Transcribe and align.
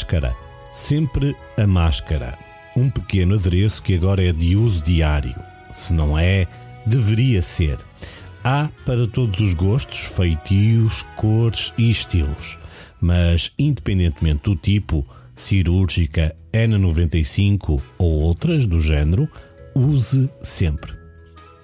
máscara. 0.00 0.34
Sempre 0.70 1.36
a 1.58 1.66
máscara. 1.66 2.38
Um 2.74 2.88
pequeno 2.88 3.34
adereço 3.34 3.82
que 3.82 3.94
agora 3.94 4.24
é 4.26 4.32
de 4.32 4.56
uso 4.56 4.82
diário. 4.82 5.34
Se 5.74 5.92
não 5.92 6.18
é, 6.18 6.46
deveria 6.86 7.42
ser. 7.42 7.78
Há 8.42 8.70
para 8.86 9.06
todos 9.06 9.40
os 9.40 9.52
gostos, 9.52 9.98
feitios, 9.98 11.02
cores 11.16 11.74
e 11.76 11.90
estilos. 11.90 12.58
Mas, 12.98 13.52
independentemente 13.58 14.44
do 14.44 14.56
tipo, 14.56 15.06
cirúrgica, 15.36 16.34
N95 16.50 17.78
ou 17.98 18.20
outras 18.20 18.64
do 18.64 18.80
género, 18.80 19.28
use 19.74 20.30
sempre. 20.40 20.99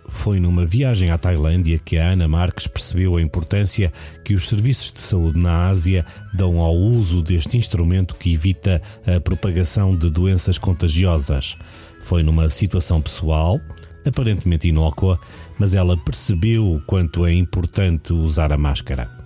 Foi 0.09 0.39
numa 0.39 0.65
viagem 0.65 1.11
à 1.11 1.19
Tailândia 1.19 1.79
que 1.79 1.99
a 1.99 2.11
Ana 2.11 2.29
Marques 2.29 2.67
percebeu 2.67 3.17
a 3.17 3.23
importância 3.23 3.93
que 4.25 4.35
os 4.35 4.49
serviços 4.49 4.93
de 4.93 5.01
saúde 5.01 5.39
na 5.39 5.69
Ásia 5.69 6.05
dão 6.33 6.61
ao 6.61 6.75
uso 6.75 7.23
deste 7.23 7.57
instrumento 7.57 8.15
que 8.15 8.33
evita 8.33 8.81
a 9.07 9.21
propagação 9.21 9.97
de 9.97 10.09
doenças 10.09 10.59
contagiosas. 10.59 11.57
Foi 12.01 12.23
numa 12.23 12.49
situação 12.51 13.01
pessoal, 13.01 13.61
aparentemente 14.07 14.69
inócua, 14.69 15.19
mas 15.59 15.75
ela 15.75 15.97
percebeu 15.97 16.73
o 16.73 16.81
quanto 16.81 17.27
é 17.27 17.33
importante 17.33 18.13
usar 18.13 18.53
a 18.53 18.57
máscara. 18.57 19.26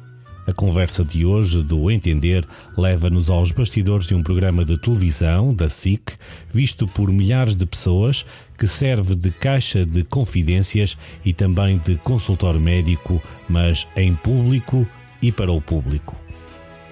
A 0.51 0.53
conversa 0.53 1.05
de 1.05 1.25
hoje 1.25 1.63
do 1.63 1.89
Entender 1.93 2.45
leva-nos 2.77 3.31
aos 3.31 3.53
bastidores 3.53 4.09
de 4.09 4.17
um 4.17 4.23
programa 4.23 4.65
de 4.65 4.77
televisão 4.77 5.55
da 5.55 5.69
SIC, 5.69 6.11
visto 6.51 6.89
por 6.89 7.09
milhares 7.13 7.55
de 7.55 7.65
pessoas, 7.65 8.27
que 8.59 8.67
serve 8.67 9.15
de 9.15 9.31
caixa 9.31 9.87
de 9.87 10.03
confidências 10.03 10.99
e 11.25 11.33
também 11.33 11.79
de 11.79 11.97
consultório 11.99 12.61
médico, 12.61 13.23
mas 13.49 13.87
em 13.95 14.13
público 14.13 14.85
e 15.23 15.31
para 15.31 15.53
o 15.53 15.61
público. 15.61 16.17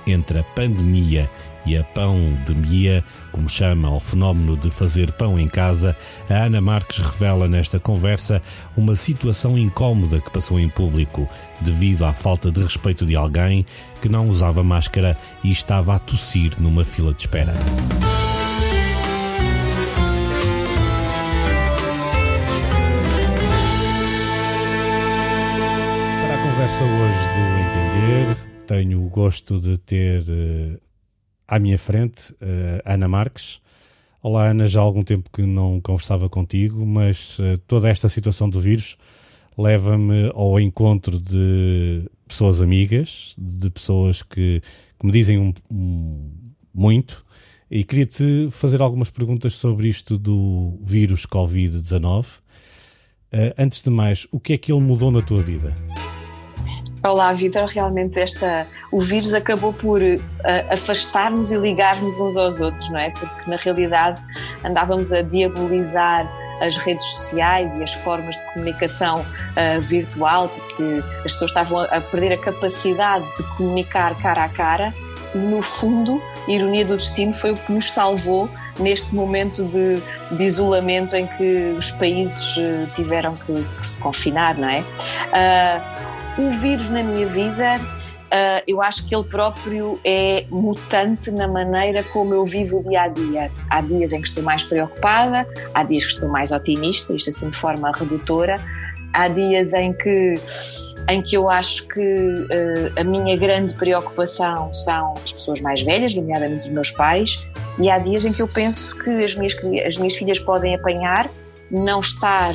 Entre 0.06 0.39
a 0.39 0.45
pandemia 0.45 1.29
e 1.29 1.48
a 1.77 1.84
pão 1.84 2.17
de 2.47 2.55
mia, 2.55 3.05
como 3.33 3.48
chama 3.48 3.89
ao 3.89 4.01
fenómeno 4.01 4.56
de 4.56 4.70
fazer 4.70 5.12
pão 5.12 5.39
em 5.39 5.48
casa, 5.48 5.97
a 6.28 6.34
Ana 6.34 6.61
Marques 6.61 6.98
revela 6.98 7.47
nesta 7.47 7.78
conversa 7.78 8.41
uma 8.77 8.95
situação 8.97 9.59
incómoda 9.59 10.20
que 10.20 10.31
passou 10.31 10.59
em 10.59 10.69
público, 10.69 11.29
devido 11.61 12.05
à 12.05 12.12
falta 12.12 12.51
de 12.51 12.62
respeito 12.62 13.05
de 13.05 13.17
alguém 13.17 13.64
que 14.01 14.09
não 14.09 14.29
usava 14.29 14.62
máscara 14.62 15.17
e 15.42 15.51
estava 15.51 15.95
a 15.95 15.98
tossir 15.98 16.53
numa 16.61 16.84
fila 16.84 17.12
de 17.12 17.20
espera. 17.20 17.53
Para 26.23 26.34
a 26.34 26.42
conversa 26.42 26.84
hoje 26.84 27.19
do 27.34 27.59
Entender, 27.61 28.48
tenho 28.67 29.05
o 29.05 29.09
gosto 29.09 29.59
de 29.59 29.79
ter 29.79 30.23
uh, 30.23 30.88
à 31.49 31.59
minha 31.59 31.79
frente 31.79 32.33
uh, 32.35 32.83
Ana 32.85 33.09
Marques. 33.09 33.61
Olá, 34.23 34.51
Ana, 34.51 34.67
já 34.67 34.81
há 34.81 34.83
algum 34.83 35.03
tempo 35.03 35.31
que 35.33 35.43
não 35.43 35.81
conversava 35.81 36.29
contigo, 36.29 36.85
mas 36.85 37.39
uh, 37.39 37.57
toda 37.67 37.89
esta 37.89 38.09
situação 38.09 38.51
do 38.51 38.61
vírus 38.61 38.99
leva-me 39.57 40.31
ao 40.35 40.61
encontro 40.61 41.19
de 41.19 42.05
pessoas 42.29 42.61
amigas, 42.61 43.35
de 43.39 43.71
pessoas 43.71 44.23
que, 44.23 44.63
que 45.01 45.07
me 45.07 45.11
dizem 45.11 45.39
um, 45.39 45.55
um, 45.73 46.31
muito. 46.73 47.25
E 47.71 47.83
queria-te 47.83 48.49
fazer 48.51 48.83
algumas 48.83 49.11
perguntas 49.11 49.55
sobre 49.55 49.89
isto 49.89 50.19
do 50.19 50.79
vírus 50.83 51.27
Covid-19. 51.27 52.39
Uh, 53.33 53.53
antes 53.58 53.83
de 53.83 53.91
mais, 53.91 54.27
o 54.31 54.39
que 54.39 54.53
é 54.53 54.58
que 54.58 54.70
ele 54.70 54.81
mudou 54.81 55.11
na 55.11 55.23
tua 55.23 55.41
vida? 55.41 55.75
Olá, 57.03 57.33
Vitor. 57.33 57.67
Realmente 57.67 58.19
esta, 58.19 58.67
o 58.91 59.01
vírus 59.01 59.33
acabou 59.33 59.73
por 59.73 60.03
uh, 60.03 60.20
afastar-nos 60.70 61.53
e 61.53 61.57
ligar-nos 61.57 62.19
uns 62.19 62.36
aos 62.36 62.61
outros, 62.61 62.91
não 62.91 62.98
é? 62.98 63.11
Porque 63.11 63.48
na 63.48 63.57
realidade 63.57 64.20
andávamos 64.64 65.13
a 65.13 65.23
diabolizar 65.23 66.29
as 66.61 66.77
redes 66.77 67.05
sociais 67.05 67.73
e 67.77 67.85
as 67.85 67.95
formas 67.95 68.37
de 68.37 68.53
comunicação 68.53 69.20
uh, 69.20 69.81
virtual, 69.81 70.48
porque 70.48 71.05
as 71.19 71.33
pessoas 71.33 71.53
estavam 71.53 71.81
a 71.83 72.01
perder 72.01 72.33
a 72.33 72.39
capacidade 72.39 73.25
de 73.37 73.45
comunicar 73.57 74.20
cara 74.20 74.45
a 74.45 74.48
cara 74.48 74.92
e 75.35 75.39
no 75.39 75.61
fundo, 75.61 76.23
a 76.47 76.51
ironia 76.51 76.85
do 76.85 76.97
destino 76.97 77.35
foi 77.35 77.51
o 77.51 77.55
que 77.55 77.70
nos 77.70 77.92
salvou 77.92 78.48
neste 78.81 79.14
momento 79.14 79.64
de, 79.64 79.97
de 80.37 80.45
isolamento 80.45 81.14
em 81.14 81.27
que 81.27 81.75
os 81.77 81.91
países 81.92 82.57
uh, 82.57 82.91
tiveram 82.95 83.35
que, 83.35 83.53
que, 83.53 83.87
se 83.87 83.98
confinar, 83.98 84.57
não 84.57 84.69
é? 84.69 84.81
Uh, 84.81 86.08
o 86.39 86.51
vírus 86.53 86.89
na 86.89 87.03
minha 87.03 87.27
vida, 87.27 87.77
uh, 87.79 88.63
eu 88.67 88.81
acho 88.81 89.07
que 89.07 89.15
ele 89.15 89.25
próprio 89.25 90.01
é 90.05 90.47
mutante 90.51 91.31
na 91.31 91.49
maneira 91.49 92.03
como 92.05 92.33
eu 92.33 92.45
vivo 92.45 92.79
o 92.79 92.83
dia 92.83 93.03
a 93.03 93.09
dia. 93.09 93.51
Há 93.69 93.81
dias 93.81 94.13
em 94.13 94.23
que 94.23 94.29
estou 94.29 94.45
mais 94.45 94.63
preocupada, 94.63 95.47
há 95.75 95.83
dias 95.83 96.05
que 96.05 96.13
estou 96.13 96.29
mais 96.29 96.53
otimista, 96.53 97.13
isto 97.13 97.31
assim 97.31 97.51
de 97.51 97.57
forma 97.57 97.91
redutora, 97.93 98.55
há 99.13 99.29
dias 99.29 99.73
em 99.73 99.93
que 99.93 100.35
em 101.11 101.23
que 101.23 101.39
eu 101.39 101.49
acho 101.49 101.89
que 101.89 102.01
uh, 102.01 103.01
a 103.01 103.03
minha 103.03 103.35
grande 103.35 103.75
preocupação 103.75 104.70
são 104.75 105.15
as 105.25 105.33
pessoas 105.33 105.59
mais 105.63 105.81
velhas, 105.83 106.15
nomeadamente 106.15 106.65
os 106.65 106.70
meus 106.70 106.91
pais, 106.91 107.43
e 107.79 107.89
há 107.89 107.99
dias 107.99 108.27
em 108.27 108.33
que 108.33 108.43
eu 108.43 108.49
penso 108.49 108.95
que 108.97 109.25
as 109.25 109.35
minhas, 109.35 109.57
as 109.87 109.97
minhas 109.97 110.15
filhas 110.17 110.39
podem 110.39 110.75
apanhar, 110.75 111.31
não 111.70 112.01
estar 112.01 112.53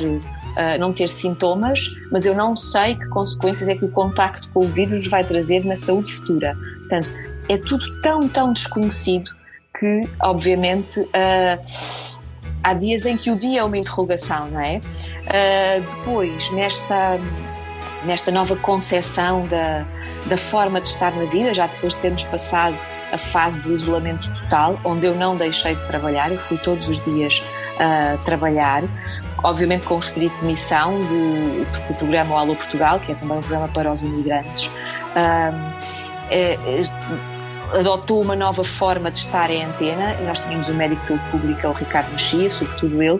uh, 0.56 0.78
não 0.78 0.92
ter 0.92 1.08
sintomas, 1.08 1.90
mas 2.10 2.24
eu 2.24 2.34
não 2.34 2.56
sei 2.56 2.94
que 2.94 3.06
consequências 3.08 3.68
é 3.68 3.74
que 3.74 3.84
o 3.84 3.90
contacto 3.90 4.48
com 4.50 4.60
o 4.60 4.68
vírus 4.68 5.08
vai 5.08 5.24
trazer 5.24 5.64
na 5.64 5.76
saúde 5.76 6.12
futura. 6.12 6.56
Portanto, 6.80 7.10
é 7.48 7.56
tudo 7.58 8.00
tão, 8.00 8.28
tão 8.28 8.52
desconhecido 8.52 9.30
que, 9.78 10.08
obviamente, 10.22 11.00
uh, 11.00 11.60
há 12.62 12.74
dias 12.74 13.04
em 13.04 13.16
que 13.16 13.30
o 13.30 13.36
dia 13.36 13.60
é 13.60 13.64
uma 13.64 13.76
interrogação, 13.76 14.48
não 14.50 14.60
é? 14.60 14.78
Uh, 14.78 15.96
depois, 15.96 16.50
nesta, 16.52 17.18
nesta 18.04 18.30
nova 18.30 18.56
concepção 18.56 19.46
da, 19.48 19.86
da 20.26 20.36
forma 20.36 20.80
de 20.80 20.88
estar 20.88 21.14
na 21.14 21.24
vida, 21.26 21.52
já 21.52 21.66
depois 21.66 21.94
de 21.94 22.00
termos 22.00 22.24
passado 22.24 22.76
a 23.12 23.18
fase 23.18 23.60
do 23.60 23.72
isolamento 23.72 24.30
total, 24.40 24.80
onde 24.84 25.06
eu 25.06 25.14
não 25.14 25.36
deixei 25.36 25.74
de 25.76 25.86
trabalhar, 25.86 26.32
eu 26.32 26.38
fui 26.38 26.58
todos 26.58 26.88
os 26.88 27.02
dias 27.04 27.42
uh, 27.74 28.18
trabalhar, 28.24 28.82
obviamente 29.42 29.86
com 29.86 29.96
o 29.96 29.98
espírito 29.98 30.36
de 30.40 30.46
missão 30.46 31.00
do, 31.00 31.64
do 31.88 31.94
programa 31.94 32.38
Alô 32.38 32.56
Portugal, 32.56 33.00
que 33.00 33.12
é 33.12 33.14
também 33.14 33.36
um 33.36 33.40
programa 33.40 33.68
para 33.68 33.90
os 33.90 34.02
imigrantes, 34.02 34.70
é, 36.30 36.54
é, 36.54 36.82
adotou 37.78 38.22
uma 38.22 38.36
nova 38.36 38.64
forma 38.64 39.10
de 39.10 39.18
estar 39.18 39.50
em 39.50 39.64
antena 39.64 40.14
e 40.20 40.24
nós 40.24 40.40
tínhamos 40.40 40.68
o 40.68 40.74
médico 40.74 41.00
de 41.00 41.06
saúde 41.06 41.30
pública, 41.30 41.68
o 41.68 41.72
Ricardo 41.72 42.10
Mexia, 42.12 42.50
sobretudo 42.50 43.02
ele, 43.02 43.18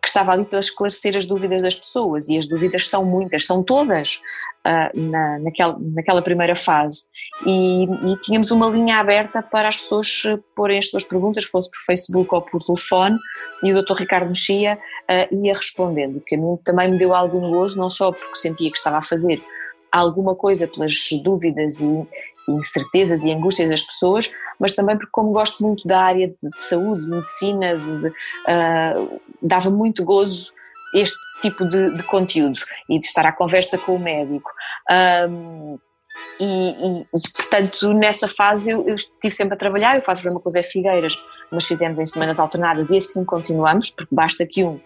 que 0.00 0.08
estava 0.08 0.32
ali 0.32 0.44
para 0.44 0.60
esclarecer 0.60 1.16
as 1.16 1.24
dúvidas 1.24 1.62
das 1.62 1.74
pessoas 1.74 2.28
e 2.28 2.38
as 2.38 2.46
dúvidas 2.46 2.88
são 2.88 3.04
muitas, 3.04 3.46
são 3.46 3.62
todas 3.62 4.20
uh, 4.66 5.00
na, 5.00 5.38
naquela, 5.38 5.78
naquela 5.78 6.22
primeira 6.22 6.56
fase 6.56 7.02
e, 7.46 7.84
e, 7.84 8.20
tínhamos 8.22 8.50
uma 8.50 8.68
linha 8.68 8.96
aberta 8.96 9.42
para 9.42 9.68
as 9.68 9.76
pessoas 9.76 10.22
porem 10.54 10.78
as 10.78 10.88
suas 10.88 11.04
perguntas, 11.04 11.44
fosse 11.44 11.70
por 11.70 11.78
Facebook 11.86 12.34
ou 12.34 12.42
por 12.42 12.62
telefone 12.62 13.18
e 13.62 13.72
o 13.72 13.82
Dr. 13.82 13.94
Ricardo 13.94 14.28
Mexia 14.28 14.78
uh, 15.10 15.34
ia 15.44 15.54
respondendo, 15.54 16.20
que 16.26 16.34
a 16.34 16.38
mim 16.38 16.58
também 16.64 16.90
me 16.90 16.98
deu 16.98 17.14
algo 17.14 17.38
gozo, 17.38 17.78
não 17.78 17.90
só 17.90 18.10
porque 18.10 18.36
sentia 18.36 18.70
que 18.70 18.76
estava 18.76 18.98
a 18.98 19.02
fazer 19.02 19.42
alguma 19.92 20.34
coisa 20.34 20.66
pelas 20.66 20.94
dúvidas 21.22 21.78
e 21.80 22.06
incertezas 22.48 23.24
e 23.24 23.32
angústias 23.32 23.68
das 23.68 23.82
pessoas, 23.82 24.30
mas 24.58 24.74
também 24.74 24.96
porque 24.96 25.10
como 25.12 25.32
gosto 25.32 25.62
muito 25.62 25.86
da 25.86 26.00
área 26.00 26.28
de 26.28 26.60
saúde, 26.60 27.02
de 27.02 27.08
medicina, 27.08 27.76
de, 27.76 28.00
de, 28.02 28.08
uh, 28.08 29.20
dava 29.42 29.70
muito 29.70 30.04
gozo 30.04 30.52
este 30.94 31.18
tipo 31.40 31.66
de, 31.66 31.96
de, 31.96 32.02
conteúdo 32.04 32.58
e 32.88 32.98
de 32.98 33.06
estar 33.06 33.26
à 33.26 33.32
conversa 33.32 33.76
com 33.78 33.96
o 33.96 33.98
médico. 33.98 34.50
Um, 35.28 35.78
e, 36.40 36.44
e, 36.44 37.00
e, 37.02 37.32
portanto, 37.34 37.92
nessa 37.92 38.26
fase 38.28 38.70
eu, 38.70 38.86
eu, 38.88 38.94
estive 38.94 39.34
sempre 39.34 39.54
a 39.54 39.58
trabalhar, 39.58 39.96
eu 39.96 40.02
faço 40.02 40.20
o 40.20 40.22
programa 40.22 40.40
com 40.40 40.48
o 40.48 40.52
Zé 40.52 40.62
Figueiras, 40.62 41.14
mas 41.50 41.64
fizemos 41.64 41.98
em 41.98 42.06
semanas 42.06 42.38
alternadas 42.38 42.90
e 42.90 42.98
assim 42.98 43.24
continuamos, 43.24 43.90
porque 43.90 44.14
basta 44.14 44.46
que 44.46 44.64
um 44.64 44.80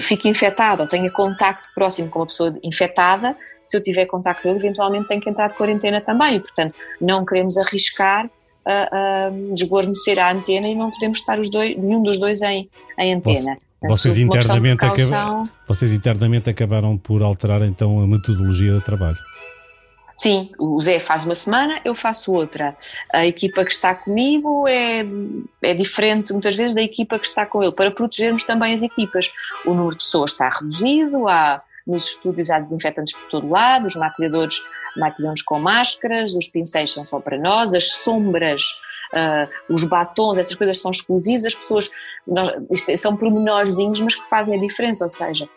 fique 0.00 0.28
infectado 0.28 0.82
ou 0.82 0.88
tenha 0.88 1.10
contacto 1.10 1.68
próximo 1.74 2.10
com 2.10 2.20
uma 2.20 2.26
pessoa 2.26 2.58
infectada, 2.62 3.36
se 3.64 3.76
eu 3.76 3.82
tiver 3.82 4.06
contacto 4.06 4.48
eventualmente 4.48 5.08
tem 5.08 5.20
que 5.20 5.30
entrar 5.30 5.48
de 5.48 5.56
quarentena 5.56 6.00
também, 6.00 6.36
e 6.36 6.40
portanto 6.40 6.74
não 7.00 7.24
queremos 7.24 7.56
arriscar 7.56 8.28
a, 8.64 9.26
a 9.26 9.30
desguarnecer 9.52 10.18
a 10.18 10.32
antena 10.32 10.68
e 10.68 10.74
não 10.74 10.90
podemos 10.90 11.18
estar 11.18 11.38
os 11.38 11.50
dois, 11.50 11.76
nenhum 11.76 12.02
dos 12.02 12.18
dois 12.18 12.42
em, 12.42 12.68
em 12.98 13.14
antena. 13.14 13.58
Vocês 13.86 14.18
internamente, 14.18 14.84
acaba, 14.84 15.48
vocês 15.66 15.92
internamente 15.92 16.50
acabaram 16.50 16.96
por 16.96 17.22
alterar 17.22 17.62
então 17.62 18.00
a 18.00 18.06
metodologia 18.06 18.72
de 18.72 18.80
trabalho. 18.82 19.18
Sim, 20.16 20.50
o 20.58 20.80
Zé 20.80 21.00
faz 21.00 21.24
uma 21.24 21.34
semana, 21.34 21.80
eu 21.84 21.94
faço 21.94 22.32
outra. 22.32 22.76
A 23.12 23.26
equipa 23.26 23.64
que 23.64 23.72
está 23.72 23.94
comigo 23.94 24.66
é, 24.68 25.04
é 25.62 25.74
diferente 25.74 26.32
muitas 26.32 26.54
vezes 26.54 26.74
da 26.74 26.82
equipa 26.82 27.18
que 27.18 27.26
está 27.26 27.44
com 27.44 27.62
ele, 27.62 27.72
para 27.72 27.90
protegermos 27.90 28.44
também 28.44 28.74
as 28.74 28.82
equipas. 28.82 29.32
O 29.66 29.74
número 29.74 29.96
de 29.96 30.04
pessoas 30.04 30.30
está 30.30 30.48
reduzido, 30.48 31.28
há, 31.28 31.60
nos 31.86 32.06
estúdios 32.06 32.48
há 32.48 32.60
desinfetantes 32.60 33.12
por 33.14 33.28
todo 33.28 33.50
lado, 33.50 33.86
os 33.86 33.96
maquilhadores 33.96 34.62
maquilhamos 34.96 35.42
com 35.42 35.58
máscaras, 35.58 36.32
os 36.34 36.46
pincéis 36.46 36.92
são 36.92 37.04
só 37.04 37.18
para 37.18 37.36
nós, 37.36 37.74
as 37.74 37.90
sombras 37.96 38.62
uh, 39.14 39.72
os 39.72 39.84
batons, 39.84 40.38
essas 40.38 40.54
coisas 40.54 40.80
são 40.80 40.90
exclusivas, 40.90 41.44
as 41.44 41.54
pessoas, 41.54 41.90
nós, 42.26 42.48
é, 42.88 42.96
são 42.96 43.16
pormenorzinhos, 43.16 44.00
mas 44.00 44.14
que 44.14 44.28
fazem 44.28 44.58
a 44.58 44.60
diferença, 44.60 45.04
ou 45.04 45.10
seja, 45.10 45.48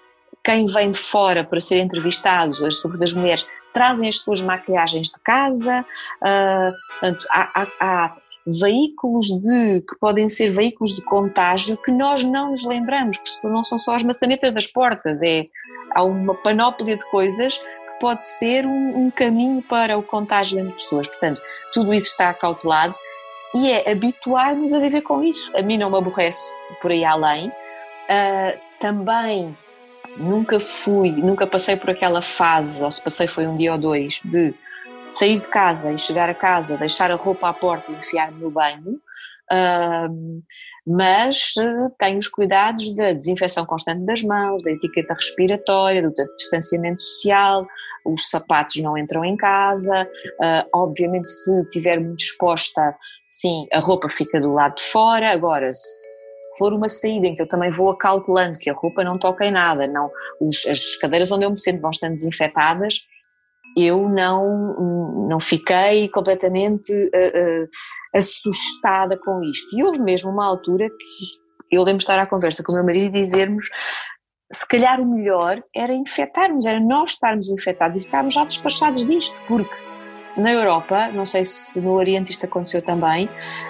quem 0.44 0.66
vem 0.66 0.92
de 0.92 1.00
fora 1.00 1.44
para 1.44 1.60
ser 1.60 1.80
entrevistado, 1.80 2.56
sobretudo 2.72 3.04
as 3.04 3.14
mulheres, 3.14 3.50
trazem 3.74 4.08
as 4.08 4.20
suas 4.20 4.42
maquilhagens 4.42 5.08
de 5.08 5.20
casa, 5.20 5.86
uh, 6.22 6.72
portanto, 7.00 7.26
há, 7.30 7.62
há, 7.62 7.68
há 7.80 8.18
veículos 8.48 9.28
de 9.28 9.82
que 9.82 10.00
podem 10.00 10.30
ser 10.30 10.52
veículos 10.52 10.96
de 10.96 11.02
contágio 11.02 11.78
que 11.78 11.92
nós 11.92 12.24
não 12.24 12.52
nos 12.52 12.64
lembramos, 12.64 13.18
que 13.18 13.48
não 13.48 13.62
são 13.62 13.78
só 13.78 13.96
as 13.96 14.04
maçanetas 14.04 14.54
das 14.54 14.68
portas, 14.68 15.22
é 15.22 15.48
há 15.94 16.04
uma 16.04 16.34
panóplia 16.34 16.96
de 16.96 17.06
coisas 17.12 17.58
que 17.58 18.00
pode 18.00 18.26
ser 18.26 18.66
um, 18.66 19.06
um 19.06 19.12
caminho 19.12 19.62
para 19.62 19.98
o 19.98 20.04
contágio 20.04 20.60
entre 20.60 20.74
pessoas. 20.76 21.08
Portanto, 21.08 21.42
tudo 21.74 21.94
isso 21.94 22.08
está 22.08 22.30
acautelado 22.30 22.96
e 23.56 23.72
é 23.72 23.92
habituar-nos 23.92 24.74
a 24.74 24.80
viver 24.80 25.02
com 25.02 25.24
isso. 25.24 25.52
A 25.56 25.62
mim 25.62 25.78
não 25.78 25.90
me 25.90 25.98
aborrece 25.98 26.54
por 26.82 26.92
aí 26.92 27.04
além. 27.04 27.48
Uh, 27.50 28.60
também 28.80 29.58
nunca 30.18 30.60
fui, 30.60 31.12
nunca 31.12 31.46
passei 31.46 31.76
por 31.76 31.90
aquela 31.90 32.22
fase, 32.22 32.84
ou 32.84 32.92
se 32.92 33.02
passei 33.02 33.28
foi 33.28 33.48
um 33.48 33.58
dia 33.58 33.74
ou 33.74 33.78
dois, 33.78 34.20
de 34.24 34.54
sair 35.06 35.40
de 35.40 35.48
casa 35.48 35.92
e 35.92 35.98
chegar 35.98 36.30
a 36.30 36.34
casa, 36.34 36.78
deixar 36.78 37.12
a 37.12 37.16
roupa 37.16 37.50
à 37.50 37.54
porta 37.54 37.92
e 37.92 37.96
enfiar-me 37.96 38.42
no 38.42 38.52
banho, 38.52 39.00
uh, 39.52 40.44
mas 40.86 41.54
uh, 41.58 41.94
tenho 41.98 42.18
os 42.18 42.28
cuidados 42.28 42.96
da 42.96 43.14
desinfecção 43.14 43.66
constante 43.66 44.06
das 44.06 44.22
mãos, 44.22 44.62
da 44.64 44.72
etiqueta 44.72 45.14
respiratória, 45.14 46.02
do 46.02 46.14
distanciamento 46.36 47.02
social, 47.02 47.66
os 48.06 48.30
sapatos 48.30 48.82
não 48.82 48.98
entram 48.98 49.24
em 49.24 49.36
casa, 49.36 50.04
uh, 50.04 50.70
obviamente 50.74 51.28
se 51.28 51.62
estiver 51.62 52.00
muito 52.00 52.22
exposta, 52.22 52.96
sim, 53.28 53.68
a 53.72 53.80
roupa 53.80 54.10
fica 54.10 54.40
do 54.40 54.54
lado 54.54 54.76
de 54.76 54.84
fora, 54.84 55.32
agora 55.32 55.72
se 55.74 56.18
for 56.58 56.74
uma 56.74 56.90
saída 56.90 57.28
em 57.28 57.36
que 57.36 57.42
eu 57.42 57.48
também 57.48 57.72
vou 57.72 57.90
acautelando 57.90 58.58
que 58.58 58.70
a 58.70 58.74
roupa 58.74 59.04
não 59.04 59.18
toca 59.18 59.46
em 59.46 59.52
nada, 59.52 59.88
não, 59.88 60.10
os, 60.42 60.66
as 60.66 60.96
cadeiras 60.96 61.32
onde 61.32 61.46
eu 61.46 61.52
me 61.52 61.60
sento 61.60 61.82
vão 61.82 61.92
estando 61.92 62.16
desinfetadas, 62.16 63.02
eu 63.76 64.10
não, 64.10 65.28
não 65.30 65.40
fiquei 65.40 66.10
completamente 66.10 66.92
uh, 66.92 67.64
uh, 67.64 67.70
assustada 68.16 69.16
com 69.18 69.44
isto. 69.44 69.78
E 69.78 69.84
houve 69.84 70.00
mesmo 70.00 70.32
uma 70.32 70.48
altura 70.48 70.90
que 70.90 71.76
eu 71.76 71.84
lembro 71.84 72.00
de 72.00 72.04
estar 72.04 72.18
à 72.18 72.26
conversa 72.26 72.64
com 72.64 72.72
o 72.72 72.76
meu 72.76 72.84
marido 72.84 73.16
e 73.16 73.24
dizermos 73.24 73.70
se 74.52 74.68
calhar 74.68 75.00
o 75.00 75.06
melhor 75.06 75.62
era 75.76 75.94
infectarmos, 75.94 76.66
era 76.66 76.80
nós 76.80 77.12
estarmos 77.12 77.50
infectados 77.50 77.98
e 77.98 78.02
ficarmos 78.02 78.34
já 78.34 78.46
despachados 78.46 79.06
disto, 79.06 79.38
porque 79.48 79.87
na 80.38 80.52
Europa, 80.52 81.10
não 81.10 81.26
sei 81.26 81.44
se 81.44 81.82
no 81.82 81.94
Oriente 81.94 82.32
isto 82.32 82.46
aconteceu 82.46 82.82
também, 82.82 83.28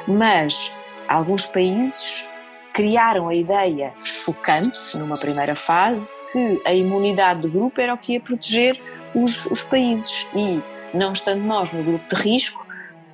mas 0.08 0.72
alguns 1.08 1.46
países 1.46 2.28
criaram 2.74 3.30
a 3.30 3.34
ideia 3.34 3.94
chocante, 4.04 4.96
numa 4.98 5.18
primeira 5.18 5.56
fase, 5.56 6.14
que 6.32 6.62
a 6.66 6.74
imunidade 6.74 7.42
do 7.42 7.50
grupo 7.50 7.80
era 7.82 7.94
o 7.94 7.98
que 7.98 8.14
ia 8.14 8.20
proteger 8.20 8.80
os, 9.16 9.46
os 9.46 9.64
países 9.64 10.30
e, 10.36 10.62
não 10.94 11.14
estando 11.14 11.44
nós 11.44 11.72
no 11.72 11.84
grupo 11.84 12.16
de 12.16 12.22
risco, 12.22 12.66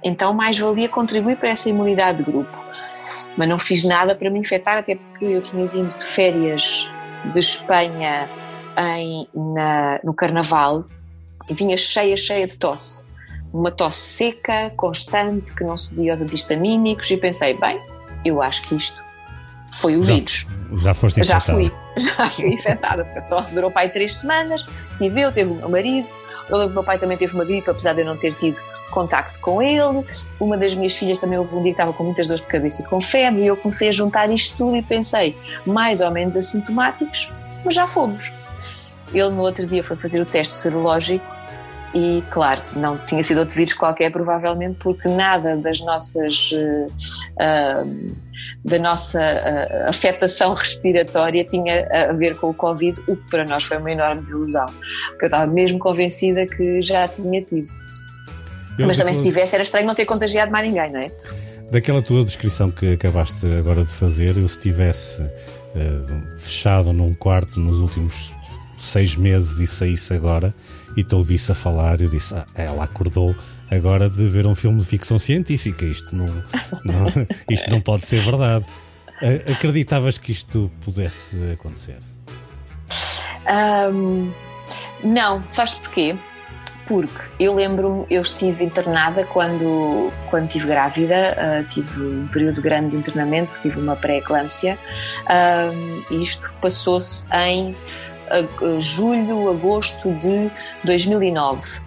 então 0.04 0.34
mais 0.34 0.58
valia 0.58 0.90
contribuir 0.90 1.38
para 1.38 1.50
essa 1.50 1.70
imunidade 1.70 2.18
de 2.18 2.32
grupo. 2.32 2.66
Mas 3.38 3.48
não 3.48 3.58
fiz 3.58 3.84
nada 3.84 4.16
para 4.16 4.30
me 4.30 4.40
infectar, 4.40 4.80
até 4.80 4.96
porque 4.96 5.26
eu 5.26 5.42
tinha 5.42 5.66
vindo 5.68 5.96
de 5.96 6.04
férias 6.04 6.92
de 7.32 7.40
Espanha 7.40 8.28
em, 8.98 9.28
na, 9.34 10.00
no 10.04 10.14
Carnaval 10.14 10.86
e 11.50 11.54
vinha 11.54 11.78
cheia, 11.78 12.18
cheia 12.18 12.48
de 12.48 12.58
tosse. 12.58 13.13
Uma 13.54 13.70
tosse 13.70 14.00
seca, 14.00 14.72
constante, 14.76 15.54
que 15.54 15.64
não 15.64 15.78
cedia 15.78 16.12
aos 16.12 16.22
antihistamínicos 16.22 17.10
e 17.12 17.18
pensei, 17.18 17.54
bem, 17.54 17.80
eu 18.26 18.42
acho 18.42 18.64
que 18.64 18.76
isto 18.76 19.04
foi 19.72 19.96
o 19.96 20.04
já, 20.04 20.14
vírus. 20.14 20.48
Já 20.76 20.94
foste 20.94 21.22
infectada? 21.22 21.46
Já 21.46 21.54
fui, 21.54 21.72
já 21.98 22.30
fui 22.30 22.54
infectada, 22.54 23.06
porque 23.06 23.20
a 23.20 23.22
tosse 23.24 23.54
durou 23.54 23.70
pai 23.70 23.90
três 23.90 24.18
semanas, 24.18 24.66
tive 24.98 25.22
eu, 25.22 25.32
teve 25.32 25.52
o 25.52 25.56
meu 25.56 25.70
marido, 25.70 26.10
eu 26.50 26.58
lembro 26.58 26.68
que 26.68 26.72
o 26.72 26.74
meu 26.74 26.84
pai 26.84 27.00
também 27.00 27.18
teve 27.18 27.34
uma 27.34 27.46
gripe, 27.46 27.70
apesar 27.70 27.94
de 27.94 28.02
eu 28.02 28.06
não 28.06 28.18
ter 28.18 28.34
tido 28.34 28.62
contacto 28.92 29.40
com 29.40 29.62
ele. 29.62 30.06
Uma 30.40 30.58
das 30.58 30.76
minhas 30.76 30.94
filhas 30.94 31.18
também 31.18 31.38
houve 31.40 31.56
um 31.56 31.64
dia 31.64 31.74
que 31.74 31.82
estava 31.82 31.94
com 31.94 32.04
muitas 32.04 32.28
dores 32.28 32.42
de 32.42 32.48
cabeça 32.48 32.82
e 32.82 32.86
com 32.86 33.00
febre, 33.00 33.44
e 33.44 33.48
eu 33.48 33.58
comecei 33.58 33.90
a 33.90 33.92
juntar 33.92 34.30
isto 34.30 34.58
tudo 34.58 34.76
e 34.76 34.82
pensei, 34.82 35.38
mais 35.66 36.02
ou 36.02 36.12
menos 36.12 36.36
assintomáticos, 36.36 37.32
mas 37.64 37.76
já 37.76 37.88
fomos. 37.88 38.32
Ele 39.14 39.30
no 39.30 39.42
outro 39.42 39.66
dia 39.66 39.84
foi 39.84 39.96
fazer 39.96 40.22
o 40.22 40.26
teste 40.26 40.58
serológico 40.58 41.26
e, 41.94 42.24
claro, 42.32 42.60
não 42.76 42.98
tinha 43.06 43.22
sido 43.22 43.40
outro 43.40 43.56
vírus 43.56 43.74
qualquer, 43.74 44.12
provavelmente, 44.12 44.78
porque 44.78 45.08
nada 45.08 45.56
das 45.58 45.80
nossas, 45.82 46.52
uh, 46.52 46.88
uh, 46.88 48.16
da 48.66 48.80
nossa 48.80 49.20
uh, 49.20 49.90
afetação 49.90 50.56
respiratória 50.56 51.44
tinha 51.44 51.88
a 51.92 52.14
ver 52.14 52.36
com 52.36 52.50
o 52.50 52.54
Covid, 52.54 53.00
o 53.08 53.16
que 53.16 53.30
para 53.30 53.46
nós 53.46 53.64
foi 53.64 53.78
uma 53.78 53.92
enorme 53.92 54.24
desilusão, 54.24 54.66
porque 55.10 55.26
eu 55.26 55.28
estava 55.28 55.52
mesmo 55.52 55.78
convencida 55.78 56.48
que 56.48 56.82
já 56.82 57.08
tinha 57.08 57.44
tido. 57.44 57.72
Eu 58.80 58.88
Mas 58.88 58.98
também, 58.98 59.14
se 59.14 59.22
tivesse, 59.22 59.54
era 59.54 59.62
estranho 59.62 59.86
não 59.86 59.94
ter 59.94 60.06
contagiado 60.06 60.52
mais 60.52 60.68
ninguém, 60.68 60.92
não 60.92 61.00
é? 61.00 61.12
Daquela 61.72 62.02
tua 62.02 62.26
descrição 62.26 62.72
que 62.72 62.94
acabaste 62.94 63.46
agora 63.46 63.86
de 63.86 63.92
fazer, 63.92 64.36
eu 64.36 64.48
se 64.48 64.58
tivesse 64.58 65.24
fechado 66.36 66.92
num 66.92 67.14
quarto 67.14 67.60
nos 67.60 67.80
últimos 67.80 68.36
seis 68.78 69.16
meses 69.16 69.60
e 69.60 69.68
saísse 69.68 70.14
agora 70.14 70.54
e 70.96 71.04
te 71.04 71.16
ouvisse 71.16 71.52
a 71.52 71.56
falar, 71.56 72.00
eu 72.02 72.10
disse: 72.10 72.34
ah, 72.36 72.46
ela 72.56 72.84
acordou 72.84 73.36
agora 73.70 74.10
de 74.10 74.28
ver 74.28 74.46
um 74.46 74.56
filme 74.56 74.80
de 74.80 74.86
ficção 74.86 75.18
científica. 75.18 75.86
Isto 75.86 76.16
não, 76.16 76.28
não 76.84 77.08
isto 77.50 77.70
não 77.70 77.82
pode 77.82 78.06
ser 78.06 78.22
verdade. 78.22 78.66
Acreditavas 79.50 80.18
que 80.18 80.32
isto 80.32 80.70
pudesse 80.82 81.42
acontecer? 81.54 81.98
Um, 83.92 84.32
não, 85.04 85.44
sabes 85.50 85.76
porquê? 85.76 86.16
Porque 86.88 87.22
eu 87.40 87.56
lembro-me, 87.56 88.06
eu 88.10 88.22
estive 88.22 88.66
internada 88.66 89.26
quando, 89.26 90.12
quando 90.30 90.48
estive 90.48 90.68
grávida, 90.68 91.38
uh, 91.38 91.66
tive 91.66 92.02
um 92.02 92.28
período 92.28 92.62
grande 92.62 92.92
de 92.92 92.98
internamento, 92.98 93.50
tive 93.62 93.80
uma 93.80 93.96
pré-eclâmpsia, 93.96 94.78
uh, 95.24 96.14
isto 96.14 96.54
passou-se 96.62 97.26
em 97.34 97.74
julho, 98.80 99.50
agosto 99.50 100.12
de 100.16 100.52
2009. 100.84 101.82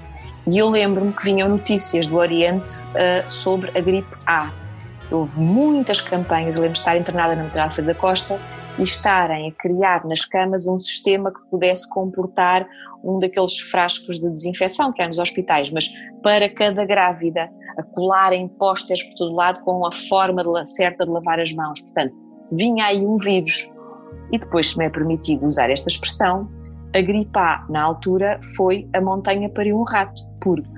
E 0.49 0.59
eu 0.59 0.71
lembro-me 0.71 1.13
que 1.13 1.25
vinham 1.25 1.49
notícias 1.49 2.07
do 2.07 2.17
Oriente 2.17 2.73
uh, 2.85 3.29
sobre 3.29 3.77
a 3.77 3.81
gripe 3.81 4.17
A. 4.27 4.53
Houve 5.11 5.41
muitas 5.41 6.01
campanhas, 6.01 6.55
eu 6.55 6.63
lembro 6.63 6.75
de 6.75 6.79
estar 6.79 6.97
internada 6.97 7.35
na 7.35 7.45
maternidade 7.45 7.83
da 7.83 7.95
Costa 7.95 8.41
e 8.79 8.83
estarem 8.83 9.49
a 9.49 9.53
criar 9.53 10.05
nas 10.05 10.25
camas 10.25 10.67
um 10.67 10.79
sistema 10.79 11.33
que 11.33 11.41
pudesse 11.51 11.89
comportar 11.89 12.67
um 13.03 13.19
daqueles 13.19 13.59
frascos 13.61 14.19
de 14.19 14.29
desinfecção 14.31 14.93
que 14.93 15.03
há 15.03 15.07
nos 15.07 15.19
hospitais, 15.19 15.71
mas 15.71 15.89
para 16.23 16.49
cada 16.53 16.85
grávida, 16.85 17.49
a 17.79 17.83
colarem 17.83 18.49
pósteres 18.49 19.03
por 19.03 19.15
todo 19.15 19.35
lado 19.35 19.63
com 19.65 19.87
a 19.87 19.93
forma 19.93 20.43
certa 20.65 21.05
de 21.05 21.11
lavar 21.11 21.41
as 21.41 21.53
mãos. 21.53 21.81
Portanto, 21.81 22.15
vinha 22.53 22.87
aí 22.87 23.05
um 23.05 23.17
vírus 23.17 23.71
e 24.33 24.39
depois, 24.39 24.71
se 24.71 24.79
me 24.79 24.85
é 24.87 24.91
permitido 24.91 25.47
usar 25.47 25.71
esta 25.71 25.89
expressão, 25.89 26.49
a 26.95 27.01
gripe 27.01 27.39
A, 27.39 27.65
na 27.69 27.83
altura, 27.83 28.39
foi 28.57 28.89
a 28.95 29.01
montanha 29.01 29.49
para 29.49 29.69
um 29.75 29.83
rato, 29.83 30.23
porque 30.41 30.77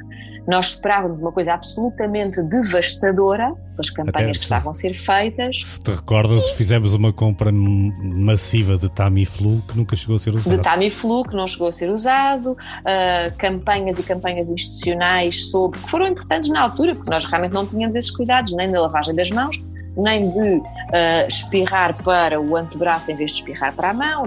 nós 0.49 0.68
esperávamos 0.68 1.21
uma 1.21 1.30
coisa 1.30 1.52
absolutamente 1.52 2.42
devastadora, 2.42 3.54
as 3.78 3.90
campanhas 3.90 4.38
que 4.38 4.45
estavam 4.45 4.71
a 4.71 4.75
ser 4.75 4.95
feitas. 4.95 5.61
Se 5.62 5.78
te 5.78 5.90
recordas, 5.90 6.50
fizemos 6.52 6.95
uma 6.95 7.12
compra 7.12 7.52
massiva 7.52 8.78
de 8.78 8.88
Tamiflu 8.88 9.62
que 9.68 9.76
nunca 9.76 9.95
chegou 9.95 10.16
a 10.16 10.18
ser 10.18 10.35
usado. 10.35 10.57
De 10.57 10.62
Tamiflu 10.62 11.23
que 11.25 11.37
não 11.37 11.47
chegou 11.47 11.68
a 11.68 11.73
ser 11.73 11.90
usado, 11.90 12.52
uh, 12.52 13.37
campanhas 13.37 13.99
e 13.99 14.02
campanhas 14.02 14.49
institucionais 14.49 15.50
sobre 15.50 15.80
que 15.80 15.90
foram 15.90 16.07
importantes 16.09 16.49
na 16.49 16.62
altura, 16.62 16.95
porque 16.95 17.11
nós 17.11 17.26
realmente 17.26 17.52
não 17.52 17.66
tínhamos 17.66 17.95
esses 17.95 18.11
cuidados, 18.11 18.50
nem 18.57 18.71
da 18.71 18.80
lavagem 18.80 19.14
das 19.14 19.30
mãos, 19.30 19.62
nem 19.99 20.23
de 20.23 20.57
uh, 20.57 20.62
espirrar 21.26 22.00
para 22.02 22.40
o 22.40 22.57
antebraço 22.57 23.11
em 23.11 23.17
vez 23.17 23.33
de 23.33 23.38
espirrar 23.38 23.75
para 23.75 23.90
a 23.90 23.95
mão, 23.95 24.23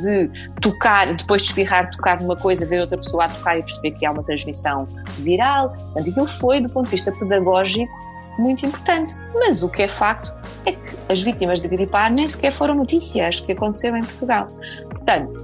de 0.00 0.28
tocar, 0.60 1.12
depois 1.14 1.42
de 1.42 1.48
espirrar, 1.48 1.90
tocar 1.90 2.20
numa 2.20 2.36
coisa, 2.36 2.66
ver 2.66 2.80
outra 2.80 2.98
pessoa 2.98 3.24
a 3.24 3.28
tocar 3.28 3.58
e 3.58 3.62
perceber 3.62 3.92
que 3.92 4.06
há 4.06 4.12
uma 4.12 4.22
transmissão 4.22 4.86
viral. 5.18 5.70
Portanto, 5.70 6.10
aquilo 6.10 6.26
foi, 6.26 6.60
do 6.60 6.68
ponto 6.68 6.84
de 6.84 6.90
vista 6.92 7.12
pedagógico, 7.12 7.92
muito 8.38 8.64
importante. 8.64 9.14
Mas 9.34 9.62
o 9.62 9.68
que 9.68 9.82
é 9.82 9.88
facto 9.88 10.32
é 10.66 10.72
que 10.72 10.96
as 11.08 11.22
vítimas 11.22 11.60
de 11.60 11.68
gripe 11.68 11.94
A 11.94 12.08
nem 12.08 12.28
sequer 12.28 12.52
foram 12.52 12.74
notícias 12.74 13.40
que 13.40 13.52
aconteceram 13.52 13.98
em 13.98 14.04
Portugal. 14.04 14.46
Portanto, 14.90 15.36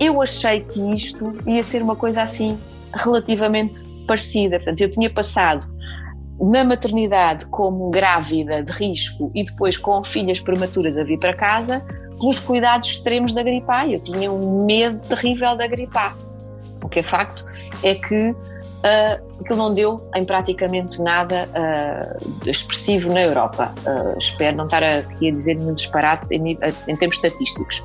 eu 0.00 0.20
achei 0.22 0.60
que 0.60 0.80
isto 0.94 1.32
ia 1.46 1.64
ser 1.64 1.82
uma 1.82 1.96
coisa 1.96 2.22
assim 2.22 2.58
relativamente 2.94 3.86
parecida. 4.06 4.58
Portanto, 4.58 4.80
eu 4.80 4.90
tinha 4.90 5.10
passado 5.10 5.66
na 6.40 6.64
maternidade 6.64 7.46
como 7.46 7.90
grávida 7.90 8.62
de 8.62 8.72
risco 8.72 9.30
e 9.34 9.42
depois 9.42 9.76
com 9.76 10.02
filhas 10.02 10.40
prematuras 10.40 10.96
a 10.96 11.02
vir 11.02 11.18
para 11.18 11.34
casa 11.34 11.84
pelos 12.18 12.40
cuidados 12.40 12.88
extremos 12.88 13.32
da 13.32 13.42
gripe. 13.42 13.66
Eu 13.88 14.00
tinha 14.00 14.30
um 14.30 14.64
medo 14.64 14.98
terrível 15.00 15.56
da 15.56 15.66
gripe. 15.66 15.98
O 16.82 16.88
que 16.88 17.00
é 17.00 17.02
facto 17.02 17.44
é 17.82 17.94
que 17.94 18.30
uh, 18.30 19.40
aquilo 19.40 19.58
não 19.58 19.74
deu 19.74 19.96
em 20.14 20.24
praticamente 20.24 21.02
nada 21.02 21.48
uh, 21.48 22.48
expressivo 22.48 23.12
na 23.12 23.22
Europa. 23.22 23.74
Uh, 23.80 24.18
espero 24.18 24.56
não 24.56 24.64
estar 24.66 24.82
aqui 24.82 25.28
a 25.28 25.32
dizer 25.32 25.54
nenhum 25.54 25.74
disparate 25.74 26.34
em, 26.34 26.58
em 26.86 26.96
termos 26.96 27.16
estatísticos. 27.16 27.84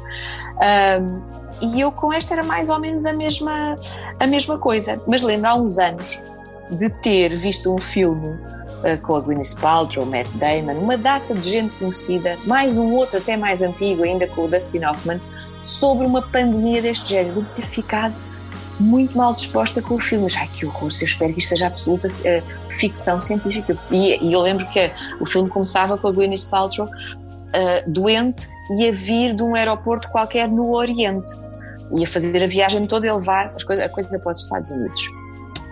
e 1.62 1.82
eu 1.82 1.92
com 1.92 2.12
esta 2.12 2.34
era 2.34 2.44
mais 2.44 2.70
ou 2.70 2.80
menos 2.80 3.06
a 3.06 3.14
mesma, 3.14 3.76
a 4.20 4.28
mesma 4.28 4.58
coisa. 4.58 5.02
Mas 5.08 5.22
lembro 5.24 5.50
há 5.50 5.56
uns 5.56 5.78
anos 5.78 6.22
de 6.74 6.90
ter 6.90 7.36
visto 7.36 7.74
um 7.74 7.80
filme 7.80 8.38
com 9.04 9.16
a 9.16 9.22
Gwyneth 9.22 9.56
Paltrow, 9.62 10.06
Matt 10.06 10.28
Damon, 10.36 10.74
uma 10.74 10.98
data 10.98 11.34
de 11.34 11.50
gente 11.50 11.74
conhecida, 11.78 12.38
mais 12.46 12.78
um 12.78 12.94
outro 12.94 13.20
até 13.20 13.38
mais 13.38 13.62
antigo 13.62 14.04
ainda 14.04 14.28
com 14.28 14.46
o 14.46 14.48
Dustin 14.48 14.84
Hoffman, 14.84 15.22
sobre 15.64 16.06
uma 16.06 16.22
pandemia 16.22 16.82
deste 16.82 17.10
género, 17.10 17.42
de 17.44 17.50
ter 17.52 17.66
ficado 17.66 18.20
muito 18.80 19.18
mal 19.18 19.34
disposta 19.34 19.82
com 19.82 19.96
o 19.96 20.00
filme. 20.00 20.26
Mas, 20.26 20.36
ai, 20.36 20.50
que 20.54 20.66
horror, 20.66 20.90
eu 21.00 21.06
espero 21.06 21.34
que 21.34 21.40
isto 21.40 21.50
seja 21.50 21.68
absoluta 21.68 22.08
uh, 22.08 22.74
ficção 22.74 23.20
científica. 23.20 23.78
E, 23.92 24.18
e, 24.24 24.34
eu 24.34 24.42
lembro 24.42 24.68
que 24.70 24.92
o 25.20 25.26
filme 25.26 25.50
começava 25.50 25.98
com 25.98 26.08
a 26.08 26.12
Gwyneth 26.12 26.50
Paltrow 26.50 26.88
uh, 26.88 27.92
doente 27.92 28.48
e 28.78 28.90
a 28.90 28.92
vir 28.92 29.34
de 29.34 29.44
um 29.44 29.56
aeroporto 29.56 30.10
qualquer 30.10 30.50
no 30.50 30.76
Oriente. 30.76 31.30
E 31.96 32.04
a 32.04 32.08
fazer 32.08 32.44
a 32.44 32.48
viagem 32.48 32.88
toda 32.88 33.06
e 33.06 33.12
levar 33.12 33.54
a 33.56 33.90
coisa 33.90 34.20
para 34.20 34.32
os 34.32 34.40
Estados 34.40 34.72
Unidos. 34.72 35.23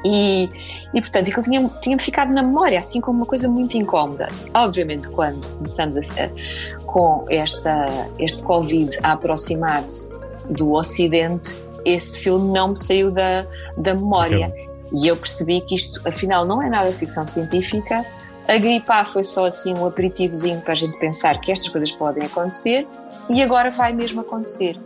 E, 0.05 0.49
e 0.93 1.01
portanto, 1.01 1.27
aquilo 1.29 1.43
tinha-me 1.43 1.69
tinha 1.81 1.99
ficado 1.99 2.33
na 2.33 2.41
memória, 2.41 2.79
assim 2.79 2.99
como 2.99 3.19
uma 3.19 3.25
coisa 3.25 3.47
muito 3.47 3.77
incómoda. 3.77 4.29
Obviamente, 4.53 5.07
quando 5.09 5.47
começamos 5.57 6.09
a, 6.11 6.83
com 6.85 7.25
esta, 7.29 8.07
este 8.17 8.41
Covid 8.43 8.97
a 9.03 9.13
aproximar-se 9.13 10.11
do 10.49 10.73
Ocidente, 10.73 11.55
esse 11.85 12.19
filme 12.19 12.51
não 12.51 12.69
me 12.69 12.77
saiu 12.77 13.11
da, 13.11 13.45
da 13.77 13.93
memória. 13.93 14.47
Okay. 14.47 14.71
E 14.93 15.07
eu 15.07 15.15
percebi 15.15 15.61
que 15.61 15.75
isto, 15.75 16.01
afinal, 16.07 16.45
não 16.45 16.61
é 16.61 16.69
nada 16.69 16.93
ficção 16.93 17.25
científica. 17.25 18.05
A 18.47 18.57
gripe 18.57 18.91
A 18.91 19.05
foi 19.05 19.23
só 19.23 19.45
assim 19.45 19.73
um 19.73 19.85
aperitivozinho 19.85 20.59
para 20.61 20.73
a 20.73 20.75
gente 20.75 20.97
pensar 20.99 21.39
que 21.39 21.51
estas 21.51 21.69
coisas 21.69 21.91
podem 21.91 22.25
acontecer 22.25 22.87
e 23.29 23.41
agora 23.41 23.71
vai 23.71 23.93
mesmo 23.93 24.21
acontecer. 24.21 24.77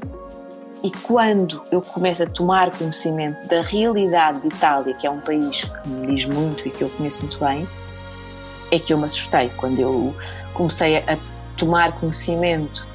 E 0.86 0.92
quando 1.02 1.64
eu 1.72 1.82
começo 1.82 2.22
a 2.22 2.28
tomar 2.28 2.70
conhecimento 2.70 3.48
da 3.48 3.64
realidade 3.64 4.40
de 4.42 4.50
Itália, 4.50 4.94
que 4.94 5.08
é 5.08 5.10
um 5.10 5.20
país 5.20 5.64
que 5.64 5.90
me 5.90 6.14
diz 6.14 6.28
muito 6.28 6.68
e 6.68 6.70
que 6.70 6.84
eu 6.84 6.90
conheço 6.92 7.24
muito 7.24 7.40
bem, 7.40 7.68
é 8.70 8.78
que 8.78 8.94
eu 8.94 8.98
me 9.00 9.06
assustei 9.06 9.50
quando 9.58 9.80
eu 9.80 10.16
comecei 10.54 10.98
a 10.98 11.18
tomar 11.58 11.92
conhecimento 11.94 12.86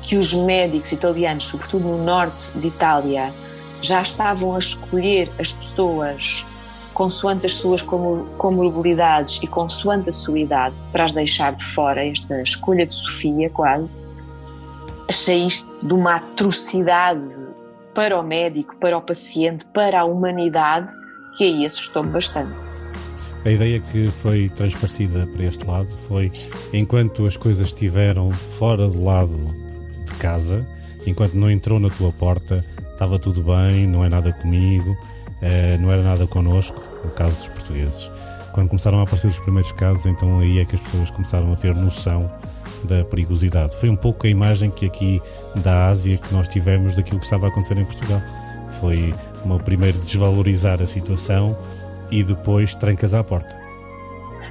que 0.00 0.16
os 0.16 0.32
médicos 0.32 0.92
italianos, 0.92 1.44
sobretudo 1.44 1.86
no 1.86 2.02
norte 2.02 2.50
de 2.58 2.68
Itália, 2.68 3.34
já 3.82 4.00
estavam 4.00 4.54
a 4.54 4.58
escolher 4.58 5.30
as 5.38 5.52
pessoas 5.52 6.46
consoante 6.94 7.44
as 7.44 7.52
suas 7.56 7.82
comorbilidades 7.82 9.42
e 9.42 9.46
consoante 9.46 10.08
a 10.08 10.12
sua 10.12 10.38
idade, 10.38 10.76
para 10.90 11.04
as 11.04 11.12
deixar 11.12 11.52
de 11.52 11.64
fora, 11.64 12.02
esta 12.06 12.40
escolha 12.40 12.86
de 12.86 12.94
Sofia 12.94 13.50
quase, 13.50 13.98
achei 15.08 15.46
isto 15.46 15.86
de 15.86 15.92
uma 15.92 16.16
atrocidade 16.16 17.38
para 17.94 18.18
o 18.18 18.22
médico, 18.22 18.76
para 18.76 18.96
o 18.96 19.02
paciente, 19.02 19.64
para 19.66 20.00
a 20.00 20.04
humanidade, 20.04 20.92
que 21.36 21.44
aí 21.44 21.66
assustou-me 21.66 22.10
bastante. 22.10 22.54
A 23.44 23.50
ideia 23.50 23.78
que 23.78 24.10
foi 24.10 24.48
transparecida 24.48 25.26
para 25.26 25.44
este 25.44 25.66
lado 25.66 25.90
foi: 25.90 26.32
enquanto 26.72 27.26
as 27.26 27.36
coisas 27.36 27.66
estiveram 27.66 28.32
fora 28.32 28.88
do 28.88 29.04
lado 29.04 29.54
casa, 30.18 30.66
enquanto 31.06 31.34
não 31.34 31.50
entrou 31.50 31.78
na 31.78 31.90
tua 31.90 32.10
porta, 32.10 32.64
estava 32.92 33.18
tudo 33.18 33.42
bem, 33.42 33.86
não 33.86 34.04
é 34.04 34.08
nada 34.08 34.32
comigo, 34.32 34.96
eh, 35.42 35.76
não 35.78 35.92
era 35.92 36.02
nada 36.02 36.26
connosco, 36.26 36.82
no 37.04 37.10
caso 37.10 37.36
dos 37.36 37.48
portugueses. 37.50 38.10
Quando 38.52 38.68
começaram 38.68 39.00
a 39.00 39.02
aparecer 39.02 39.26
os 39.26 39.38
primeiros 39.38 39.72
casos, 39.72 40.06
então 40.06 40.38
aí 40.38 40.60
é 40.60 40.64
que 40.64 40.76
as 40.76 40.80
pessoas 40.80 41.10
começaram 41.10 41.52
a 41.52 41.56
ter 41.56 41.74
noção 41.74 42.22
da 42.84 43.04
perigosidade. 43.04 43.74
Foi 43.76 43.88
um 43.88 43.96
pouco 43.96 44.26
a 44.26 44.30
imagem 44.30 44.70
que 44.70 44.86
aqui 44.86 45.22
da 45.56 45.88
Ásia 45.88 46.16
que 46.18 46.32
nós 46.32 46.48
tivemos 46.48 46.94
daquilo 46.94 47.18
que 47.18 47.24
estava 47.24 47.46
a 47.46 47.48
acontecer 47.48 47.76
em 47.78 47.84
Portugal. 47.84 48.20
Foi 48.80 49.14
uma 49.44 49.58
primeiro 49.58 49.98
desvalorizar 49.98 50.82
a 50.82 50.86
situação 50.86 51.56
e 52.10 52.22
depois 52.22 52.74
trancas 52.74 53.14
à 53.14 53.22
porta. 53.22 53.64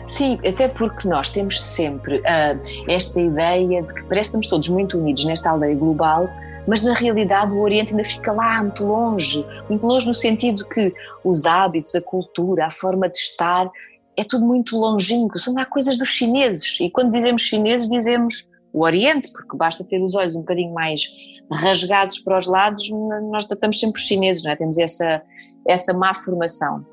Sim, 0.08 0.38
até 0.46 0.68
porque 0.68 1.08
nós 1.08 1.30
temos 1.30 1.62
sempre 1.62 2.20
uh, 2.20 2.60
esta 2.90 3.22
ideia 3.22 3.82
de 3.82 3.94
que 3.94 4.04
parece 4.04 4.12
que 4.12 4.20
estamos 4.20 4.48
todos 4.48 4.68
muito 4.70 4.98
unidos 4.98 5.24
nesta 5.25 5.50
aldeia 5.50 5.75
global, 5.75 6.30
mas 6.68 6.84
na 6.84 6.94
realidade 6.94 7.54
o 7.54 7.60
Oriente 7.60 7.94
ainda 7.94 8.04
fica 8.04 8.32
lá 8.32 8.62
muito 8.62 8.86
longe, 8.86 9.46
muito 9.70 9.86
longe 9.86 10.06
no 10.06 10.13
sentido 10.13 10.66
que 10.66 10.94
os 11.24 11.46
hábitos, 11.46 11.96
a 11.96 12.02
cultura, 12.02 12.66
a 12.66 12.72
forma 12.72 13.10
de 13.10 13.18
estar, 13.18 13.70
é 14.17 14.24
tudo 14.24 14.46
muito 14.46 14.77
longínquo, 14.77 15.39
são 15.39 15.53
lá 15.53 15.65
coisas 15.65 15.98
dos 15.98 16.10
chineses, 16.10 16.79
e 16.79 16.89
quando 16.89 17.12
dizemos 17.12 17.41
chineses 17.41 17.89
dizemos 17.89 18.50
o 18.72 18.84
Oriente, 18.84 19.32
porque 19.32 19.55
basta 19.55 19.84
ter 19.84 20.01
os 20.01 20.15
olhos 20.15 20.36
um 20.36 20.39
bocadinho 20.39 20.74
mais 20.74 21.03
rasgados 21.51 22.17
para 22.20 22.38
os 22.38 22.48
lados, 22.48 22.89
nós 23.32 23.46
tratamos 23.46 23.79
sempre 23.79 24.01
os 24.01 24.08
chineses, 24.08 24.43
não 24.43 24.51
é? 24.51 24.55
temos 24.55 24.77
essa, 24.77 25.22
essa 25.67 25.93
má 25.93 26.15
formação. 26.15 26.84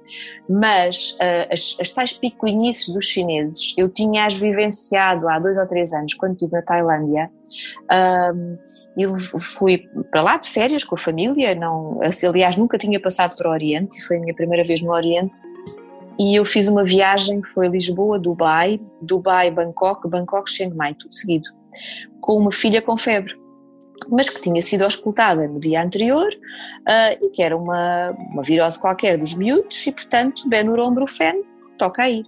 Mas 0.49 1.13
uh, 1.13 1.51
as, 1.51 1.77
as 1.81 1.91
tais 1.91 2.13
picuinhices 2.13 2.93
dos 2.93 3.07
chineses, 3.07 3.75
eu 3.79 3.89
tinha-as 3.89 4.35
vivenciado 4.35 5.29
há 5.29 5.39
dois 5.39 5.57
ou 5.57 5.67
três 5.67 5.93
anos, 5.93 6.13
quando 6.15 6.33
estive 6.33 6.53
na 6.53 6.63
Tailândia, 6.63 7.31
um, 8.35 8.59
e 8.99 9.07
fui 9.39 9.89
para 10.11 10.21
lá 10.21 10.37
de 10.37 10.49
férias 10.49 10.85
com 10.85 10.95
a 10.97 10.99
família, 10.99 11.55
não, 11.55 12.01
aliás 12.29 12.57
nunca 12.57 12.77
tinha 12.77 13.01
passado 13.01 13.35
para 13.37 13.49
o 13.49 13.53
Oriente, 13.53 14.03
foi 14.05 14.19
a 14.19 14.21
minha 14.21 14.35
primeira 14.35 14.65
vez 14.65 14.83
no 14.83 14.93
Oriente, 14.93 15.33
e 16.21 16.37
eu 16.37 16.45
fiz 16.45 16.69
uma 16.69 16.85
viagem 16.85 17.41
que 17.41 17.49
foi 17.49 17.67
Lisboa, 17.69 18.19
Dubai, 18.19 18.79
Dubai, 19.01 19.51
Bangkok, 19.51 20.07
Bangkok, 20.07 20.51
Chiang 20.51 20.77
Mai, 20.77 20.95
tudo 20.95 21.15
seguido, 21.15 21.49
com 22.21 22.35
uma 22.35 22.53
filha 22.53 22.83
com 22.83 22.97
febre 22.97 23.41
mas 24.09 24.31
que 24.31 24.41
tinha 24.41 24.63
sido 24.63 24.83
auscultada 24.83 25.47
no 25.47 25.61
dia 25.61 25.83
anterior 25.83 26.27
uh, 26.27 27.25
e 27.25 27.31
que 27.31 27.43
era 27.43 27.57
uma, 27.57 28.13
uma 28.33 28.43
virose 28.43 28.79
qualquer 28.79 29.19
dos 29.19 29.35
miúdos 29.35 29.87
e, 29.87 29.93
portanto, 29.93 30.49
Benuron-Brufen 30.49 31.43
toca 31.77 32.05
a 32.05 32.11
ir. 32.11 32.25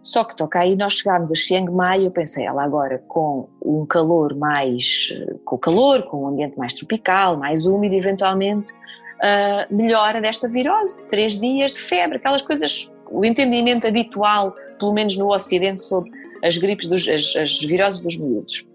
Só 0.00 0.24
que 0.24 0.36
toca 0.36 0.60
aí, 0.60 0.76
nós 0.76 0.94
chegámos 0.94 1.32
a 1.32 1.34
Chiang 1.34 1.70
Mai 1.70 2.00
e 2.00 2.04
eu 2.06 2.10
pensei, 2.10 2.46
ela 2.46 2.64
agora 2.64 3.02
com 3.08 3.48
um 3.64 3.84
calor 3.86 4.36
mais, 4.36 5.08
com 5.44 5.56
o 5.56 5.58
calor, 5.58 6.02
com 6.04 6.24
um 6.24 6.28
ambiente 6.28 6.56
mais 6.56 6.74
tropical, 6.74 7.36
mais 7.36 7.66
úmido, 7.66 7.94
eventualmente 7.94 8.72
uh, 9.22 9.74
melhora 9.74 10.20
desta 10.20 10.48
virose. 10.48 10.96
Três 11.08 11.38
dias 11.38 11.72
de 11.72 11.80
febre, 11.80 12.16
aquelas 12.16 12.42
coisas, 12.42 12.92
o 13.10 13.24
entendimento 13.24 13.86
habitual, 13.86 14.54
pelo 14.78 14.92
menos 14.92 15.16
no 15.16 15.32
Ocidente, 15.32 15.82
sobre 15.82 16.10
as 16.44 16.56
gripes, 16.56 16.88
dos, 16.88 17.06
as, 17.08 17.34
as 17.36 17.60
viroses 17.60 18.02
dos 18.02 18.16
miúdos. 18.16 18.66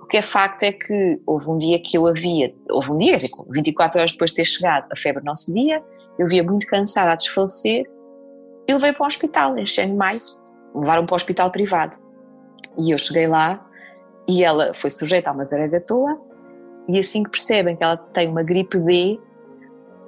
O 0.00 0.06
que 0.06 0.18
é 0.18 0.22
facto 0.22 0.62
é 0.64 0.72
que 0.72 1.18
houve 1.26 1.50
um 1.50 1.58
dia 1.58 1.78
que 1.78 1.96
eu 1.96 2.06
havia, 2.06 2.54
houve 2.70 2.90
um 2.90 2.98
dia, 2.98 3.16
24 3.50 3.98
horas 3.98 4.12
depois 4.12 4.30
de 4.30 4.36
ter 4.36 4.44
chegado, 4.44 4.86
a 4.92 4.96
febre 4.96 5.24
não 5.24 5.34
cedia, 5.34 5.82
eu 6.18 6.28
via 6.28 6.42
muito 6.42 6.66
cansada 6.66 7.12
a 7.12 7.16
desfalecer 7.16 7.86
e 8.68 8.72
levei 8.72 8.92
para 8.92 9.04
o 9.04 9.06
hospital 9.06 9.58
em 9.58 9.64
Chiang 9.64 9.94
Mai, 9.94 10.20
levaram 10.74 11.06
para 11.06 11.14
o 11.14 11.16
hospital 11.16 11.50
privado. 11.50 11.98
E 12.78 12.90
eu 12.90 12.98
cheguei 12.98 13.26
lá 13.26 13.64
e 14.28 14.44
ela 14.44 14.74
foi 14.74 14.90
sujeita 14.90 15.30
a 15.30 15.32
uma 15.32 15.44
zaragatoa 15.44 16.20
e 16.88 16.98
assim 16.98 17.22
que 17.22 17.30
percebem 17.30 17.76
que 17.76 17.84
ela 17.84 17.96
tem 17.96 18.28
uma 18.28 18.42
gripe 18.42 18.78
B, 18.78 19.18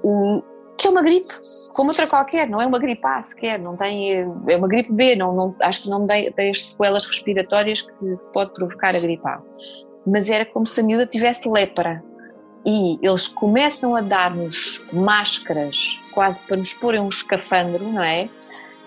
o, 0.08 0.42
que 0.76 0.86
é 0.86 0.90
uma 0.90 1.02
gripe, 1.02 1.28
como 1.72 1.90
outra 1.90 2.06
qualquer, 2.06 2.48
não 2.48 2.60
é 2.60 2.66
uma 2.66 2.78
gripe 2.78 3.06
A 3.06 3.20
sequer, 3.20 3.58
não 3.58 3.76
tem, 3.76 4.12
é 4.46 4.56
uma 4.56 4.68
gripe 4.68 4.92
B, 4.92 5.16
não, 5.16 5.34
não, 5.34 5.54
acho 5.60 5.82
que 5.82 5.88
não 5.88 6.06
tem, 6.06 6.30
tem 6.32 6.50
as 6.50 6.66
sequelas 6.66 7.04
respiratórias 7.04 7.82
que 7.82 8.16
pode 8.32 8.52
provocar 8.52 8.94
a 8.94 9.00
gripe 9.00 9.26
A 9.26 9.40
mas 10.06 10.30
era 10.30 10.44
como 10.44 10.64
se 10.64 10.80
a 10.80 10.82
miúda 10.84 11.04
tivesse 11.04 11.48
lepra. 11.48 12.02
E 12.64 12.98
eles 13.06 13.28
começam 13.28 13.94
a 13.94 14.00
dar-nos 14.00 14.86
máscaras, 14.92 16.00
quase 16.12 16.40
para 16.40 16.56
nos 16.56 16.72
porem 16.72 17.00
um 17.00 17.08
escafandro, 17.08 17.84
não 17.92 18.02
é? 18.02 18.28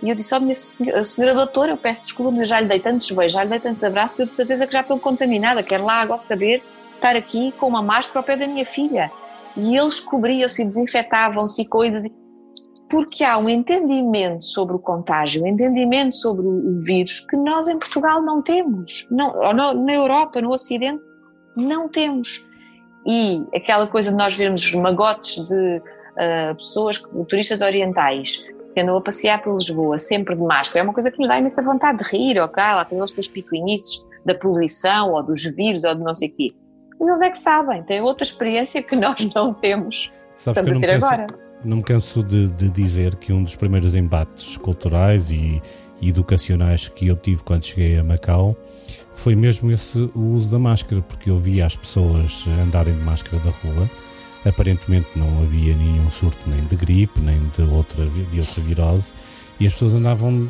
E 0.01 0.09
eu 0.09 0.15
disse, 0.15 0.33
oh, 0.33 0.39
minha 0.39 0.55
senhora, 0.55 1.03
senhora 1.03 1.33
doutora, 1.33 1.71
eu 1.71 1.77
peço 1.77 2.03
desculpa, 2.03 2.31
mas 2.31 2.47
já 2.47 2.59
lhe 2.59 2.67
dei 2.67 2.79
tantos 2.79 3.09
beijos, 3.11 3.33
já 3.33 3.43
lhe 3.43 3.49
dei 3.49 3.59
tantos 3.59 3.83
abraços, 3.83 4.19
eu 4.19 4.25
tenho 4.25 4.35
certeza 4.35 4.67
que 4.67 4.73
já 4.73 4.81
estou 4.81 4.99
contaminada, 4.99 5.61
quero 5.63 5.85
lá 5.85 6.01
agora 6.01 6.19
saber 6.19 6.63
estar 6.95 7.15
aqui 7.15 7.53
com 7.53 7.67
uma 7.67 7.81
máscara 7.81 8.19
ao 8.19 8.23
pé 8.23 8.35
da 8.35 8.47
minha 8.47 8.65
filha. 8.65 9.11
E 9.57 9.77
eles 9.77 9.99
cobriam-se 9.99 10.61
e 10.61 10.65
desinfetavam-se 10.65 11.61
e 11.61 11.65
coisas. 11.65 12.05
Porque 12.89 13.23
há 13.23 13.37
um 13.37 13.47
entendimento 13.47 14.45
sobre 14.45 14.75
o 14.75 14.79
contágio, 14.79 15.43
um 15.43 15.47
entendimento 15.47 16.15
sobre 16.15 16.45
o 16.45 16.79
vírus 16.79 17.19
que 17.19 17.37
nós 17.37 17.67
em 17.67 17.77
Portugal 17.77 18.21
não 18.21 18.41
temos. 18.41 19.07
Não, 19.11 19.31
na 19.53 19.93
Europa, 19.93 20.41
no 20.41 20.49
Ocidente, 20.49 21.01
não 21.55 21.87
temos. 21.87 22.49
E 23.07 23.43
aquela 23.55 23.87
coisa 23.87 24.11
de 24.11 24.17
nós 24.17 24.35
vermos 24.35 24.73
magotes 24.73 25.47
de 25.47 25.77
uh, 25.77 26.55
pessoas, 26.55 26.99
turistas 27.27 27.61
orientais, 27.61 28.37
que 28.73 28.81
andam 28.81 28.97
a 28.97 29.01
passear 29.01 29.41
por 29.41 29.53
Lisboa 29.53 29.97
sempre 29.97 30.35
de 30.35 30.41
máscara, 30.41 30.79
é 30.79 30.83
uma 30.83 30.93
coisa 30.93 31.11
que 31.11 31.19
nos 31.19 31.27
dá 31.27 31.37
imensa 31.37 31.61
vontade 31.61 31.99
de 31.99 32.03
rir, 32.05 32.39
ok? 32.39 32.63
Lá 32.63 32.85
tem 32.85 32.97
eles 32.97 33.11
com 33.11 33.21
os 33.21 33.27
picuinices 33.27 34.05
da 34.25 34.35
poluição 34.35 35.13
ou 35.13 35.23
dos 35.23 35.43
vírus 35.55 35.83
ou 35.83 35.95
de 35.95 36.03
não 36.03 36.13
sei 36.13 36.29
o 36.29 36.31
quê. 36.31 36.49
Mas 36.99 37.09
eles 37.09 37.21
é 37.21 37.29
que 37.29 37.39
sabem, 37.39 37.83
têm 37.83 38.01
outra 38.01 38.23
experiência 38.23 38.83
que 38.83 38.95
nós 38.95 39.17
não 39.33 39.53
temos. 39.53 40.11
Sabes 40.35 40.63
que 40.63 40.69
eu 40.69 40.73
nunca, 40.73 40.95
agora. 40.95 41.27
não 41.63 41.77
me 41.77 41.83
canso 41.83 42.23
de, 42.23 42.47
de, 42.47 42.69
dizer 42.69 43.15
que 43.15 43.31
um 43.31 43.43
dos 43.43 43.55
primeiros 43.55 43.95
embates 43.95 44.57
culturais 44.57 45.31
e, 45.31 45.61
e 46.01 46.09
educacionais 46.09 46.87
que 46.87 47.07
eu 47.07 47.15
tive 47.15 47.43
quando 47.43 47.65
cheguei 47.65 47.97
a 47.97 48.03
Macau 48.03 48.55
foi 49.13 49.35
mesmo 49.35 49.71
esse 49.71 50.09
o 50.15 50.33
uso 50.33 50.51
da 50.51 50.59
máscara, 50.59 51.01
porque 51.01 51.29
eu 51.29 51.37
via 51.37 51.65
as 51.65 51.75
pessoas 51.75 52.45
andarem 52.47 52.95
de 52.95 53.01
máscara 53.01 53.41
da 53.43 53.51
rua. 53.51 53.89
Aparentemente 54.45 55.07
não 55.15 55.41
havia 55.41 55.75
nenhum 55.75 56.09
surto 56.09 56.39
nem 56.47 56.63
de 56.65 56.75
gripe, 56.75 57.19
nem 57.19 57.49
de 57.49 57.61
outra, 57.63 58.05
de 58.07 58.39
outra 58.39 58.61
virose, 58.61 59.13
e 59.59 59.67
as 59.67 59.73
pessoas 59.73 59.93
andavam 59.93 60.49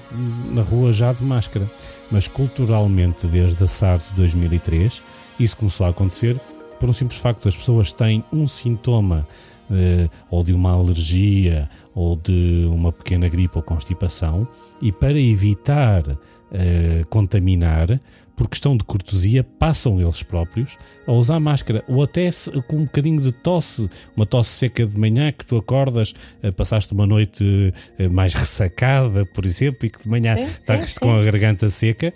na 0.52 0.62
rua 0.62 0.92
já 0.92 1.12
de 1.12 1.24
máscara. 1.24 1.70
Mas 2.12 2.28
culturalmente, 2.28 3.26
desde 3.28 3.64
a 3.64 3.68
SARS 3.68 4.10
de 4.10 4.16
2003, 4.16 5.04
isso 5.40 5.58
começou 5.58 5.86
a 5.86 5.90
acontecer 5.90 6.40
por 6.80 6.90
um 6.90 6.94
simples 6.94 7.20
facto: 7.20 7.48
as 7.48 7.56
pessoas 7.56 7.92
têm 7.92 8.24
um 8.32 8.48
sintoma 8.48 9.28
Uh, 9.70 10.10
ou 10.32 10.44
de 10.44 10.52
uma 10.52 10.72
alergia 10.72 11.70
ou 11.94 12.16
de 12.16 12.66
uma 12.68 12.92
pequena 12.92 13.28
gripe 13.30 13.56
ou 13.56 13.62
constipação, 13.62 14.48
e 14.82 14.92
para 14.92 15.20
evitar 15.20 16.02
uh, 16.10 17.08
contaminar, 17.08 18.02
por 18.40 18.48
questão 18.48 18.78
de 18.78 18.86
cortesia, 18.86 19.44
passam 19.44 20.00
eles 20.00 20.24
próprios 20.24 20.78
a 21.06 21.12
usar 21.12 21.42
máscara, 21.42 21.84
ou 21.90 22.02
até 22.02 22.30
com 22.70 22.78
um 22.78 22.86
bocadinho 22.86 23.22
de 23.22 23.34
tosse, 23.34 23.90
uma 24.16 24.26
tosse 24.26 24.52
seca 24.52 24.86
de 24.86 24.98
manhã 24.98 25.30
que 25.30 25.46
tu 25.46 25.58
acordas, 25.58 26.14
uh, 26.42 26.54
passaste 26.54 26.94
uma 26.94 27.06
noite 27.06 27.74
mais 28.10 28.34
ressacada, 28.34 29.26
por 29.26 29.46
exemplo, 29.46 29.86
e 29.86 29.90
que 29.90 30.02
de 30.02 30.08
manhã 30.08 30.38
sim, 30.38 30.44
estás 30.44 30.92
sim, 30.92 31.00
com 31.02 31.12
sim. 31.12 31.20
a 31.20 31.24
garganta 31.24 31.70
seca 31.70 32.14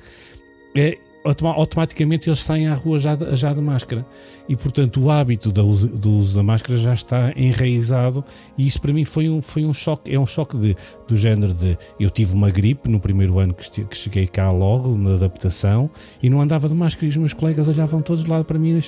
automaticamente 1.24 2.30
eles 2.30 2.40
saem 2.40 2.68
à 2.68 2.74
rua 2.74 3.00
já 3.00 3.16
de, 3.16 3.36
já 3.36 3.54
de 3.54 3.62
máscara. 3.62 4.06
E, 4.48 4.56
portanto, 4.56 5.02
o 5.02 5.10
hábito 5.10 5.52
do 5.52 5.66
uso, 5.66 5.88
do 5.88 6.12
uso 6.12 6.36
da 6.36 6.44
máscara 6.44 6.78
já 6.78 6.94
está 6.94 7.32
enraizado. 7.36 8.24
E 8.58 8.68
isso 8.68 8.82
para 8.82 8.92
mim 8.92 9.06
foi 9.06 9.30
um, 9.30 9.42
foi 9.42 9.64
um 9.64 9.74
choque. 9.74 10.14
É 10.14 10.20
um 10.20 10.26
choque 10.26 10.58
de, 10.58 10.76
do 11.08 11.16
género 11.16 11.54
de. 11.54 11.78
Eu 12.00 12.10
tive 12.10 12.34
uma 12.34 12.50
gripe 12.50 12.90
no 12.90 13.00
primeiro 13.00 13.40
ano 13.40 13.54
que, 13.54 13.86
que 13.86 13.96
cheguei 13.96 14.28
cá 14.28 14.52
logo, 14.52 14.98
na 14.98 15.14
adaptação, 15.14 15.90
e 16.22 16.30
não 16.30 16.42
andava 16.42 16.68
de 16.68 16.76
máscara. 16.76 17.06
E 17.06 17.10
os 17.10 17.18
meus 17.18 17.34
colegas 17.34 17.70
olhavam 17.70 18.02
todos 18.02 18.24
de 18.24 18.30
lado 18.30 18.44
para 18.44 18.60
mim 18.60 18.80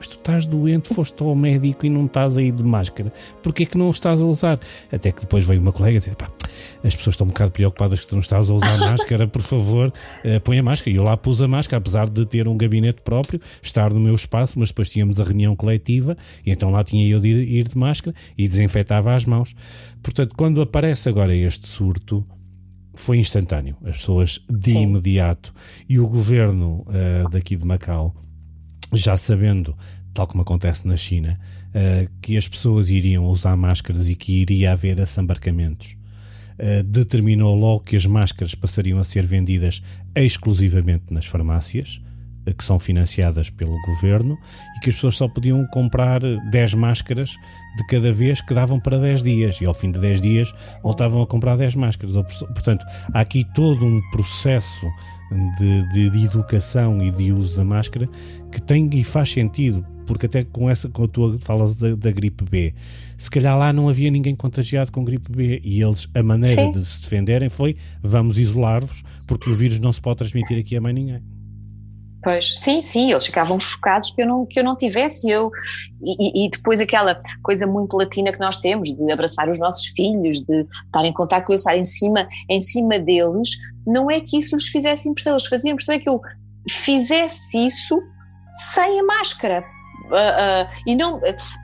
mas 0.00 0.08
tu 0.08 0.16
estás 0.16 0.46
doente, 0.46 0.94
foste 0.94 1.22
ao 1.22 1.34
médico 1.34 1.84
e 1.84 1.90
não 1.90 2.06
estás 2.06 2.38
aí 2.38 2.50
de 2.50 2.64
máscara, 2.64 3.12
porquê 3.42 3.64
é 3.64 3.66
que 3.66 3.76
não 3.76 3.90
estás 3.90 4.22
a 4.22 4.24
usar? 4.24 4.58
Até 4.90 5.12
que 5.12 5.20
depois 5.20 5.44
veio 5.44 5.60
uma 5.60 5.72
colega 5.72 5.98
dizer, 5.98 6.16
pá, 6.16 6.26
as 6.82 6.96
pessoas 6.96 7.12
estão 7.12 7.26
um 7.26 7.28
bocado 7.28 7.52
preocupadas 7.52 8.00
que 8.00 8.06
tu 8.06 8.14
não 8.14 8.20
estás 8.20 8.48
a 8.48 8.54
usar 8.54 8.78
máscara, 8.80 9.28
por 9.28 9.42
favor, 9.42 9.88
uh, 9.88 10.40
põe 10.42 10.58
a 10.58 10.62
máscara. 10.62 10.90
E 10.90 10.96
eu 10.96 11.04
lá 11.04 11.18
pus 11.18 11.42
a 11.42 11.46
máscara, 11.46 11.76
apesar 11.76 12.08
de 12.08 12.24
ter 12.24 12.48
um 12.48 12.56
gabinete 12.56 13.02
próprio, 13.02 13.38
estar 13.62 13.92
no 13.92 14.00
meu 14.00 14.14
espaço, 14.14 14.58
mas 14.58 14.70
depois 14.70 14.88
tínhamos 14.88 15.20
a 15.20 15.22
reunião 15.22 15.54
coletiva 15.54 16.16
e 16.46 16.50
então 16.50 16.70
lá 16.70 16.82
tinha 16.82 17.06
eu 17.06 17.20
de 17.20 17.28
ir, 17.28 17.58
ir 17.58 17.68
de 17.68 17.76
máscara 17.76 18.16
e 18.38 18.48
desinfetava 18.48 19.14
as 19.14 19.26
mãos. 19.26 19.54
Portanto, 20.02 20.34
quando 20.34 20.62
aparece 20.62 21.10
agora 21.10 21.36
este 21.36 21.68
surto, 21.68 22.26
foi 22.94 23.18
instantâneo. 23.18 23.76
As 23.84 23.98
pessoas 23.98 24.40
de 24.48 24.72
Sim. 24.72 24.82
imediato 24.84 25.52
e 25.86 25.98
o 25.98 26.08
governo 26.08 26.86
uh, 26.88 27.28
daqui 27.28 27.54
de 27.54 27.66
Macau 27.66 28.14
já 28.92 29.16
sabendo, 29.16 29.76
tal 30.12 30.26
como 30.26 30.42
acontece 30.42 30.86
na 30.86 30.96
China, 30.96 31.38
uh, 31.68 32.10
que 32.20 32.36
as 32.36 32.48
pessoas 32.48 32.88
iriam 32.90 33.24
usar 33.26 33.56
máscaras 33.56 34.08
e 34.08 34.16
que 34.16 34.40
iria 34.40 34.72
haver 34.72 35.00
assambarcamentos, 35.00 35.96
uh, 36.58 36.82
determinou 36.82 37.54
logo 37.54 37.80
que 37.80 37.96
as 37.96 38.06
máscaras 38.06 38.54
passariam 38.54 38.98
a 38.98 39.04
ser 39.04 39.24
vendidas 39.24 39.82
exclusivamente 40.14 41.04
nas 41.10 41.26
farmácias, 41.26 42.00
uh, 42.46 42.54
que 42.54 42.64
são 42.64 42.78
financiadas 42.78 43.50
pelo 43.50 43.80
governo, 43.82 44.36
e 44.76 44.80
que 44.80 44.90
as 44.90 44.96
pessoas 44.96 45.16
só 45.16 45.28
podiam 45.28 45.64
comprar 45.68 46.20
10 46.50 46.74
máscaras 46.74 47.30
de 47.76 47.86
cada 47.86 48.12
vez 48.12 48.40
que 48.40 48.52
davam 48.52 48.80
para 48.80 48.98
10 48.98 49.22
dias, 49.22 49.60
e 49.60 49.66
ao 49.66 49.74
fim 49.74 49.92
de 49.92 50.00
10 50.00 50.20
dias 50.20 50.52
voltavam 50.82 51.22
a 51.22 51.26
comprar 51.26 51.56
10 51.56 51.76
máscaras. 51.76 52.14
Portanto, 52.14 52.84
há 53.14 53.20
aqui 53.20 53.44
todo 53.54 53.86
um 53.86 54.00
processo 54.10 54.86
de, 55.58 55.88
de, 55.92 56.10
de, 56.10 56.24
educação 56.24 57.02
e 57.02 57.10
de 57.10 57.32
uso 57.32 57.56
da 57.56 57.64
máscara 57.64 58.08
que 58.50 58.60
tem 58.60 58.88
e 58.94 59.04
faz 59.04 59.30
sentido, 59.30 59.86
porque 60.06 60.26
até 60.26 60.42
com 60.42 60.68
essa, 60.68 60.88
com 60.88 61.04
a 61.04 61.08
tua 61.08 61.38
falas 61.38 61.76
da, 61.76 61.94
da 61.94 62.10
gripe 62.10 62.44
B, 62.44 62.74
se 63.16 63.30
calhar 63.30 63.56
lá 63.56 63.72
não 63.72 63.88
havia 63.88 64.10
ninguém 64.10 64.34
contagiado 64.34 64.90
com 64.90 65.04
gripe 65.04 65.30
B 65.30 65.60
e 65.62 65.82
eles, 65.82 66.08
a 66.14 66.22
maneira 66.22 66.64
Sim. 66.64 66.70
de 66.72 66.84
se 66.84 67.02
defenderem 67.02 67.48
foi 67.48 67.76
vamos 68.02 68.38
isolar-vos 68.38 69.04
porque 69.28 69.48
o 69.48 69.54
vírus 69.54 69.78
não 69.78 69.92
se 69.92 70.00
pode 70.00 70.18
transmitir 70.18 70.58
aqui 70.58 70.76
a 70.76 70.80
mais 70.80 70.94
ninguém. 70.94 71.39
Pois, 72.22 72.52
sim, 72.54 72.82
sim, 72.82 73.10
eles 73.10 73.24
ficavam 73.24 73.58
chocados 73.58 74.10
que 74.10 74.20
eu 74.20 74.26
não, 74.26 74.44
que 74.44 74.60
eu 74.60 74.64
não 74.64 74.76
tivesse. 74.76 75.30
Eu, 75.30 75.50
e, 76.02 76.46
e, 76.46 76.50
depois 76.50 76.78
aquela 76.78 77.20
coisa 77.42 77.66
muito 77.66 77.96
latina 77.96 78.30
que 78.30 78.38
nós 78.38 78.58
temos, 78.58 78.94
de 78.94 79.12
abraçar 79.12 79.48
os 79.48 79.58
nossos 79.58 79.86
filhos, 79.86 80.40
de 80.40 80.66
estar 80.84 81.04
em 81.04 81.12
contato 81.12 81.46
com 81.46 81.52
eles, 81.54 81.64
estar 81.64 81.78
em 81.78 81.84
cima, 81.84 82.28
em 82.50 82.60
cima 82.60 82.98
deles, 82.98 83.48
não 83.86 84.10
é 84.10 84.20
que 84.20 84.38
isso 84.38 84.54
lhes 84.54 84.68
fizesse 84.68 85.08
impressão, 85.08 85.32
eles 85.32 85.46
faziam 85.46 85.72
impressão 85.72 85.94
é 85.94 85.98
que 85.98 86.08
eu 86.08 86.20
fizesse 86.68 87.66
isso 87.66 87.98
sem 88.74 89.00
a 89.00 89.02
máscara. 89.02 89.64
Uh, 90.06 90.12
uh, 90.12 90.70
e 90.86 90.96
não, 90.96 91.20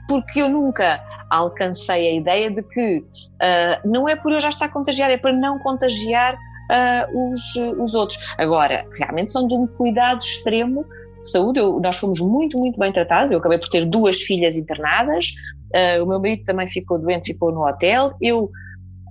porque 0.07 0.41
eu 0.41 0.49
nunca 0.49 1.03
alcancei 1.29 2.07
a 2.07 2.13
ideia 2.13 2.49
de 2.49 2.63
que 2.63 2.99
uh, 2.99 3.87
não 3.87 4.07
é 4.07 4.15
por 4.15 4.31
eu 4.31 4.39
já 4.39 4.49
estar 4.49 4.69
contagiada, 4.69 5.13
é 5.13 5.17
para 5.17 5.33
não 5.33 5.59
contagiar 5.59 6.37
uh, 6.71 7.27
os, 7.27 7.55
os 7.79 7.93
outros. 7.93 8.19
Agora, 8.37 8.85
realmente 8.97 9.31
são 9.31 9.47
de 9.47 9.55
um 9.55 9.67
cuidado 9.67 10.21
extremo 10.21 10.85
de 11.19 11.31
saúde. 11.31 11.59
Eu, 11.59 11.79
nós 11.79 11.97
fomos 11.97 12.19
muito, 12.19 12.57
muito 12.57 12.77
bem 12.79 12.91
tratados. 12.91 13.31
Eu 13.31 13.39
acabei 13.39 13.57
por 13.57 13.69
ter 13.69 13.85
duas 13.85 14.21
filhas 14.21 14.55
internadas. 14.55 15.27
Uh, 15.75 16.03
o 16.03 16.07
meu 16.07 16.19
marido 16.19 16.43
também 16.43 16.67
ficou 16.67 16.99
doente, 16.99 17.33
ficou 17.33 17.51
no 17.51 17.67
hotel. 17.67 18.13
Eu, 18.21 18.49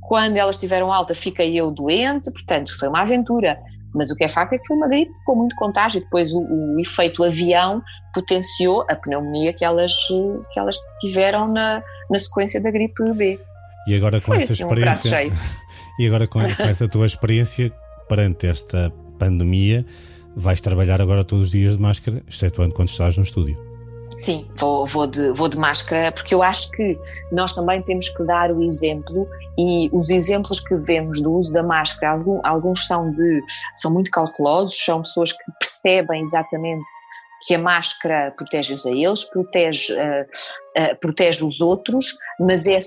quando 0.02 0.36
elas 0.36 0.56
tiveram 0.56 0.92
alta, 0.92 1.14
fiquei 1.14 1.58
eu 1.58 1.70
doente. 1.70 2.30
Portanto, 2.32 2.76
foi 2.78 2.88
uma 2.88 3.02
aventura. 3.02 3.58
Mas 3.94 4.10
o 4.10 4.14
que 4.14 4.24
é 4.24 4.28
facto 4.28 4.52
é 4.52 4.58
que 4.58 4.66
foi 4.66 4.76
uma 4.76 4.88
gripe 4.88 5.12
com 5.24 5.36
muito 5.36 5.56
contágio. 5.56 6.00
Depois, 6.00 6.30
o, 6.30 6.38
o 6.38 6.80
efeito 6.80 7.24
avião 7.24 7.82
potenciou 8.14 8.84
a 8.90 8.94
pneumonia 8.94 9.52
que 9.52 9.64
elas, 9.64 9.92
que 10.52 10.60
elas 10.60 10.76
tiveram 11.00 11.48
na, 11.48 11.82
na 12.10 12.18
sequência 12.18 12.60
da 12.60 12.70
gripe 12.70 13.12
B. 13.12 13.38
E 13.86 13.94
agora 13.94 14.18
com 14.18 14.26
foi 14.26 14.38
essa 14.38 14.52
assim, 14.52 14.64
experiência. 14.64 15.28
Um 15.28 15.65
e 15.98 16.06
agora, 16.06 16.26
com, 16.26 16.40
com 16.40 16.62
essa 16.62 16.88
tua 16.88 17.06
experiência 17.06 17.72
perante 18.08 18.46
esta 18.46 18.92
pandemia, 19.18 19.84
vais 20.34 20.60
trabalhar 20.60 21.00
agora 21.00 21.24
todos 21.24 21.46
os 21.46 21.50
dias 21.50 21.76
de 21.76 21.82
máscara, 21.82 22.22
excetuando 22.28 22.74
quando 22.74 22.88
estás 22.88 23.16
no 23.16 23.22
estúdio. 23.22 23.56
Sim, 24.18 24.46
vou, 24.58 24.86
vou, 24.86 25.06
de, 25.06 25.30
vou 25.32 25.46
de 25.46 25.58
máscara, 25.58 26.10
porque 26.10 26.34
eu 26.34 26.42
acho 26.42 26.70
que 26.70 26.98
nós 27.30 27.52
também 27.52 27.82
temos 27.82 28.08
que 28.08 28.22
dar 28.24 28.50
o 28.50 28.62
exemplo 28.62 29.28
e 29.58 29.90
os 29.92 30.08
exemplos 30.08 30.58
que 30.58 30.74
vemos 30.74 31.20
do 31.20 31.32
uso 31.32 31.52
da 31.52 31.62
máscara, 31.62 32.22
alguns, 32.44 32.86
são, 32.86 33.10
de, 33.10 33.42
são 33.74 33.92
muito 33.92 34.10
cautelosos, 34.10 34.74
são 34.82 35.02
pessoas 35.02 35.32
que 35.32 35.52
percebem 35.58 36.22
exatamente 36.22 36.84
que 37.46 37.54
a 37.54 37.58
máscara 37.58 38.32
protege-os 38.36 38.84
a 38.84 38.90
eles, 38.90 39.24
protege, 39.24 39.92
uh, 39.92 40.22
uh, 40.82 41.00
protege 41.00 41.44
os 41.44 41.60
outros, 41.60 42.12
mas, 42.40 42.66
é, 42.66 42.78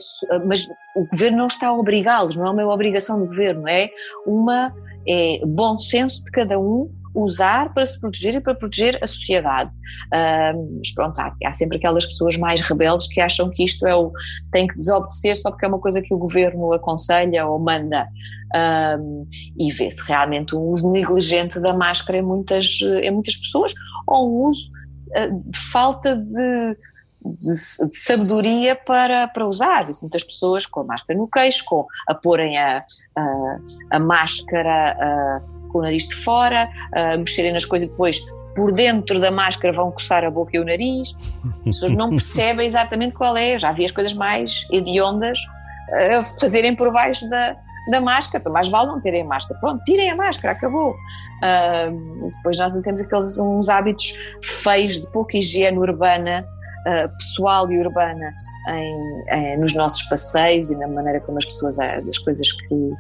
mas 0.45 0.67
o 0.95 1.05
governo 1.11 1.37
não 1.37 1.47
está 1.47 1.67
a 1.67 1.73
obrigá-los, 1.73 2.35
não 2.35 2.47
é 2.47 2.51
uma 2.51 2.73
obrigação 2.73 3.19
do 3.19 3.27
governo, 3.27 3.67
é 3.67 3.89
uma 4.25 4.73
é 5.07 5.39
bom 5.45 5.79
senso 5.79 6.23
de 6.25 6.31
cada 6.31 6.59
um 6.59 6.91
usar 7.15 7.73
para 7.73 7.85
se 7.85 7.99
proteger 7.99 8.35
e 8.35 8.39
para 8.39 8.53
proteger 8.53 8.99
a 9.01 9.07
sociedade. 9.07 9.71
Uh, 10.13 10.77
mas 10.77 10.93
pronto, 10.93 11.19
há, 11.19 11.35
há, 11.45 11.53
sempre 11.53 11.77
aquelas 11.77 12.05
pessoas 12.05 12.37
mais 12.37 12.61
rebeldes 12.61 13.07
que 13.07 13.19
acham 13.19 13.49
que 13.49 13.63
isto 13.63 13.87
é 13.87 13.95
o 13.95 14.11
tem 14.51 14.67
que 14.67 14.77
desobedecer 14.77 15.35
só 15.35 15.49
porque 15.49 15.65
é 15.65 15.67
uma 15.67 15.79
coisa 15.79 16.01
que 16.01 16.13
o 16.13 16.17
governo 16.17 16.71
aconselha 16.73 17.47
ou 17.47 17.59
manda. 17.59 18.07
Uh, 18.55 19.27
e 19.57 19.71
vê-se 19.71 20.01
realmente 20.07 20.55
um 20.55 20.61
uso 20.71 20.91
negligente 20.91 21.59
da 21.59 21.73
máscara 21.73 22.17
em 22.17 22.21
muitas, 22.21 22.79
em 22.81 23.11
muitas 23.11 23.37
pessoas, 23.37 23.73
ou 24.07 24.29
um 24.29 24.49
uso 24.49 24.69
uh, 25.17 25.49
de 25.51 25.59
falta 25.71 26.15
de, 26.15 26.77
de, 27.23 27.53
de, 27.53 27.97
sabedoria 27.97 28.75
para, 28.75 29.27
para 29.27 29.47
usar. 29.47 29.85
Vê-se 29.85 30.01
muitas 30.01 30.23
pessoas 30.23 30.65
com 30.65 30.79
a 30.79 30.83
máscara 30.83 31.19
no 31.19 31.27
queixo, 31.27 31.63
com, 31.65 31.85
a 32.07 32.15
porem 32.15 32.57
a, 32.57 32.83
a, 33.15 33.57
a 33.91 33.99
máscara 33.99 35.43
com 35.71 35.79
o 35.79 35.81
nariz 35.83 36.07
de 36.07 36.15
fora, 36.15 36.67
a 36.93 37.17
mexerem 37.17 37.53
nas 37.53 37.65
coisas 37.65 37.87
e 37.87 37.91
depois 37.91 38.19
por 38.55 38.73
dentro 38.73 39.19
da 39.19 39.31
máscara 39.31 39.73
vão 39.73 39.91
coçar 39.91 40.23
a 40.25 40.29
boca 40.29 40.51
e 40.53 40.59
o 40.59 40.65
nariz. 40.65 41.15
As 41.45 41.63
pessoas 41.63 41.91
não 41.91 42.09
percebem 42.11 42.67
exatamente 42.67 43.13
qual 43.13 43.37
é. 43.37 43.55
Eu 43.55 43.59
já 43.59 43.71
vi 43.71 43.85
as 43.85 43.91
coisas 43.91 44.13
mais 44.13 44.67
hediondas 44.71 45.39
uh, 45.39 46.39
fazerem 46.39 46.75
por 46.75 46.91
baixo 46.91 47.29
da, 47.29 47.55
da 47.87 48.01
máscara. 48.01 48.49
Mais 48.49 48.67
vale 48.67 48.87
não 48.87 49.01
terem 49.01 49.23
máscara. 49.23 49.59
Pronto, 49.59 49.83
tirem 49.83 50.11
a 50.11 50.15
máscara, 50.15 50.53
acabou. 50.53 50.91
Uh, 50.91 52.29
depois 52.35 52.57
nós 52.57 52.73
temos 52.81 53.01
aqueles 53.01 53.39
uns 53.39 53.69
hábitos 53.69 54.13
feios 54.43 54.99
de 54.99 55.07
pouca 55.07 55.37
higiene 55.37 55.77
urbana 55.79 56.45
uh, 56.81 57.09
pessoal 57.17 57.71
e 57.71 57.79
urbana 57.79 58.33
em, 58.67 59.23
em, 59.31 59.57
nos 59.57 59.73
nossos 59.73 60.03
passeios 60.03 60.69
e 60.69 60.75
na 60.75 60.87
maneira 60.87 61.19
como 61.21 61.37
as 61.37 61.45
pessoas, 61.45 61.79
as 61.79 62.17
coisas 62.19 62.51
que, 62.51 62.91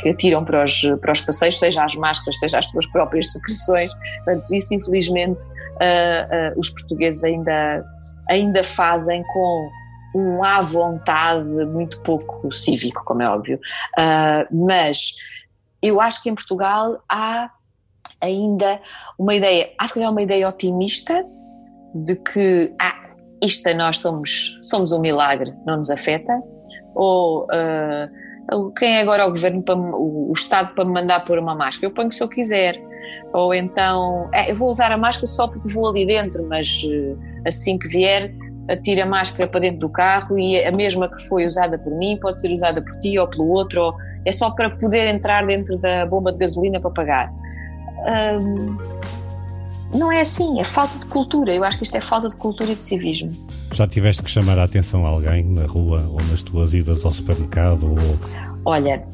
que 0.00 0.08
atiram 0.10 0.44
para 0.44 0.64
os, 0.64 0.80
para 1.00 1.12
os 1.12 1.20
passeios, 1.20 1.58
seja 1.58 1.84
as 1.84 1.96
máscaras, 1.96 2.38
seja 2.38 2.58
as 2.58 2.68
suas 2.68 2.86
próprias 2.86 3.32
secreções. 3.32 3.92
Portanto, 4.24 4.54
isso 4.54 4.74
infelizmente 4.74 5.44
uh, 5.44 6.58
os 6.58 6.70
portugueses 6.70 7.22
ainda, 7.24 7.84
ainda 8.30 8.62
fazem 8.62 9.22
com 9.32 9.70
um 10.14 10.44
à 10.44 10.60
vontade 10.60 11.44
muito 11.44 12.00
pouco 12.02 12.52
cívico, 12.52 13.02
como 13.04 13.22
é 13.22 13.28
óbvio. 13.28 13.58
Uh, 13.98 14.66
mas 14.66 15.14
eu 15.82 16.00
acho 16.00 16.22
que 16.22 16.30
em 16.30 16.34
Portugal 16.34 17.02
há 17.08 17.50
ainda 18.20 18.80
uma 19.18 19.34
ideia, 19.34 19.72
acho 19.78 19.94
que 19.94 20.00
é 20.00 20.08
uma 20.08 20.22
ideia 20.22 20.48
otimista 20.48 21.26
de 21.94 22.16
que 22.16 22.72
ah, 22.80 23.10
isto 23.42 23.74
nós 23.74 23.98
somos, 23.98 24.58
somos 24.62 24.92
um 24.92 25.00
milagre, 25.00 25.52
não 25.66 25.78
nos 25.78 25.90
afeta, 25.90 26.40
ou 26.94 27.44
uh, 27.44 28.72
quem 28.78 28.98
é 28.98 29.00
agora 29.00 29.26
o 29.26 29.30
governo, 29.30 29.62
para, 29.62 29.76
o, 29.76 30.30
o, 30.30 30.32
Estado 30.32 30.74
para 30.74 30.84
me 30.84 30.92
mandar 30.92 31.24
pôr 31.24 31.38
uma 31.38 31.54
máscara? 31.54 31.86
Eu 31.86 31.94
ponho 31.94 32.10
se 32.10 32.22
eu 32.22 32.28
quiser. 32.28 32.80
Ou 33.32 33.52
então, 33.54 34.28
é, 34.32 34.50
eu 34.50 34.56
vou 34.56 34.70
usar 34.70 34.92
a 34.92 34.96
máscara 34.96 35.26
só 35.26 35.48
porque 35.48 35.72
vou 35.72 35.88
ali 35.88 36.06
dentro, 36.06 36.46
mas 36.46 36.82
uh, 36.84 37.18
assim 37.46 37.78
que 37.78 37.88
vier, 37.88 38.34
atira 38.68 39.04
a 39.04 39.06
máscara 39.06 39.48
para 39.48 39.60
dentro 39.60 39.80
do 39.80 39.88
carro 39.88 40.38
e 40.38 40.64
a 40.64 40.72
mesma 40.72 41.08
que 41.08 41.22
foi 41.28 41.46
usada 41.46 41.78
por 41.78 41.92
mim 41.96 42.18
pode 42.20 42.40
ser 42.40 42.52
usada 42.54 42.82
por 42.82 42.98
ti 42.98 43.18
ou 43.18 43.26
pelo 43.26 43.48
outro, 43.48 43.82
ou 43.82 43.94
é 44.24 44.32
só 44.32 44.50
para 44.50 44.70
poder 44.70 45.08
entrar 45.08 45.46
dentro 45.46 45.76
da 45.78 46.06
bomba 46.06 46.32
de 46.32 46.38
gasolina 46.38 46.80
para 46.80 46.90
pagar. 46.90 47.32
Não 49.94 50.10
é 50.10 50.22
assim, 50.22 50.58
é 50.58 50.64
falta 50.64 50.98
de 50.98 51.06
cultura. 51.06 51.54
Eu 51.54 51.64
acho 51.64 51.76
que 51.76 51.84
isto 51.84 51.96
é 51.96 52.00
falta 52.00 52.28
de 52.28 52.36
cultura 52.36 52.72
e 52.72 52.74
de 52.74 52.82
civismo. 52.82 53.30
Já 53.72 53.86
tiveste 53.86 54.22
que 54.22 54.30
chamar 54.30 54.58
a 54.58 54.64
atenção 54.64 55.04
a 55.04 55.10
alguém 55.10 55.44
na 55.44 55.66
rua 55.66 56.06
ou 56.08 56.22
nas 56.24 56.42
tuas 56.42 56.72
idas 56.72 57.04
ao 57.04 57.12
supermercado? 57.12 57.90
Ou... 57.90 57.98
Olha, 58.64 59.04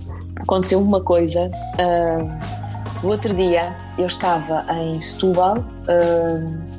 aconteceu 0.40 0.80
uma 0.80 1.00
coisa. 1.00 1.50
Uh, 1.80 3.06
o 3.06 3.08
outro 3.08 3.34
dia 3.34 3.76
eu 3.98 4.06
estava 4.06 4.64
em 4.72 5.00
Setúbal 5.00 5.58
uh, 5.58 6.77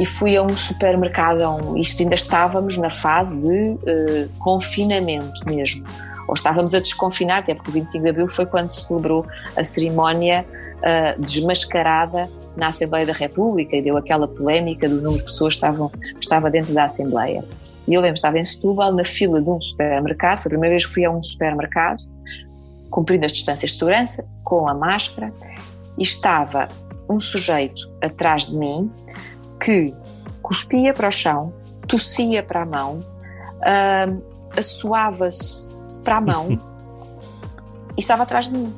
e 0.00 0.06
fui 0.06 0.36
a 0.36 0.42
um 0.42 0.56
supermercado. 0.56 1.76
Isto 1.76 2.02
ainda 2.02 2.14
estávamos 2.14 2.76
na 2.76 2.90
fase 2.90 3.36
de 3.40 3.70
uh, 3.70 4.28
confinamento 4.38 5.40
mesmo 5.46 5.84
ou 6.28 6.34
estávamos 6.34 6.74
a 6.74 6.78
desconfinar, 6.78 7.38
até 7.38 7.54
porque 7.54 7.70
o 7.70 7.72
25 7.72 8.04
de 8.04 8.10
Abril 8.10 8.28
foi 8.28 8.44
quando 8.44 8.68
se 8.68 8.82
celebrou 8.82 9.26
a 9.56 9.64
cerimónia 9.64 10.44
uh, 10.76 11.20
desmascarada 11.20 12.28
na 12.54 12.68
Assembleia 12.68 13.06
da 13.06 13.14
República 13.14 13.76
e 13.76 13.82
deu 13.82 13.96
aquela 13.96 14.28
polémica 14.28 14.88
do 14.88 14.96
número 14.96 15.18
de 15.18 15.24
pessoas 15.24 15.54
que 15.54 15.64
estavam, 15.64 15.90
estava 16.20 16.50
dentro 16.50 16.74
da 16.74 16.84
Assembleia. 16.84 17.42
E 17.86 17.94
eu 17.94 18.02
lembro, 18.02 18.16
estava 18.16 18.38
em 18.38 18.44
Setúbal, 18.44 18.92
na 18.92 19.04
fila 19.04 19.40
de 19.40 19.48
um 19.48 19.58
supermercado, 19.58 20.38
foi 20.38 20.50
a 20.50 20.52
primeira 20.52 20.74
vez 20.74 20.84
que 20.84 20.92
fui 20.92 21.04
a 21.06 21.10
um 21.10 21.22
supermercado, 21.22 22.02
cumprindo 22.90 23.24
as 23.24 23.32
distâncias 23.32 23.70
de 23.70 23.78
segurança, 23.78 24.26
com 24.44 24.68
a 24.68 24.74
máscara, 24.74 25.32
e 25.96 26.02
estava 26.02 26.68
um 27.08 27.18
sujeito 27.18 27.80
atrás 28.02 28.46
de 28.46 28.56
mim 28.56 28.90
que 29.60 29.94
cuspia 30.42 30.94
para 30.94 31.08
o 31.08 31.12
chão, 31.12 31.54
tossia 31.86 32.42
para 32.42 32.62
a 32.62 32.66
mão, 32.66 32.98
uh, 32.98 34.22
assoava-se 34.56 35.76
para 36.04 36.16
a 36.16 36.20
mão 36.20 36.48
e 37.96 38.00
estava 38.00 38.22
atrás 38.22 38.48
de 38.48 38.54
mim. 38.54 38.74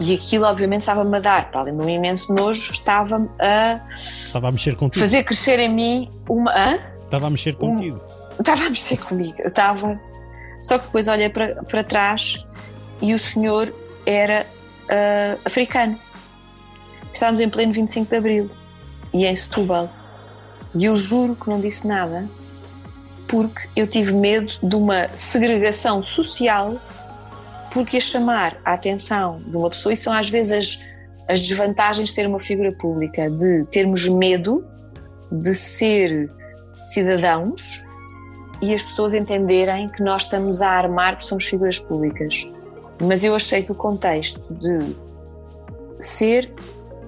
E 0.00 0.14
aquilo, 0.14 0.46
obviamente, 0.46 0.80
estava-me 0.80 1.14
a 1.18 1.20
dar, 1.20 1.50
para 1.50 1.60
além 1.60 1.76
de 1.76 1.84
um 1.84 1.88
imenso 1.88 2.34
nojo, 2.34 2.72
estava-me 2.72 3.28
a. 3.38 3.80
Estava 3.94 4.48
a 4.48 4.52
mexer 4.52 4.74
contigo. 4.74 5.00
Fazer 5.00 5.22
crescer 5.24 5.58
em 5.58 5.68
mim 5.68 6.10
uma. 6.26 6.50
Hã? 6.52 6.78
Estava 7.04 7.26
a 7.26 7.30
mexer 7.30 7.54
contigo. 7.54 7.98
Um, 7.98 8.40
estava 8.40 8.62
a 8.62 8.70
mexer 8.70 8.96
comigo. 8.98 9.36
Eu 9.40 9.48
estava. 9.48 10.00
Só 10.62 10.78
que 10.78 10.86
depois 10.86 11.06
olhei 11.06 11.28
para, 11.28 11.62
para 11.64 11.84
trás 11.84 12.46
e 13.02 13.12
o 13.12 13.18
senhor 13.18 13.74
era 14.06 14.46
uh, 14.84 15.40
africano. 15.44 15.98
Estávamos 17.12 17.40
em 17.42 17.50
pleno 17.50 17.72
25 17.72 18.08
de 18.08 18.16
Abril 18.16 18.50
e 19.12 19.26
em 19.26 19.34
Setúbal. 19.34 19.90
E 20.74 20.84
eu 20.84 20.96
juro 20.96 21.34
que 21.34 21.48
não 21.48 21.60
disse 21.60 21.86
nada 21.86 22.28
porque 23.26 23.68
eu 23.76 23.86
tive 23.86 24.12
medo 24.12 24.52
de 24.62 24.74
uma 24.74 25.08
segregação 25.14 26.02
social, 26.02 26.80
porque 27.72 27.96
ia 27.96 28.00
chamar 28.00 28.60
a 28.64 28.74
atenção 28.74 29.40
de 29.46 29.56
uma 29.56 29.70
pessoa, 29.70 29.92
e 29.92 29.96
são 29.96 30.12
às 30.12 30.28
vezes 30.28 30.52
as, 30.52 31.32
as 31.32 31.40
desvantagens 31.40 32.08
de 32.08 32.14
ser 32.14 32.26
uma 32.26 32.40
figura 32.40 32.72
pública, 32.72 33.30
de 33.30 33.64
termos 33.66 34.08
medo 34.08 34.66
de 35.30 35.54
ser 35.54 36.28
cidadãos 36.86 37.84
e 38.60 38.74
as 38.74 38.82
pessoas 38.82 39.14
entenderem 39.14 39.86
que 39.88 40.02
nós 40.02 40.22
estamos 40.22 40.60
a 40.60 40.70
armar 40.70 41.12
porque 41.12 41.26
somos 41.26 41.46
figuras 41.46 41.78
públicas. 41.78 42.46
Mas 43.00 43.24
eu 43.24 43.34
achei 43.34 43.62
que 43.62 43.72
o 43.72 43.74
contexto 43.74 44.42
de 44.54 44.94
ser 45.98 46.52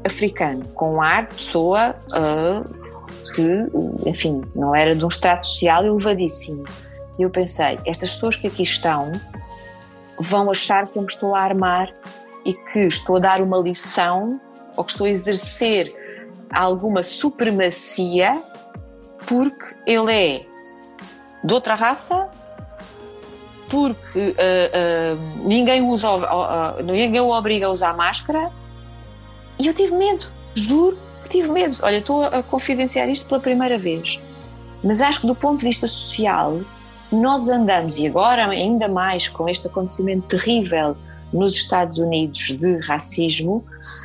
africano, 0.05 0.65
com 0.75 1.01
ar 1.01 1.27
de 1.27 1.35
pessoa 1.35 1.95
uh, 2.13 2.83
que, 3.35 4.09
enfim, 4.09 4.41
não 4.55 4.75
era 4.75 4.95
de 4.95 5.05
um 5.05 5.09
extrato 5.09 5.47
social 5.47 5.85
elevadíssimo. 5.85 6.65
E 7.19 7.23
eu 7.23 7.31
pensei, 7.31 7.79
estas 7.87 8.11
pessoas 8.11 8.37
que 8.37 8.47
aqui 8.47 8.63
estão 8.63 9.05
vão 10.19 10.51
achar 10.51 10.87
que 10.89 10.99
eu 10.99 11.03
me 11.03 11.09
estou 11.09 11.35
a 11.35 11.41
armar 11.41 11.93
e 12.45 12.55
que 12.55 12.81
estou 12.81 13.17
a 13.17 13.21
dar 13.21 13.41
uma 13.43 13.59
lição 13.59 14.41
ou 14.77 14.85
que 14.85 14.93
estou 14.93 15.07
a 15.07 15.11
exercer 15.11 15.95
alguma 16.53 17.03
supremacia 17.03 18.41
porque 19.27 19.65
ele 19.87 20.13
é 20.13 20.47
de 21.45 21.55
outra 21.55 21.75
raça, 21.75 22.29
porque 23.69 24.19
uh, 24.19 25.17
uh, 25.17 25.49
ninguém, 25.49 25.83
usa, 25.83 26.09
uh, 26.09 26.83
ninguém 26.83 27.21
o 27.21 27.31
obriga 27.31 27.67
a 27.67 27.71
usar 27.71 27.97
máscara. 27.97 28.51
E 29.63 29.69
eu 29.69 29.75
tive 29.75 29.95
medo, 29.95 30.27
juro 30.55 30.99
tive 31.33 31.51
medo. 31.51 31.77
Olha, 31.83 31.99
estou 31.99 32.23
a 32.25 32.43
confidenciar 32.43 33.09
isto 33.09 33.27
pela 33.29 33.41
primeira 33.41 33.79
vez. 33.79 34.21
Mas 34.85 35.01
acho 35.01 35.23
que 35.23 35.27
do 35.27 35.35
ponto 35.35 35.61
de 35.61 35.67
vista 35.67 35.89
social, 35.89 36.61
nós 37.11 37.49
andamos, 37.49 37.99
e 37.99 38.07
agora 38.07 38.51
ainda 38.51 38.87
mais 38.89 39.29
com 39.29 39.49
este 39.49 39.67
acontecimento 39.67 40.27
terrível 40.27 40.95
nos 41.33 41.55
Estados 41.55 41.97
Unidos 41.99 42.59
de 42.59 42.79
racismo, 42.81 43.65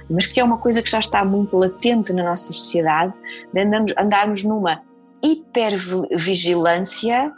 mas 0.09 0.27
que 0.27 0.39
é 0.39 0.43
uma 0.43 0.57
coisa 0.57 0.81
que 0.81 0.89
já 0.89 0.99
está 0.99 1.25
muito 1.25 1.57
latente 1.57 2.13
na 2.13 2.23
nossa 2.23 2.53
sociedade, 2.53 3.13
de 3.53 3.61
andamos, 3.61 3.93
andarmos 3.97 4.45
numa 4.45 4.81
hipervigilância 5.21 7.33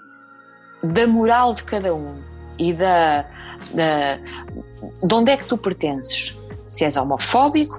da 0.84 1.08
moral 1.08 1.56
de 1.56 1.64
cada 1.64 1.96
um 1.96 2.22
e 2.60 2.74
da, 2.74 3.26
da, 3.74 4.20
de 5.08 5.14
onde 5.14 5.32
é 5.32 5.38
que 5.38 5.46
tu 5.46 5.58
pertences. 5.58 6.38
Se 6.68 6.86
és 6.86 6.96
homofóbico, 6.96 7.76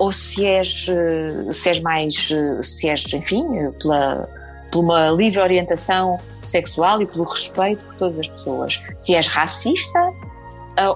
ou 0.00 0.10
se 0.12 0.44
és, 0.44 0.88
eh, 0.88 1.52
se 1.52 1.70
és 1.70 1.80
mais, 1.80 2.30
eh, 2.32 2.62
se 2.62 2.88
és, 2.88 3.12
enfim, 3.12 3.44
pela, 3.80 4.26
por 4.72 4.82
uma 4.82 5.10
livre 5.10 5.40
orientação 5.40 6.18
sexual 6.42 7.02
e 7.02 7.06
pelo 7.06 7.24
respeito 7.24 7.84
por 7.84 7.94
todas 7.96 8.18
as 8.20 8.28
pessoas. 8.28 8.82
Se 8.96 9.14
és 9.14 9.28
racista, 9.28 10.12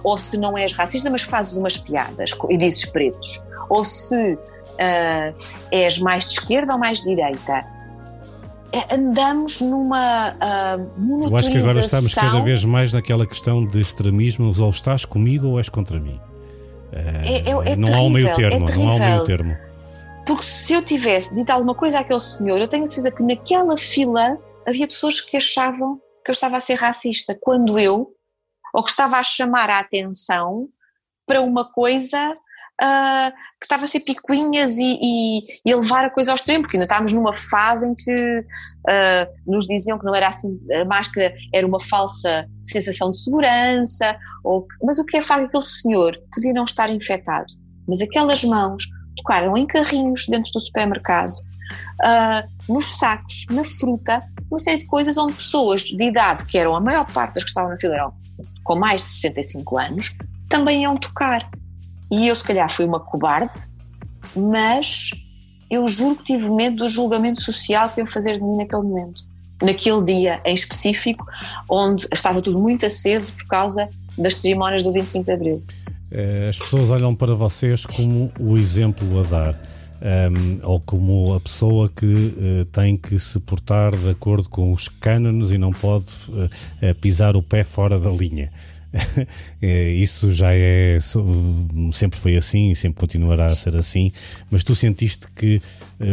ou 0.02 0.16
se 0.16 0.38
não 0.38 0.56
és 0.56 0.72
racista, 0.72 1.10
mas 1.10 1.22
fazes 1.22 1.52
umas 1.54 1.76
piadas 1.76 2.30
e 2.48 2.56
dizes 2.56 2.86
pretos. 2.86 3.42
Ou 3.68 3.84
se 3.84 4.34
uh, 4.34 5.34
és 5.70 5.98
mais 5.98 6.24
de 6.24 6.34
esquerda 6.34 6.72
ou 6.72 6.78
mais 6.78 7.00
de 7.00 7.14
direita. 7.14 7.66
É, 8.72 8.94
andamos 8.94 9.60
numa 9.60 10.32
uh, 10.32 11.28
Eu 11.28 11.36
acho 11.36 11.50
que 11.50 11.58
agora 11.58 11.80
estamos 11.80 12.14
cada 12.14 12.40
vez 12.40 12.64
mais 12.64 12.92
naquela 12.92 13.26
questão 13.26 13.64
de 13.64 13.80
extremismo, 13.80 14.52
ou 14.58 14.70
estás 14.70 15.04
comigo 15.04 15.48
ou 15.48 15.58
és 15.58 15.68
contra 15.68 16.00
mim. 16.00 16.18
É, 16.94 17.38
é, 17.38 17.72
é 17.72 17.76
não 17.76 17.88
terrível, 17.88 17.94
há 17.94 18.02
um 18.02 18.10
meio 18.10 18.34
termo, 18.34 18.68
não 18.68 18.90
há 18.90 18.94
um 18.94 18.98
meio 18.98 19.24
termo. 19.24 19.56
Porque 20.26 20.42
se 20.42 20.72
eu 20.72 20.82
tivesse 20.82 21.34
dito 21.34 21.50
alguma 21.50 21.74
coisa 21.74 22.00
àquele 22.00 22.20
senhor, 22.20 22.58
eu 22.58 22.68
tenho 22.68 22.84
a 22.84 22.86
certeza 22.86 23.14
que 23.14 23.22
naquela 23.22 23.76
fila 23.76 24.38
havia 24.66 24.86
pessoas 24.86 25.20
que 25.20 25.36
achavam 25.36 26.00
que 26.24 26.30
eu 26.30 26.32
estava 26.32 26.56
a 26.56 26.60
ser 26.60 26.74
racista, 26.74 27.36
quando 27.38 27.78
eu, 27.78 28.14
ou 28.72 28.82
que 28.82 28.90
estava 28.90 29.18
a 29.18 29.22
chamar 29.22 29.68
a 29.68 29.80
atenção 29.80 30.68
para 31.26 31.42
uma 31.42 31.70
coisa 31.70 32.34
uh, 32.82 33.30
que 33.60 33.66
estava 33.66 33.84
a 33.84 33.86
ser 33.86 34.00
picuinhas 34.00 34.76
e, 34.76 34.98
e, 35.00 35.40
e, 35.66 35.74
levar 35.74 36.04
a 36.04 36.10
coisa 36.10 36.30
ao 36.30 36.36
extremo, 36.36 36.62
porque 36.62 36.76
ainda 36.76 36.84
estávamos 36.84 37.12
numa 37.12 37.34
fase 37.34 37.86
em 37.86 37.94
que 37.94 38.40
uh, 38.40 39.26
nos 39.46 39.66
diziam 39.66 39.98
que 39.98 40.04
não 40.04 40.14
era 40.14 40.28
assim, 40.28 40.58
a 40.80 40.84
máscara 40.84 41.32
era 41.52 41.66
uma 41.66 41.80
falsa 41.80 42.46
sensação 42.62 43.10
de 43.10 43.18
segurança, 43.22 44.16
ou, 44.42 44.66
mas 44.82 44.98
o 44.98 45.04
que 45.04 45.16
é 45.16 45.24
facto 45.24 45.46
aquele 45.46 45.64
senhor 45.64 46.18
podia 46.32 46.52
não 46.52 46.64
estar 46.64 46.90
infectado, 46.90 47.52
mas 47.88 48.00
aquelas 48.00 48.42
mãos 48.44 48.84
tocaram 49.16 49.56
em 49.56 49.66
carrinhos 49.66 50.26
dentro 50.28 50.52
do 50.52 50.60
supermercado, 50.60 51.32
uh, 52.02 52.72
nos 52.72 52.98
sacos, 52.98 53.46
na 53.50 53.64
fruta, 53.64 54.20
uma 54.50 54.58
série 54.58 54.78
de 54.78 54.86
coisas 54.86 55.16
onde 55.16 55.34
pessoas 55.34 55.82
de 55.82 56.04
idade, 56.04 56.44
que 56.46 56.58
eram 56.58 56.74
a 56.76 56.80
maior 56.80 57.10
parte 57.12 57.34
das 57.34 57.44
que 57.44 57.50
estavam 57.50 57.70
na 57.70 57.78
fila, 57.78 57.94
eram 57.94 58.14
com 58.64 58.76
mais 58.76 59.02
de 59.02 59.10
65 59.10 59.78
anos, 59.78 60.16
também 60.48 60.82
iam 60.82 60.96
tocar. 60.96 61.48
E 62.10 62.28
eu, 62.28 62.34
se 62.34 62.44
calhar, 62.44 62.70
fui 62.70 62.84
uma 62.84 63.00
cobarde, 63.00 63.68
mas 64.36 65.10
eu 65.70 65.86
juro 65.88 66.16
que 66.16 66.24
tive 66.24 66.50
medo 66.50 66.76
do 66.76 66.88
julgamento 66.88 67.40
social 67.40 67.88
que 67.88 68.00
iam 68.00 68.06
fazer 68.06 68.38
de 68.38 68.44
mim 68.44 68.56
naquele 68.56 68.82
momento. 68.82 69.22
Naquele 69.62 70.02
dia 70.04 70.40
em 70.44 70.54
específico, 70.54 71.24
onde 71.68 72.06
estava 72.12 72.42
tudo 72.42 72.58
muito 72.58 72.84
aceso 72.84 73.32
por 73.32 73.46
causa 73.46 73.88
das 74.18 74.36
cerimónias 74.36 74.82
do 74.82 74.92
25 74.92 75.24
de 75.24 75.32
Abril. 75.32 75.62
Eh, 76.10 76.48
as 76.48 76.58
pessoas 76.58 76.90
olham 76.90 77.14
para 77.14 77.34
vocês 77.34 77.86
como 77.86 78.32
o 78.38 78.58
exemplo 78.58 79.20
a 79.20 79.22
dar. 79.22 79.60
um, 80.04 80.58
ou 80.62 80.80
como 80.80 81.34
a 81.34 81.40
pessoa 81.40 81.88
que 81.88 82.04
uh, 82.04 82.64
tem 82.66 82.94
que 82.96 83.18
se 83.18 83.40
portar 83.40 83.96
de 83.96 84.10
acordo 84.10 84.48
com 84.50 84.70
os 84.70 84.86
cânones 84.86 85.50
e 85.50 85.56
não 85.56 85.72
pode 85.72 86.12
uh, 86.28 86.94
pisar 87.00 87.36
o 87.36 87.42
pé 87.42 87.64
fora 87.64 87.98
da 87.98 88.10
linha. 88.10 88.52
Isso 89.60 90.32
já 90.32 90.54
é 90.54 90.98
sempre 91.92 92.18
foi 92.18 92.36
assim 92.36 92.70
e 92.70 92.76
sempre 92.76 93.00
continuará 93.00 93.46
a 93.46 93.56
ser 93.56 93.76
assim, 93.76 94.12
mas 94.50 94.62
tu 94.62 94.74
sentiste 94.74 95.26
que 95.34 95.60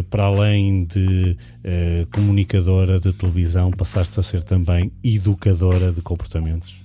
para 0.09 0.23
além 0.23 0.85
de 0.85 1.37
uh, 1.65 2.07
comunicadora 2.13 2.99
de 2.99 3.11
televisão 3.13 3.71
passaste 3.71 4.19
a 4.19 4.23
ser 4.23 4.43
também 4.43 4.91
educadora 5.03 5.91
de 5.91 6.01
comportamentos? 6.01 6.81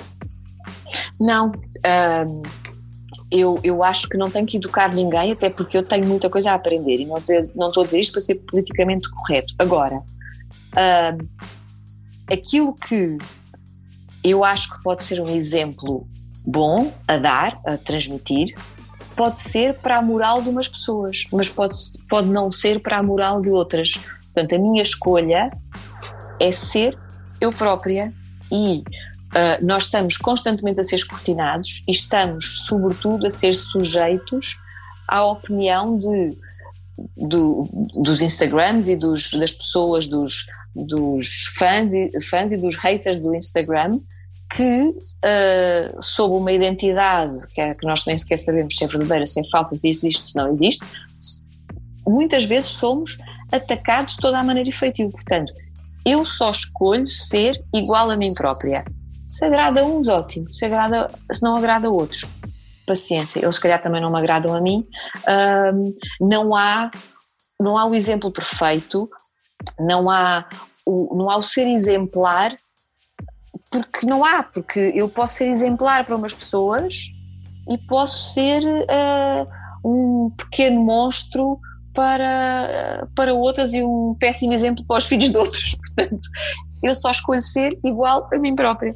Não, 1.21 1.53
eu, 3.31 3.61
eu 3.63 3.83
acho 3.83 4.09
que 4.09 4.17
não 4.17 4.31
tenho 4.31 4.47
que 4.47 4.57
educar 4.57 4.93
ninguém, 4.93 5.33
até 5.33 5.51
porque 5.51 5.77
eu 5.77 5.83
tenho 5.83 6.07
muita 6.07 6.31
coisa 6.31 6.53
a 6.53 6.55
aprender 6.55 7.01
e 7.01 7.07
não, 7.07 7.21
dizer, 7.21 7.51
não 7.55 7.69
estou 7.69 7.83
a 7.83 7.87
dizer 7.87 8.01
isto 8.01 8.13
para 8.13 8.21
ser 8.21 8.37
politicamente 8.37 9.09
correto. 9.11 9.55
Agora, 9.59 10.01
aquilo 12.31 12.75
que 12.75 13.19
eu 14.31 14.45
acho 14.45 14.71
que 14.75 14.83
pode 14.83 15.05
ser 15.05 15.21
um 15.21 15.29
exemplo 15.29 16.09
bom 16.47 16.93
a 17.07 17.19
dar, 17.19 17.61
a 17.67 17.77
transmitir, 17.77 18.55
pode 19.17 19.39
ser 19.39 19.79
para 19.79 19.99
a 19.99 20.03
moral 20.03 20.43
de 20.43 20.49
umas 20.49 20.69
pessoas, 20.69 21.25
mas 21.33 21.49
pode, 21.49 21.75
pode 22.09 22.29
não 22.29 22.51
ser 22.51 22.81
para 22.81 22.99
a 22.99 23.03
moral 23.03 23.41
de 23.41 23.51
outras. 23.51 23.95
Portanto, 24.33 24.55
a 24.55 24.59
minha 24.59 24.83
escolha 24.83 25.51
é 26.41 26.53
ser 26.53 26.97
eu 27.41 27.53
própria 27.53 28.13
e 28.51 28.83
Uh, 29.27 29.63
nós 29.63 29.85
estamos 29.85 30.17
constantemente 30.17 30.81
a 30.81 30.85
ser 30.85 30.97
escrutinados 30.97 31.83
e 31.87 31.93
estamos, 31.93 32.65
sobretudo, 32.65 33.27
a 33.27 33.31
ser 33.31 33.53
sujeitos 33.53 34.57
à 35.09 35.23
opinião 35.25 35.99
de, 35.99 36.39
do, 37.17 37.69
dos 38.03 38.23
Instagrams 38.23 38.89
e 38.89 38.97
dos, 38.97 39.33
das 39.33 39.53
pessoas, 39.53 40.07
dos, 40.07 40.47
dos 40.75 41.53
fãs, 41.59 41.93
e, 41.93 42.11
fãs 42.23 42.53
e 42.53 42.57
dos 42.57 42.77
haters 42.77 43.19
do 43.19 43.35
Instagram, 43.35 44.01
que, 44.57 44.89
uh, 44.89 46.03
sob 46.03 46.39
uma 46.39 46.51
identidade 46.51 47.47
que, 47.49 47.61
é, 47.61 47.75
que 47.75 47.87
nós 47.87 48.07
nem 48.07 48.17
sequer 48.17 48.39
sabemos 48.39 48.75
se 48.75 48.85
é 48.85 48.87
verdadeira, 48.87 49.27
se 49.27 49.41
é 49.41 49.43
falsa, 49.51 49.77
se 49.77 49.89
existe, 49.89 50.29
se 50.29 50.37
não 50.37 50.51
existe, 50.51 50.85
muitas 52.07 52.47
vezes 52.47 52.71
somos 52.71 53.19
atacados 53.53 54.15
de 54.15 54.21
toda 54.21 54.39
a 54.39 54.45
maneira 54.45 54.69
efetiva. 54.69 55.11
Portanto, 55.11 55.53
eu 56.07 56.25
só 56.25 56.51
escolho 56.51 57.07
ser 57.07 57.63
igual 57.75 58.11
a 58.11 58.17
mim 58.17 58.33
própria. 58.33 58.85
Se 59.27 59.45
agrada 59.45 59.83
a 59.83 59.85
uns, 59.85 60.09
ótimo. 60.09 60.53
Se, 60.53 60.65
agrada, 60.65 61.11
se 61.31 61.43
não 61.43 61.57
agrada 61.57 61.89
a 61.89 61.91
outros, 61.91 62.25
paciência. 62.87 63.41
Eles, 63.41 63.57
se 63.57 63.61
calhar, 63.61 63.83
também 63.83 64.01
não 64.01 64.11
me 64.11 64.19
agradam 64.19 64.55
a 64.55 64.61
mim. 64.61 64.87
Um, 65.29 65.95
não, 66.29 66.57
há, 66.57 66.91
não 67.61 67.77
há 67.77 67.85
o 67.85 67.95
exemplo 67.95 68.33
perfeito, 68.33 69.11
não 69.79 70.09
há 70.09 70.49
o, 70.87 71.15
não 71.15 71.29
há 71.29 71.37
o 71.37 71.43
ser 71.43 71.67
exemplar, 71.67 72.57
porque 73.71 74.07
não 74.07 74.25
há, 74.25 74.43
porque 74.43 74.93
eu 74.95 75.09
posso 75.09 75.35
ser 75.35 75.47
exemplar 75.47 76.05
para 76.05 76.17
umas 76.17 76.35
pessoas 76.35 77.13
e 77.69 77.79
posso 77.87 78.33
ser 78.35 78.63
uh, 78.65 79.49
um 79.85 80.31
pequeno 80.31 80.85
monstro 80.85 81.59
para, 81.93 83.09
para 83.15 83.35
outras 83.35 83.73
e 83.73 83.83
um 83.83 84.15
péssimo 84.19 84.53
exemplo 84.53 84.85
para 84.85 84.99
os 84.99 85.07
filhos 85.09 85.31
de 85.31 85.37
outros. 85.37 85.75
Portanto, 85.75 86.29
eu 86.83 86.95
só 86.95 87.11
escolho 87.11 87.41
ser 87.41 87.79
igual 87.85 88.29
a 88.33 88.39
mim 88.39 88.55
própria. 88.55 88.95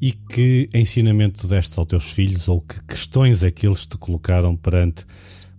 E 0.00 0.12
que 0.12 0.68
ensinamento 0.74 1.46
deste 1.46 1.78
aos 1.78 1.88
teus 1.88 2.12
filhos 2.12 2.48
ou 2.48 2.60
que 2.60 2.82
questões 2.84 3.42
é 3.42 3.50
que 3.50 3.66
eles 3.66 3.86
te 3.86 3.96
colocaram 3.96 4.54
perante 4.54 5.06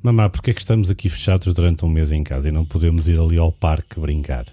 Mamá, 0.02 0.30
porque 0.30 0.52
é 0.52 0.54
que 0.54 0.60
estamos 0.60 0.90
aqui 0.90 1.10
fechados 1.10 1.54
durante 1.54 1.84
um 1.84 1.90
mês 1.90 2.12
em 2.12 2.24
casa 2.24 2.48
e 2.48 2.52
não 2.52 2.64
podemos 2.64 3.10
ir 3.10 3.20
ali 3.20 3.38
ao 3.38 3.52
parque 3.52 4.00
brincar? 4.00 4.46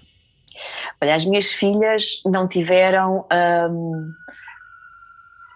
Olha, 1.01 1.15
as 1.15 1.25
minhas 1.25 1.51
filhas 1.51 2.21
não 2.25 2.47
tiveram, 2.47 3.25
hum, 3.71 4.11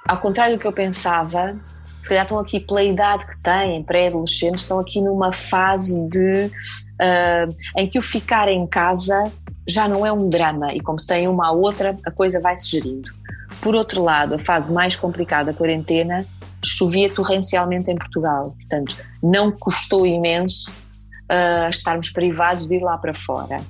ao 0.07 0.17
contrário 0.17 0.55
do 0.55 0.59
que 0.59 0.67
eu 0.67 0.73
pensava, 0.73 1.57
se 2.01 2.07
calhar 2.07 2.23
estão 2.23 2.39
aqui 2.39 2.59
pela 2.59 2.83
idade 2.83 3.25
que 3.25 3.37
têm, 3.43 3.83
pré-adolescentes, 3.83 4.61
estão 4.61 4.79
aqui 4.79 5.01
numa 5.01 5.33
fase 5.33 5.99
de 6.07 6.45
uh, 6.45 7.55
em 7.77 7.87
que 7.87 7.99
o 7.99 8.01
ficar 8.01 8.47
em 8.47 8.65
casa 8.65 9.31
já 9.67 9.87
não 9.87 10.05
é 10.05 10.11
um 10.11 10.29
drama 10.29 10.73
e 10.73 10.79
como 10.79 10.97
se 10.97 11.07
tem 11.07 11.27
uma 11.27 11.47
à 11.47 11.51
outra, 11.51 11.97
a 12.05 12.11
coisa 12.11 12.39
vai 12.39 12.57
se 12.57 12.71
gerindo. 12.71 13.09
Por 13.61 13.75
outro 13.75 14.01
lado, 14.01 14.35
a 14.35 14.39
fase 14.39 14.71
mais 14.71 14.95
complicada 14.95 15.51
da 15.51 15.57
quarentena 15.57 16.25
chovia 16.63 17.09
torrencialmente 17.09 17.91
em 17.91 17.95
Portugal, 17.95 18.43
portanto, 18.43 18.97
não 19.21 19.51
custou 19.51 20.05
imenso 20.05 20.71
uh, 20.71 21.69
estarmos 21.69 22.09
privados 22.09 22.65
de 22.65 22.75
ir 22.75 22.81
lá 22.81 22.97
para 22.97 23.13
fora. 23.13 23.61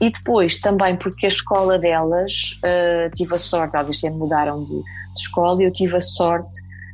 E 0.00 0.10
depois 0.10 0.58
também 0.58 0.96
porque 0.96 1.26
a 1.26 1.28
escola 1.28 1.78
delas, 1.78 2.58
uh, 2.64 3.10
tive 3.14 3.34
a 3.34 3.38
sorte, 3.38 3.72
talvez 3.72 4.00
sempre 4.00 4.18
mudaram 4.18 4.64
de, 4.64 4.72
de 4.72 5.20
escola, 5.20 5.62
e 5.62 5.66
eu 5.66 5.72
tive 5.72 5.96
a 5.96 6.00
sorte 6.00 6.50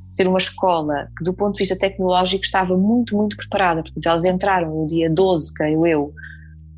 de 0.08 0.14
ser 0.14 0.26
uma 0.26 0.38
escola 0.38 1.08
que, 1.16 1.24
do 1.24 1.32
ponto 1.34 1.54
de 1.54 1.60
vista 1.60 1.78
tecnológico, 1.78 2.44
estava 2.44 2.76
muito, 2.76 3.16
muito 3.16 3.36
preparada. 3.36 3.82
Portanto, 3.82 4.06
elas 4.06 4.24
entraram 4.24 4.74
no 4.74 4.86
dia 4.86 5.08
12, 5.08 5.54
creio 5.54 5.86
eu, 5.86 6.12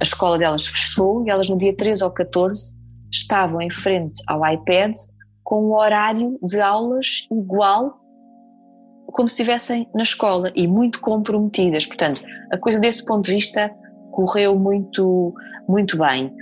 a 0.01 0.05
escola 0.05 0.39
delas 0.39 0.67
fechou 0.67 1.25
e 1.27 1.31
elas 1.31 1.49
no 1.49 1.59
dia 1.59 1.75
13 1.75 2.05
ou 2.05 2.11
14 2.11 2.77
estavam 3.11 3.61
em 3.61 3.71
frente 3.71 4.23
ao 4.27 4.47
iPad 4.47 4.95
com 5.43 5.65
um 5.65 5.75
horário 5.75 6.39
de 6.43 6.61
aulas 6.61 7.27
igual 7.33 7.99
como 9.07 9.29
se 9.29 9.41
estivessem 9.41 9.89
na 9.95 10.03
escola 10.03 10.53
e 10.55 10.69
muito 10.69 11.01
comprometidas. 11.01 11.87
Portanto, 11.87 12.23
a 12.53 12.59
coisa 12.59 12.79
desse 12.79 13.05
ponto 13.05 13.25
de 13.25 13.33
vista 13.33 13.75
correu 14.19 14.59
muito, 14.59 15.33
muito 15.69 15.97
bem. 15.97 16.35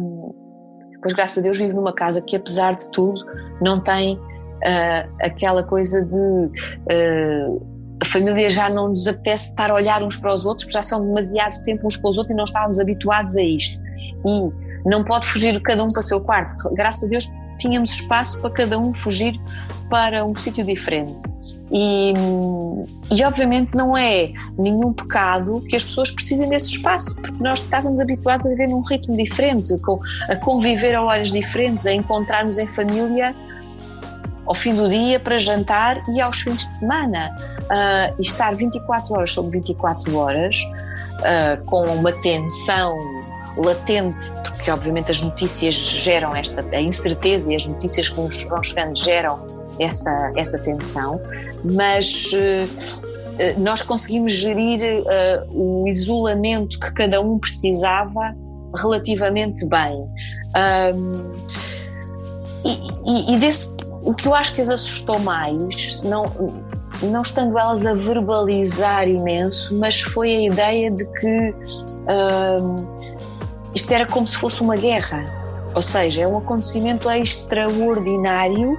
Um, 0.00 0.32
pois, 1.02 1.12
graças 1.14 1.38
a 1.38 1.40
Deus, 1.40 1.58
vivo 1.58 1.74
numa 1.74 1.92
casa 1.92 2.22
que, 2.22 2.36
apesar 2.36 2.76
de 2.76 2.88
tudo, 2.92 3.20
não 3.60 3.80
tem 3.80 4.16
uh, 4.16 5.12
aquela 5.20 5.64
coisa 5.64 6.04
de. 6.04 6.16
Uh, 6.16 7.76
a 8.00 8.04
família 8.04 8.50
já 8.50 8.68
não 8.68 8.90
nos 8.90 9.08
apetece 9.08 9.50
estar 9.50 9.70
a 9.70 9.74
olhar 9.74 10.00
uns 10.00 10.16
para 10.16 10.32
os 10.32 10.44
outros, 10.44 10.64
porque 10.64 10.78
já 10.78 10.82
são 10.82 11.04
demasiado 11.04 11.60
tempo 11.64 11.88
uns 11.88 11.96
com 11.96 12.10
os 12.10 12.18
outros 12.18 12.32
e 12.32 12.36
não 12.36 12.44
estávamos 12.44 12.78
habituados 12.78 13.36
a 13.36 13.42
isto. 13.42 13.82
E 14.28 14.88
não 14.88 15.02
pode 15.02 15.26
fugir 15.26 15.60
cada 15.62 15.82
um 15.82 15.88
para 15.88 16.00
o 16.00 16.02
seu 16.02 16.20
quarto. 16.20 16.54
Graças 16.74 17.02
a 17.02 17.06
Deus 17.08 17.28
tínhamos 17.58 17.94
espaço 17.94 18.38
para 18.40 18.50
cada 18.50 18.78
um 18.78 18.94
fugir 18.94 19.34
para 19.88 20.24
um 20.24 20.36
sítio 20.36 20.62
diferente. 20.62 21.24
E, 21.72 22.12
e, 23.12 23.24
obviamente 23.24 23.74
não 23.74 23.96
é 23.96 24.32
nenhum 24.56 24.92
pecado 24.92 25.60
que 25.68 25.74
as 25.74 25.82
pessoas 25.82 26.10
precisem 26.10 26.48
desse 26.48 26.72
espaço, 26.72 27.14
porque 27.16 27.42
nós 27.42 27.60
estávamos 27.60 27.98
habituados 27.98 28.46
a 28.46 28.50
viver 28.50 28.68
num 28.68 28.82
ritmo 28.82 29.16
diferente, 29.16 29.74
a 30.28 30.36
conviver 30.36 30.94
a 30.94 31.02
horas 31.02 31.32
diferentes, 31.32 31.84
a 31.86 31.92
encontrar-nos 31.92 32.58
em 32.58 32.66
família 32.68 33.34
ao 34.46 34.54
fim 34.54 34.74
do 34.74 34.88
dia 34.88 35.18
para 35.18 35.36
jantar 35.36 36.00
e 36.14 36.20
aos 36.20 36.40
fins 36.40 36.66
de 36.66 36.74
semana. 36.74 37.36
Uh, 37.62 38.14
e 38.18 38.22
estar 38.22 38.54
24 38.54 39.14
horas 39.14 39.32
sobre 39.32 39.58
24 39.58 40.16
horas, 40.16 40.56
uh, 40.56 41.64
com 41.64 41.84
uma 41.84 42.12
tensão 42.12 42.96
latente, 43.56 44.30
porque 44.44 44.70
obviamente 44.70 45.10
as 45.10 45.20
notícias 45.20 45.74
geram 45.74 46.36
esta 46.36 46.64
a 46.72 46.80
incerteza 46.80 47.50
e 47.50 47.56
as 47.56 47.66
notícias 47.66 48.08
que 48.08 48.20
nos 48.20 48.42
vão 48.44 48.62
chegando 48.62 48.96
geram 48.96 49.40
essa, 49.78 50.32
essa 50.36 50.58
tensão, 50.58 51.20
mas 51.64 52.32
uh, 52.32 53.60
nós 53.60 53.82
conseguimos 53.82 54.32
gerir 54.32 54.80
o 55.50 55.84
isolamento 55.86 56.80
que 56.80 56.90
cada 56.94 57.20
um 57.20 57.38
precisava 57.38 58.34
relativamente 58.78 59.66
bem. 59.66 60.06
Um, 60.94 61.12
e, 62.64 63.32
e, 63.32 63.34
e 63.34 63.38
desse 63.38 63.68
o 64.06 64.14
que 64.14 64.28
eu 64.28 64.34
acho 64.34 64.54
que 64.54 64.62
as 64.62 64.70
assustou 64.70 65.18
mais, 65.18 66.02
não, 66.04 66.32
não 67.02 67.22
estando 67.22 67.58
elas 67.58 67.84
a 67.84 67.92
verbalizar 67.92 69.08
imenso, 69.08 69.76
mas 69.78 70.00
foi 70.00 70.34
a 70.34 70.40
ideia 70.42 70.90
de 70.92 71.04
que 71.04 71.50
uh, 71.50 72.74
isto 73.74 73.92
era 73.92 74.06
como 74.06 74.26
se 74.26 74.36
fosse 74.36 74.60
uma 74.60 74.76
guerra. 74.76 75.24
Ou 75.74 75.82
seja, 75.82 76.22
é 76.22 76.26
um 76.26 76.38
acontecimento 76.38 77.10
extraordinário 77.10 78.78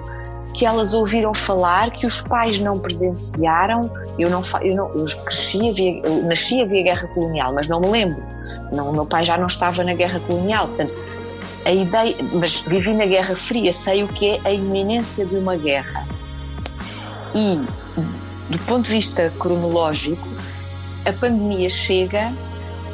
que 0.58 0.66
elas 0.66 0.92
ouviram 0.92 1.34
falar, 1.34 1.92
que 1.92 2.08
os 2.08 2.20
pais 2.20 2.60
não 2.60 2.80
presenciaram. 2.80 3.82
Eu 4.18 4.30
não, 4.30 4.42
eu 4.62 4.76
não 4.76 4.90
eu 4.96 5.06
cresci, 5.24 5.70
havia, 5.70 6.02
eu 6.04 6.24
nasci 6.24 6.62
havia 6.62 6.84
guerra 6.84 7.08
colonial, 7.14 7.54
mas 7.54 7.68
não 7.68 7.80
me 7.80 7.88
lembro. 7.88 8.22
Não, 8.76 8.92
meu 8.92 9.06
pai 9.06 9.24
já 9.24 9.38
não 9.38 9.48
estava 9.48 9.84
na 9.84 9.94
guerra 9.94 10.20
colonial, 10.22 10.68
portanto 10.68 10.96
a 11.68 11.72
ideia, 11.72 12.16
mas 12.34 12.62
vivi 12.62 12.94
na 12.94 13.06
Guerra 13.06 13.36
Fria, 13.36 13.74
sei 13.74 14.02
o 14.02 14.08
que 14.08 14.30
é 14.30 14.40
a 14.46 14.52
iminência 14.54 15.26
de 15.26 15.36
uma 15.36 15.58
guerra. 15.58 16.08
E, 17.36 17.58
do 18.50 18.60
ponto 18.60 18.86
de 18.86 18.92
vista 18.92 19.34
cronológico, 19.38 20.26
a 21.06 21.12
pandemia 21.12 21.70
chega 21.70 22.34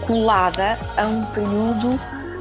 colada 0.01 0.79
a 0.97 1.05
um 1.05 1.23
período 1.25 1.99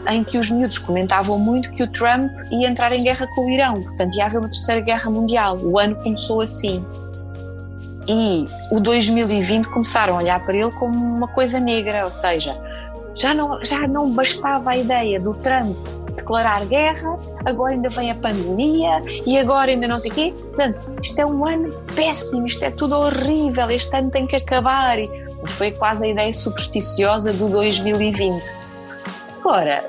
em 0.08 0.24
que 0.24 0.38
os 0.38 0.50
miúdos 0.50 0.78
comentavam 0.78 1.38
muito 1.38 1.70
que 1.72 1.82
o 1.82 1.86
Trump 1.86 2.24
ia 2.50 2.68
entrar 2.68 2.92
em 2.92 3.02
guerra 3.02 3.26
com 3.28 3.46
o 3.46 3.50
Irão, 3.50 3.82
portanto 3.82 4.16
ia 4.16 4.26
haver 4.26 4.38
uma 4.38 4.48
terceira 4.48 4.80
guerra 4.80 5.10
mundial. 5.10 5.58
O 5.58 5.78
ano 5.78 5.96
começou 5.96 6.40
assim. 6.40 6.84
e 8.08 8.46
o 8.70 8.80
2020 8.80 9.66
começaram 9.68 10.14
a 10.14 10.18
olhar 10.18 10.44
para 10.44 10.56
ele 10.56 10.72
como 10.72 10.96
uma 11.16 11.28
coisa 11.28 11.60
negra, 11.60 12.04
ou 12.04 12.10
seja, 12.10 12.54
já 13.14 13.32
não, 13.34 13.64
já 13.64 13.86
não 13.86 14.10
bastava 14.10 14.70
a 14.70 14.76
ideia 14.76 15.18
do 15.20 15.34
Trump 15.34 15.76
declarar 16.22 16.64
guerra, 16.66 17.18
agora 17.44 17.72
ainda 17.72 17.88
vem 17.88 18.10
a 18.10 18.14
pandemia 18.14 18.98
e 19.26 19.38
agora 19.38 19.70
ainda 19.70 19.88
não 19.88 19.98
sei 19.98 20.10
o 20.10 20.14
quê. 20.14 20.34
Portanto, 20.36 20.78
isto 21.02 21.18
é 21.18 21.26
um 21.26 21.46
ano 21.46 21.72
péssimo, 21.94 22.46
isto 22.46 22.64
é 22.64 22.70
tudo 22.70 22.96
horrível, 22.96 23.68
este 23.70 23.94
ano 23.96 24.10
tem 24.10 24.26
que 24.26 24.36
acabar. 24.36 24.98
E 24.98 25.08
foi 25.46 25.72
quase 25.72 26.06
a 26.06 26.08
ideia 26.08 26.32
supersticiosa 26.32 27.32
do 27.32 27.48
2020. 27.48 28.71
Agora, 29.44 29.84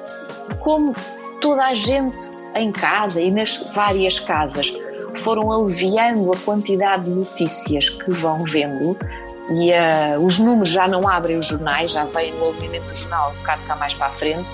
como 0.62 0.96
toda 1.39 1.63
a 1.66 1.76
gente 1.76 2.32
em 2.56 2.72
casa 2.72 3.22
e 3.22 3.30
nas 3.30 3.58
várias 3.72 4.20
casas 4.20 4.74
foram 5.16 5.52
aliviando 5.52 6.32
a 6.34 6.38
quantidade 6.38 7.04
de 7.04 7.12
notícias 7.12 7.88
que 7.88 8.12
vão 8.12 8.44
vendo 8.46 8.98
e 9.52 9.72
uh, 9.72 10.20
os 10.20 10.39
números 10.39 10.70
já 10.70 10.88
não 10.88 11.08
abrem 11.08 11.38
os 11.38 11.46
jornais, 11.46 11.92
já 11.92 12.04
vem 12.06 12.34
o 12.34 12.39
movimento 12.39 12.86
do 12.86 12.96
jornal 12.96 13.32
um 13.32 13.36
bocado 13.36 13.62
cá 13.68 13.76
mais 13.76 13.94
para 13.94 14.08
a 14.08 14.10
frente, 14.10 14.52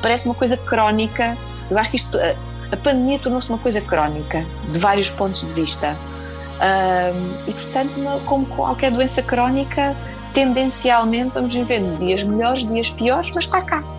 parece 0.00 0.26
uma 0.26 0.34
coisa 0.34 0.56
crónica. 0.56 1.36
Eu 1.68 1.76
acho 1.76 1.90
que 1.90 1.96
isto, 1.96 2.16
a, 2.16 2.36
a 2.70 2.76
pandemia 2.76 3.18
tornou-se 3.18 3.48
uma 3.48 3.58
coisa 3.58 3.80
crónica, 3.80 4.46
de 4.70 4.78
vários 4.78 5.10
pontos 5.10 5.40
de 5.40 5.52
vista. 5.54 5.96
E 7.46 7.52
portanto, 7.52 7.92
como 8.26 8.46
qualquer 8.46 8.92
doença 8.92 9.22
crónica, 9.22 9.96
tendencialmente 10.32 11.32
vamos 11.34 11.52
vivendo 11.52 11.98
dias 11.98 12.22
melhores, 12.22 12.64
dias 12.64 12.90
piores, 12.90 13.30
mas 13.34 13.44
está 13.44 13.60
cá 13.62 13.95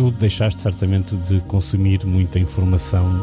tu 0.00 0.10
deixaste 0.10 0.62
certamente 0.62 1.14
de 1.14 1.40
consumir 1.42 2.06
muita 2.06 2.38
informação 2.38 3.22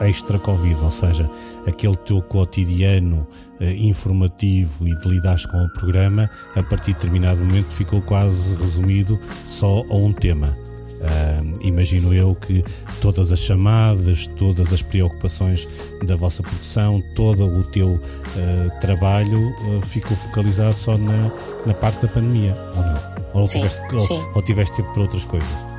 extra-Covid, 0.00 0.74
ou 0.82 0.90
seja, 0.90 1.30
aquele 1.64 1.94
teu 1.94 2.20
cotidiano 2.20 3.24
eh, 3.60 3.72
informativo 3.74 4.88
e 4.88 4.98
de 4.98 5.08
lidares 5.08 5.46
com 5.46 5.56
o 5.64 5.72
programa, 5.74 6.28
a 6.56 6.62
partir 6.64 6.86
de 6.86 6.94
determinado 6.94 7.38
momento 7.38 7.72
ficou 7.72 8.02
quase 8.02 8.56
resumido 8.56 9.16
só 9.46 9.84
a 9.88 9.94
um 9.94 10.12
tema. 10.12 10.58
Uh, 10.98 11.64
imagino 11.64 12.12
eu 12.12 12.34
que 12.34 12.64
todas 13.00 13.30
as 13.30 13.38
chamadas, 13.38 14.26
todas 14.26 14.72
as 14.72 14.82
preocupações 14.82 15.68
da 16.04 16.16
vossa 16.16 16.42
produção, 16.42 17.00
todo 17.14 17.46
o 17.46 17.62
teu 17.62 17.90
uh, 17.90 18.80
trabalho 18.80 19.50
uh, 19.50 19.80
ficou 19.82 20.16
focalizado 20.16 20.76
só 20.76 20.98
na, 20.98 21.30
na 21.64 21.74
parte 21.74 22.02
da 22.02 22.08
pandemia, 22.08 22.56
ou 22.74 22.82
não? 22.82 23.00
Ou, 23.34 23.46
sim, 23.46 23.58
tiveste, 23.58 23.80
ou, 24.10 24.32
ou 24.34 24.42
tiveste 24.42 24.76
tempo 24.78 24.92
para 24.92 25.02
outras 25.02 25.24
coisas? 25.24 25.77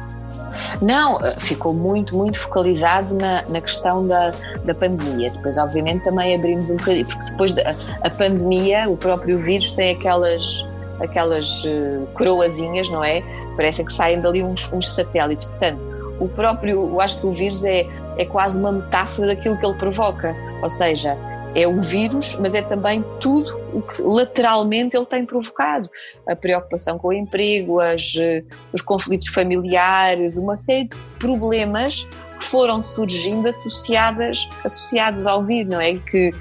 Não, 0.82 1.20
eh, 1.22 1.32
ficou 1.38 1.74
muito, 1.74 2.16
muito 2.16 2.40
focalizado 2.40 3.14
na, 3.16 3.44
na 3.44 3.62
questão 3.62 4.08
da, 4.08 4.34
da 4.64 4.74
pandemia. 4.74 5.32
Depois, 5.32 5.58
obviamente, 5.58 6.04
também 6.04 6.36
abrimos 6.36 6.70
um 6.70 6.78
bocadinho, 6.78 7.06
porque 7.06 7.26
depois 7.32 7.54
da 7.54 7.64
a 8.04 8.10
pandemia, 8.10 8.90
o 8.90 8.98
próprio 8.98 9.38
vírus 9.38 9.72
tem 9.72 9.96
aquelas 9.96 10.66
aquelas 11.00 11.64
uh, 11.64 12.06
coroazinhas, 12.14 12.90
não 12.90 13.04
é? 13.04 13.24
Parece 13.56 13.84
que 13.86 13.94
saem 13.94 14.20
dali 14.20 14.44
uns, 14.44 14.72
uns 14.74 14.92
satélites. 14.92 15.46
Portanto, 15.46 15.86
o 16.20 16.28
próprio, 16.28 16.90
eu 16.90 17.02
acho 17.02 17.20
que 17.20 17.26
o 17.26 17.32
vírus 17.32 17.64
é, 17.64 17.86
é 18.18 18.26
quase 18.26 18.58
uma 18.58 18.72
metáfora 18.72 19.28
daquilo 19.28 19.58
que 19.58 19.66
ele 19.66 19.76
provoca. 19.76 20.36
Ou 20.62 20.70
seja, 20.70 21.18
é 21.56 21.68
o 21.68 21.80
vírus, 21.80 22.36
mas 22.40 22.54
é 22.54 22.62
também 22.62 23.04
tudo 23.20 23.60
o 23.74 23.82
que 23.82 24.02
lateralmente 24.02 24.96
ele 24.96 25.06
tem 25.06 25.26
provocado. 25.26 25.90
A 26.28 26.36
preocupação 26.36 26.98
com 26.98 27.10
o 27.10 27.14
emprego, 27.14 27.80
as, 27.80 28.16
eh, 28.18 28.44
os 28.72 28.82
conflitos 28.82 29.28
familiares, 29.30 30.38
uma 30.38 30.58
série 30.58 30.86
de 30.86 30.96
problemas 31.18 32.08
que 32.40 32.46
foram 32.46 32.82
surgindo 32.82 33.48
associadas, 33.48 34.48
associados 34.64 35.26
ao 35.26 35.44
vírus, 35.44 35.74
não 35.74 35.82
é? 35.82 35.96
Que, 35.96 36.32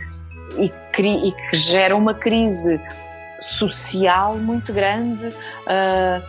e, 0.59 0.73
e 1.01 1.33
que 1.33 1.57
geram 1.57 1.99
uma 1.99 2.15
crise 2.15 2.81
social 3.39 4.37
muito 4.37 4.73
grande 4.73 5.29
uh, 5.29 6.23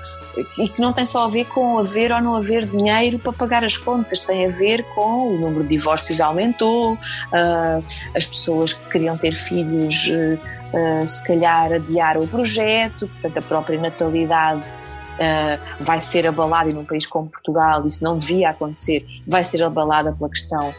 e 0.57 0.69
que 0.69 0.79
não 0.79 0.93
tem 0.93 1.05
só 1.05 1.25
a 1.25 1.27
ver 1.27 1.45
com 1.45 1.79
haver 1.79 2.11
ou 2.11 2.21
não 2.21 2.35
haver 2.35 2.65
dinheiro 2.65 3.17
para 3.17 3.33
pagar 3.33 3.65
as 3.65 3.77
contas, 3.77 4.21
tem 4.21 4.45
a 4.45 4.49
ver 4.49 4.83
com 4.93 5.27
o 5.27 5.37
número 5.39 5.63
de 5.63 5.69
divórcios 5.69 6.21
aumentou, 6.21 6.93
uh, 6.93 7.85
as 8.15 8.25
pessoas 8.25 8.73
que 8.73 8.89
queriam 8.89 9.17
ter 9.17 9.33
filhos 9.33 10.07
uh, 10.07 11.07
se 11.07 11.23
calhar 11.23 11.73
adiaram 11.73 12.21
o 12.21 12.27
projeto, 12.27 13.07
portanto 13.07 13.37
a 13.37 13.41
própria 13.41 13.79
natalidade 13.79 14.65
vai 15.81 15.99
ser 15.99 16.25
abalada 16.25 16.69
e 16.69 16.73
num 16.73 16.85
país 16.85 17.05
como 17.05 17.27
Portugal 17.27 17.85
isso 17.85 18.01
não 18.01 18.17
devia 18.17 18.51
acontecer, 18.51 19.05
vai 19.27 19.43
ser 19.43 19.61
abalada 19.61 20.13
pela 20.13 20.29
questão 20.29 20.73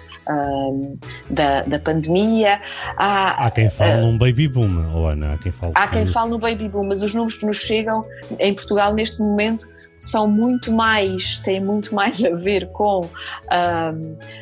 da, 1.29 1.63
da 1.63 1.79
pandemia. 1.79 2.61
Há, 2.97 3.47
há 3.47 3.51
quem 3.51 3.69
fale 3.69 4.01
uh, 4.01 4.07
num 4.07 4.19
baby 4.19 4.49
boom, 4.49 4.85
oh 4.95 5.07
Ana, 5.07 5.35
há 5.35 5.39
quem 5.39 5.53
fale. 5.53 5.73
Há 5.75 5.89
quem 5.89 6.07
fale 6.07 6.31
no 6.31 6.39
baby 6.39 6.69
boom, 6.69 6.89
mas 6.89 7.03
os 7.03 7.15
números 7.15 7.37
que 7.37 7.47
nos 7.47 7.59
chegam 7.59 8.05
em 8.39 8.55
Portugal 8.55 8.95
neste 8.95 9.21
momento 9.21 9.67
são 9.97 10.27
muito 10.27 10.73
mais, 10.73 11.39
têm 11.41 11.61
muito 11.61 11.95
mais 11.95 12.25
a 12.25 12.35
ver 12.35 12.71
com 12.73 13.01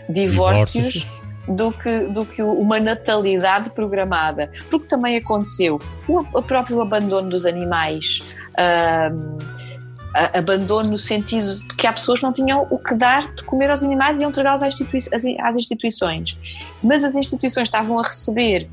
divórcios. 0.09 0.93
divórcios 0.93 1.29
do 1.49 1.73
que, 1.73 2.01
do 2.01 2.27
que 2.27 2.43
uma 2.43 2.79
natalidade 2.79 3.71
programada. 3.71 4.51
Porque 4.71 4.87
também 4.87 5.17
aconteceu 5.17 5.79
o, 6.07 6.21
o 6.21 6.43
próprio 6.43 6.81
abandono 6.81 7.31
dos 7.31 7.47
animais, 7.47 8.21
abandono 10.15 10.91
no 10.91 10.99
sentido 10.99 11.47
de 11.47 11.75
que 11.75 11.87
há 11.87 11.93
pessoas 11.93 12.21
que 12.21 12.27
não 12.27 12.33
tinham 12.33 12.67
o 12.71 12.79
que 12.79 12.95
dar 12.95 13.33
de 13.35 13.45
comer 13.45 13.71
aos 13.71 13.83
animais 13.83 14.19
e 14.19 14.23
iam 14.23 14.31
entregá-los 14.31 14.63
às, 14.63 14.75
às 15.13 15.57
instituições. 15.57 16.39
Mas 16.83 17.05
as 17.05 17.15
instituições 17.15 17.69
estavam 17.69 17.99
a 17.99 18.03
receber 18.03 18.69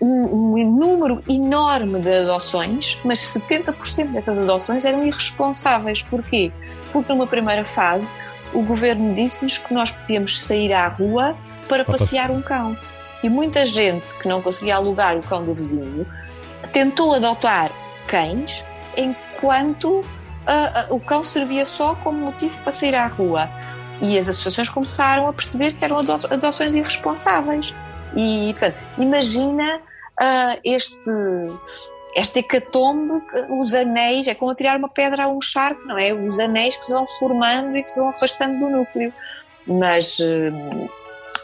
um, 0.00 0.56
um, 0.56 0.70
número 0.70 1.22
enorme 1.28 2.00
de 2.00 2.12
adoções, 2.12 2.98
mas 3.04 3.18
70% 3.18 4.12
dessas 4.12 4.38
adoções 4.38 4.84
eram 4.84 5.04
irresponsáveis. 5.04 6.02
Porquê? 6.02 6.50
Porque 6.92 7.12
numa 7.12 7.26
primeira 7.26 7.64
fase 7.64 8.14
o 8.54 8.62
governo 8.62 9.14
disse-nos 9.14 9.58
que 9.58 9.74
nós 9.74 9.90
podíamos 9.90 10.40
sair 10.40 10.72
à 10.72 10.88
rua 10.88 11.36
para 11.68 11.84
passear 11.84 12.30
um 12.30 12.40
cão. 12.40 12.76
E 13.22 13.28
muita 13.28 13.66
gente 13.66 14.14
que 14.14 14.26
não 14.26 14.40
conseguia 14.40 14.76
alugar 14.76 15.16
o 15.16 15.20
cão 15.20 15.44
do 15.44 15.54
vizinho 15.54 16.06
tentou 16.72 17.14
adotar 17.14 17.70
cães 18.06 18.64
enquanto 18.96 20.00
uh, 20.50 20.92
uh, 20.92 20.96
o 20.96 21.00
cão 21.00 21.24
servia 21.24 21.64
só 21.64 21.94
como 21.96 22.18
motivo 22.18 22.58
para 22.58 22.72
sair 22.72 22.94
à 22.94 23.06
rua. 23.06 23.48
E 24.02 24.18
as 24.18 24.28
associações 24.28 24.68
começaram 24.68 25.28
a 25.28 25.32
perceber 25.32 25.74
que 25.74 25.84
eram 25.84 25.98
adoções 25.98 26.74
irresponsáveis. 26.74 27.74
E, 28.16 28.54
portanto, 28.58 28.76
imagina 28.98 29.76
uh, 29.76 30.60
este, 30.64 31.10
este 32.16 32.40
hecatombe, 32.40 33.22
os 33.50 33.74
anéis, 33.74 34.26
é 34.26 34.34
como 34.34 34.54
tirar 34.54 34.78
uma 34.78 34.88
pedra 34.88 35.24
a 35.24 35.28
um 35.28 35.40
charco, 35.40 35.82
não 35.86 35.98
é? 35.98 36.12
Os 36.12 36.38
anéis 36.38 36.76
que 36.76 36.84
se 36.84 36.92
vão 36.92 37.06
formando 37.18 37.76
e 37.76 37.82
que 37.82 37.90
se 37.90 38.00
vão 38.00 38.08
afastando 38.08 38.58
do 38.58 38.70
núcleo. 38.70 39.12
Mas, 39.66 40.18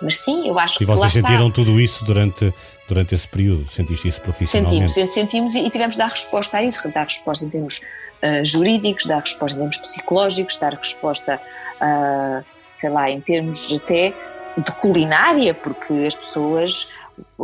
mas 0.00 0.18
sim, 0.18 0.48
eu 0.48 0.58
acho 0.58 0.76
e 0.76 0.78
que. 0.78 0.84
E 0.84 0.86
vocês 0.86 1.12
sentiram 1.12 1.48
está. 1.48 1.54
tudo 1.54 1.78
isso 1.78 2.04
durante, 2.04 2.52
durante 2.88 3.14
esse 3.14 3.28
período? 3.28 3.68
Sentiste 3.68 4.08
isso 4.08 4.20
profissionalmente? 4.22 4.94
Sentimos, 4.94 5.12
sentimos 5.12 5.54
e, 5.54 5.66
e 5.66 5.70
tivemos 5.70 5.94
de 5.94 5.98
dar 5.98 6.08
resposta 6.08 6.56
a 6.56 6.62
isso, 6.62 6.88
dar 6.88 7.04
resposta 7.04 7.44
em 7.44 7.50
termos 7.50 7.82
uh, 8.22 8.44
jurídicos, 8.44 9.07
dar 9.07 9.20
resposta 9.20 9.57
em 9.57 9.61
termos 9.61 9.79
psicológicos, 9.79 10.57
dar 10.57 10.74
resposta, 10.74 11.40
uh, 11.81 12.44
sei 12.76 12.90
lá, 12.90 13.09
em 13.09 13.20
termos 13.20 13.72
até 13.72 14.12
de 14.57 14.72
culinária, 14.72 15.55
porque 15.55 15.92
as 16.07 16.14
pessoas, 16.14 16.88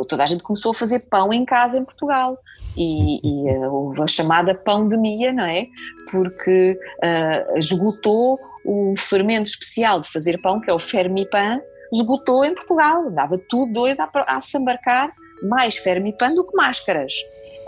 toda 0.09 0.23
a 0.23 0.27
gente 0.27 0.43
começou 0.43 0.73
a 0.73 0.75
fazer 0.75 1.01
pão 1.11 1.33
em 1.33 1.45
casa 1.45 1.79
em 1.79 1.85
Portugal 1.85 2.39
e, 2.77 3.21
e 3.23 3.57
uh, 3.57 3.73
houve 3.73 4.03
a 4.03 4.07
chamada 4.07 4.55
pandemia, 4.55 5.33
não 5.33 5.45
é? 5.45 5.67
Porque 6.11 6.79
uh, 6.99 7.59
esgotou 7.59 8.38
um 8.65 8.94
fermento 8.96 9.49
especial 9.49 10.01
de 10.01 10.09
fazer 10.11 10.40
pão, 10.40 10.61
que 10.61 10.71
é 10.71 10.75
o 10.75 10.79
Fermipan, 10.79 11.61
esgotou 11.92 12.44
em 12.44 12.55
Portugal, 12.55 13.09
andava 13.09 13.38
tudo 13.49 13.73
doido 13.73 14.01
a, 14.01 14.11
a 14.27 14.40
se 14.40 14.57
embarcar 14.57 15.13
mais 15.42 15.77
Fermipan 15.77 16.35
do 16.35 16.46
que 16.46 16.57
máscaras. 16.57 17.13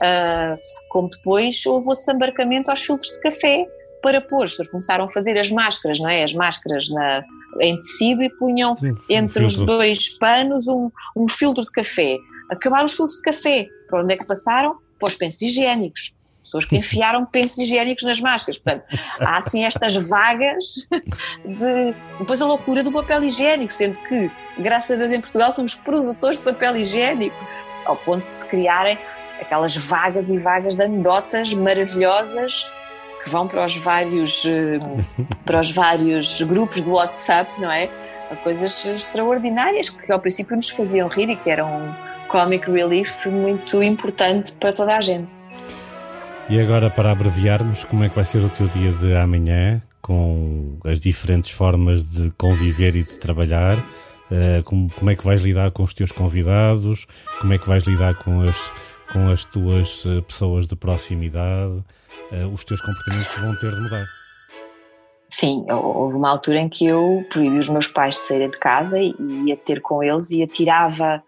Uh, 0.05 0.59
como 0.91 1.09
depois 1.09 1.65
houve 1.65 1.89
o 1.89 2.13
embarcamento 2.13 2.71
aos 2.71 2.83
filtros 2.83 3.11
de 3.11 3.21
café 3.21 3.67
para 4.03 4.21
pôr. 4.21 4.45
As 4.45 4.51
pessoas 4.51 4.69
começaram 4.69 5.05
a 5.07 5.11
fazer 5.11 5.39
as 5.39 5.51
máscaras, 5.51 5.99
não 5.99 6.11
é? 6.11 6.25
As 6.25 6.35
máscaras 6.35 6.91
na, 6.91 7.25
em 7.61 7.77
tecido 7.77 8.23
e 8.23 8.29
punham 8.37 8.77
Sim, 8.77 8.93
entre 9.09 9.45
os 9.45 9.57
dois 9.57 10.11
panos 10.19 10.67
um, 10.67 10.91
um 11.17 11.27
filtro 11.27 11.65
de 11.65 11.71
café. 11.71 12.19
Acabaram 12.51 12.85
os 12.85 12.95
filtros 12.95 13.17
de 13.17 13.23
café. 13.23 13.67
Para 13.89 14.03
onde 14.03 14.13
é 14.13 14.17
que 14.17 14.27
passaram? 14.27 14.77
Para 14.99 15.09
os 15.09 15.15
pensos 15.15 15.41
higiênicos 15.41 16.15
pessoas 16.55 16.65
que 16.65 16.77
enfiaram 16.79 17.27
pensos 17.27 17.59
higiênicos 17.59 18.05
nas 18.05 18.21
máscaras. 18.21 18.59
Portanto, 18.59 18.85
há 19.21 19.39
assim 19.39 19.65
estas 19.65 19.97
vagas 20.09 20.87
de. 21.45 21.95
Depois 22.19 22.41
a 22.41 22.47
loucura 22.47 22.83
do 22.83 22.93
papel 22.93 23.25
higiênico, 23.25 23.73
sendo 23.73 23.99
que, 24.01 24.31
graças 24.59 24.97
a 24.97 25.01
Deus, 25.01 25.13
em 25.13 25.21
Portugal 25.21 25.53
somos 25.53 25.75
produtores 25.75 26.39
de 26.39 26.45
papel 26.45 26.77
higiênico, 26.77 27.37
ao 27.87 27.97
ponto 27.97 28.25
de 28.27 28.33
se 28.33 28.47
criarem 28.47 28.99
aquelas 29.41 29.77
vagas 29.77 30.31
e 30.31 30.39
vagas 30.39 30.75
de 30.75 30.83
anedotas 30.83 31.55
maravilhosas 31.55 32.67
que 33.23 33.31
vão 33.31 33.47
para 33.49 33.65
os 33.65 33.77
vários 33.77 34.45
eh, 34.45 34.79
para 35.45 35.61
os 35.61 35.71
vários 35.71 36.41
grupos 36.43 36.83
do 36.83 36.93
WhatsApp, 36.93 37.51
não 37.61 37.71
é? 37.71 37.89
Coisas 38.43 38.85
extraordinárias 38.87 39.91
que 39.91 40.11
ao 40.11 40.19
princípio 40.19 40.57
nos 40.57 40.69
faziam 40.69 41.09
rir 41.09 41.31
e 41.31 41.37
que 41.37 41.49
eram 41.49 41.95
comic 42.29 42.69
relief 42.69 43.27
muito 43.27 43.83
importante 43.83 44.53
para 44.53 44.73
toda 44.73 44.97
a 44.97 45.01
gente. 45.01 45.29
E 46.49 46.61
agora, 46.61 46.91
para 46.91 47.11
abreviarmos, 47.13 47.85
como 47.85 48.05
é 48.05 48.09
que 48.09 48.15
vai 48.15 48.25
ser 48.25 48.45
o 48.45 48.49
teu 48.49 48.67
dia 48.69 48.93
de 48.93 49.15
amanhã, 49.15 49.81
com 50.03 50.79
as 50.85 51.01
diferentes 51.01 51.51
formas 51.51 52.05
de 52.05 52.31
conviver 52.33 52.97
e 52.97 53.03
de 53.03 53.19
trabalhar? 53.19 53.79
Uh, 53.79 54.63
como, 54.65 54.91
como 54.91 55.11
é 55.11 55.15
que 55.15 55.25
vais 55.25 55.43
lidar 55.43 55.71
com 55.71 55.83
os 55.83 55.95
teus 55.95 56.13
convidados? 56.13 57.07
Como 57.41 57.53
é 57.53 57.59
que 57.59 57.67
vais 57.67 57.85
lidar 57.85 58.15
com 58.17 58.43
as, 58.43 58.73
com 59.15 59.31
as 59.31 59.47
tuas 59.47 60.05
uh, 60.05 60.21
pessoas 60.23 60.67
de 60.67 60.77
proximidade? 60.77 61.83
Uh, 62.31 62.53
os 62.53 62.63
teus 62.65 62.83
comportamentos 62.83 63.35
vão 63.37 63.57
ter 63.57 63.73
de 63.73 63.81
mudar. 63.81 64.05
Sim, 65.31 65.65
houve 65.71 66.17
uma 66.17 66.29
altura 66.29 66.59
em 66.59 66.69
que 66.69 66.87
eu 66.87 67.25
proibi 67.31 67.59
os 67.59 67.71
meus 67.71 67.89
pais 67.89 68.17
de 68.17 68.21
saírem 68.21 68.51
de 68.51 68.59
casa 68.59 68.99
e 69.01 69.15
ia 69.47 69.57
ter 69.57 69.81
com 69.81 70.03
eles 70.03 70.31
e 70.31 70.43
atirava, 70.43 71.23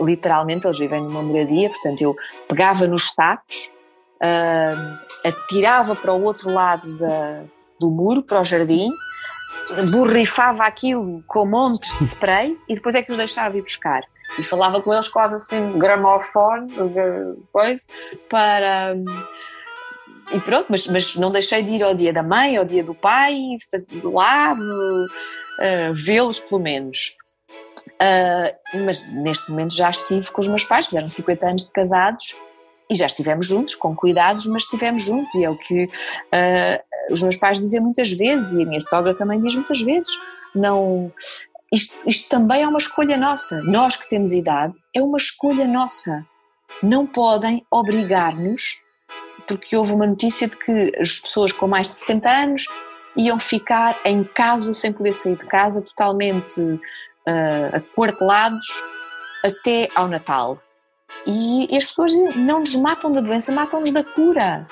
literalmente, 0.00 0.66
eles 0.66 0.78
vivem 0.78 1.02
numa 1.02 1.22
moradia, 1.22 1.68
portanto 1.68 2.00
eu 2.00 2.16
pegava 2.48 2.86
nos 2.86 3.12
sacos 3.12 3.70
uh, 4.24 4.98
atirava 5.24 5.94
para 5.94 6.12
o 6.12 6.22
outro 6.22 6.50
lado 6.50 6.94
da, 6.96 7.44
do 7.80 7.90
muro, 7.90 8.22
para 8.22 8.40
o 8.40 8.44
jardim, 8.44 8.90
borrifava 9.90 10.64
aquilo 10.64 11.22
com 11.26 11.46
montes 11.46 11.96
de 11.98 12.04
spray 12.04 12.58
e 12.68 12.74
depois 12.74 12.94
é 12.94 13.02
que 13.02 13.10
os 13.10 13.18
deixava 13.18 13.56
ir 13.56 13.62
buscar. 13.62 14.02
E 14.38 14.44
falava 14.44 14.80
com 14.80 14.92
eles 14.92 15.08
quase 15.08 15.36
assim, 15.36 15.78
gramofone, 15.78 16.72
coisa, 17.52 17.86
para. 18.28 18.94
E 20.32 20.40
pronto, 20.40 20.66
mas, 20.70 20.86
mas 20.86 21.16
não 21.16 21.30
deixei 21.30 21.62
de 21.62 21.70
ir 21.70 21.82
ao 21.82 21.94
dia 21.94 22.12
da 22.12 22.22
mãe, 22.22 22.56
ao 22.56 22.64
dia 22.64 22.82
do 22.82 22.94
pai, 22.94 23.34
lá, 24.02 24.54
uh, 24.54 25.94
vê-los 25.94 26.40
pelo 26.40 26.60
menos. 26.60 27.16
Uh, 27.86 28.78
mas 28.84 29.06
neste 29.12 29.50
momento 29.50 29.74
já 29.74 29.90
estive 29.90 30.30
com 30.32 30.40
os 30.40 30.48
meus 30.48 30.64
pais, 30.64 30.86
fizeram 30.86 31.08
50 31.08 31.46
anos 31.46 31.64
de 31.66 31.72
casados 31.72 32.34
e 32.90 32.94
já 32.94 33.06
estivemos 33.06 33.46
juntos, 33.46 33.74
com 33.74 33.94
cuidados, 33.94 34.46
mas 34.46 34.64
estivemos 34.64 35.04
juntos, 35.04 35.34
e 35.34 35.44
é 35.44 35.50
o 35.50 35.56
que 35.56 35.84
uh, 35.84 37.12
os 37.12 37.22
meus 37.22 37.36
pais 37.36 37.58
dizem 37.58 37.80
muitas 37.80 38.12
vezes, 38.12 38.52
e 38.54 38.62
a 38.62 38.66
minha 38.66 38.80
sogra 38.80 39.14
também 39.14 39.40
diz 39.40 39.54
muitas 39.54 39.80
vezes, 39.80 40.10
não... 40.54 41.12
Isto, 41.74 41.96
isto 42.06 42.28
também 42.28 42.62
é 42.62 42.68
uma 42.68 42.78
escolha 42.78 43.16
nossa, 43.16 43.60
nós 43.62 43.96
que 43.96 44.08
temos 44.08 44.32
idade, 44.32 44.72
é 44.94 45.02
uma 45.02 45.16
escolha 45.16 45.66
nossa. 45.66 46.24
Não 46.80 47.04
podem 47.04 47.66
obrigar-nos, 47.68 48.80
porque 49.44 49.76
houve 49.76 49.92
uma 49.92 50.06
notícia 50.06 50.46
de 50.46 50.56
que 50.56 50.92
as 51.00 51.18
pessoas 51.18 51.50
com 51.50 51.66
mais 51.66 51.88
de 51.88 51.98
70 51.98 52.30
anos 52.30 52.66
iam 53.16 53.40
ficar 53.40 53.98
em 54.04 54.22
casa 54.22 54.72
sem 54.72 54.92
poder 54.92 55.14
sair 55.14 55.36
de 55.36 55.44
casa, 55.46 55.82
totalmente 55.82 56.60
uh, 56.60 56.80
aquartelados 57.72 58.66
até 59.44 59.88
ao 59.96 60.06
Natal. 60.06 60.62
E, 61.26 61.74
e 61.74 61.76
as 61.76 61.86
pessoas 61.86 62.12
não 62.36 62.60
nos 62.60 62.76
matam 62.76 63.12
da 63.12 63.20
doença, 63.20 63.50
matam-nos 63.50 63.90
da 63.90 64.04
cura, 64.04 64.64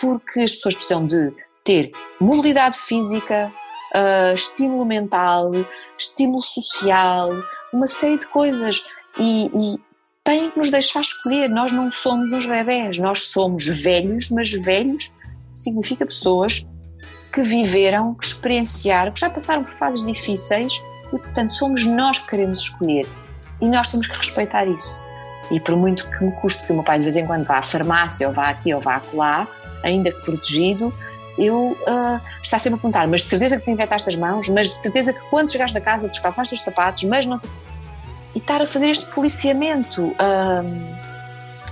porque 0.00 0.40
as 0.40 0.56
pessoas 0.56 0.74
precisam 0.74 1.06
de 1.06 1.32
ter 1.62 1.92
mobilidade 2.18 2.76
física, 2.78 3.52
uh, 3.94 4.34
estímulo 4.34 4.84
mental, 4.84 5.52
estímulo 5.98 6.42
social, 6.42 7.30
uma 7.72 7.86
série 7.86 8.18
de 8.18 8.26
coisas. 8.28 8.82
E, 9.18 9.46
e 9.46 9.88
têm 10.28 10.50
que 10.50 10.58
nos 10.58 10.70
deixar 10.70 11.00
escolher. 11.00 11.48
Nós 11.48 11.72
não 11.72 11.90
somos 11.90 12.30
uns 12.30 12.44
bebés, 12.44 12.98
nós 12.98 13.28
somos 13.28 13.66
velhos, 13.66 14.30
mas 14.30 14.52
velhos 14.52 15.10
significa 15.54 16.04
pessoas 16.04 16.66
que 17.32 17.42
viveram, 17.42 18.14
que 18.14 18.26
experienciaram, 18.26 19.12
que 19.12 19.20
já 19.20 19.30
passaram 19.30 19.64
por 19.64 19.72
fases 19.72 20.04
difíceis 20.04 20.82
e, 21.12 21.18
portanto, 21.18 21.50
somos 21.50 21.84
nós 21.86 22.18
que 22.18 22.28
queremos 22.28 22.60
escolher. 22.60 23.06
E 23.60 23.66
nós 23.66 23.90
temos 23.90 24.06
que 24.06 24.16
respeitar 24.16 24.66
isso. 24.66 25.00
E 25.50 25.58
por 25.58 25.76
muito 25.76 26.08
que 26.10 26.24
me 26.24 26.32
custe 26.32 26.62
que 26.64 26.72
o 26.72 26.74
meu 26.74 26.84
pai 26.84 26.98
de 26.98 27.04
vez 27.04 27.16
em 27.16 27.26
quando 27.26 27.46
vá 27.46 27.58
à 27.58 27.62
farmácia 27.62 28.28
ou 28.28 28.34
vá 28.34 28.50
aqui 28.50 28.72
ou 28.74 28.80
vá 28.80 29.00
lá, 29.14 29.48
ainda 29.82 30.12
que 30.12 30.20
protegido, 30.24 30.92
eu 31.38 31.72
uh, 31.72 32.20
está 32.42 32.58
sempre 32.58 32.78
a 32.78 32.82
perguntar, 32.82 33.06
mas 33.06 33.22
de 33.22 33.30
certeza 33.30 33.56
que 33.56 33.64
te 33.64 33.70
infectaste 33.70 34.08
as 34.08 34.16
mãos, 34.16 34.48
mas 34.48 34.68
de 34.68 34.78
certeza 34.78 35.12
que 35.12 35.20
quando 35.30 35.50
chegaste 35.50 35.78
a 35.78 35.80
casa 35.80 36.08
descalçaste 36.08 36.54
os 36.54 36.62
sapatos, 36.62 37.04
mas 37.04 37.24
não 37.24 37.38
sei... 37.38 37.48
E 38.34 38.38
estar 38.38 38.60
a 38.60 38.66
fazer 38.66 38.90
este 38.90 39.06
policiamento, 39.06 40.06
uh, 40.06 40.96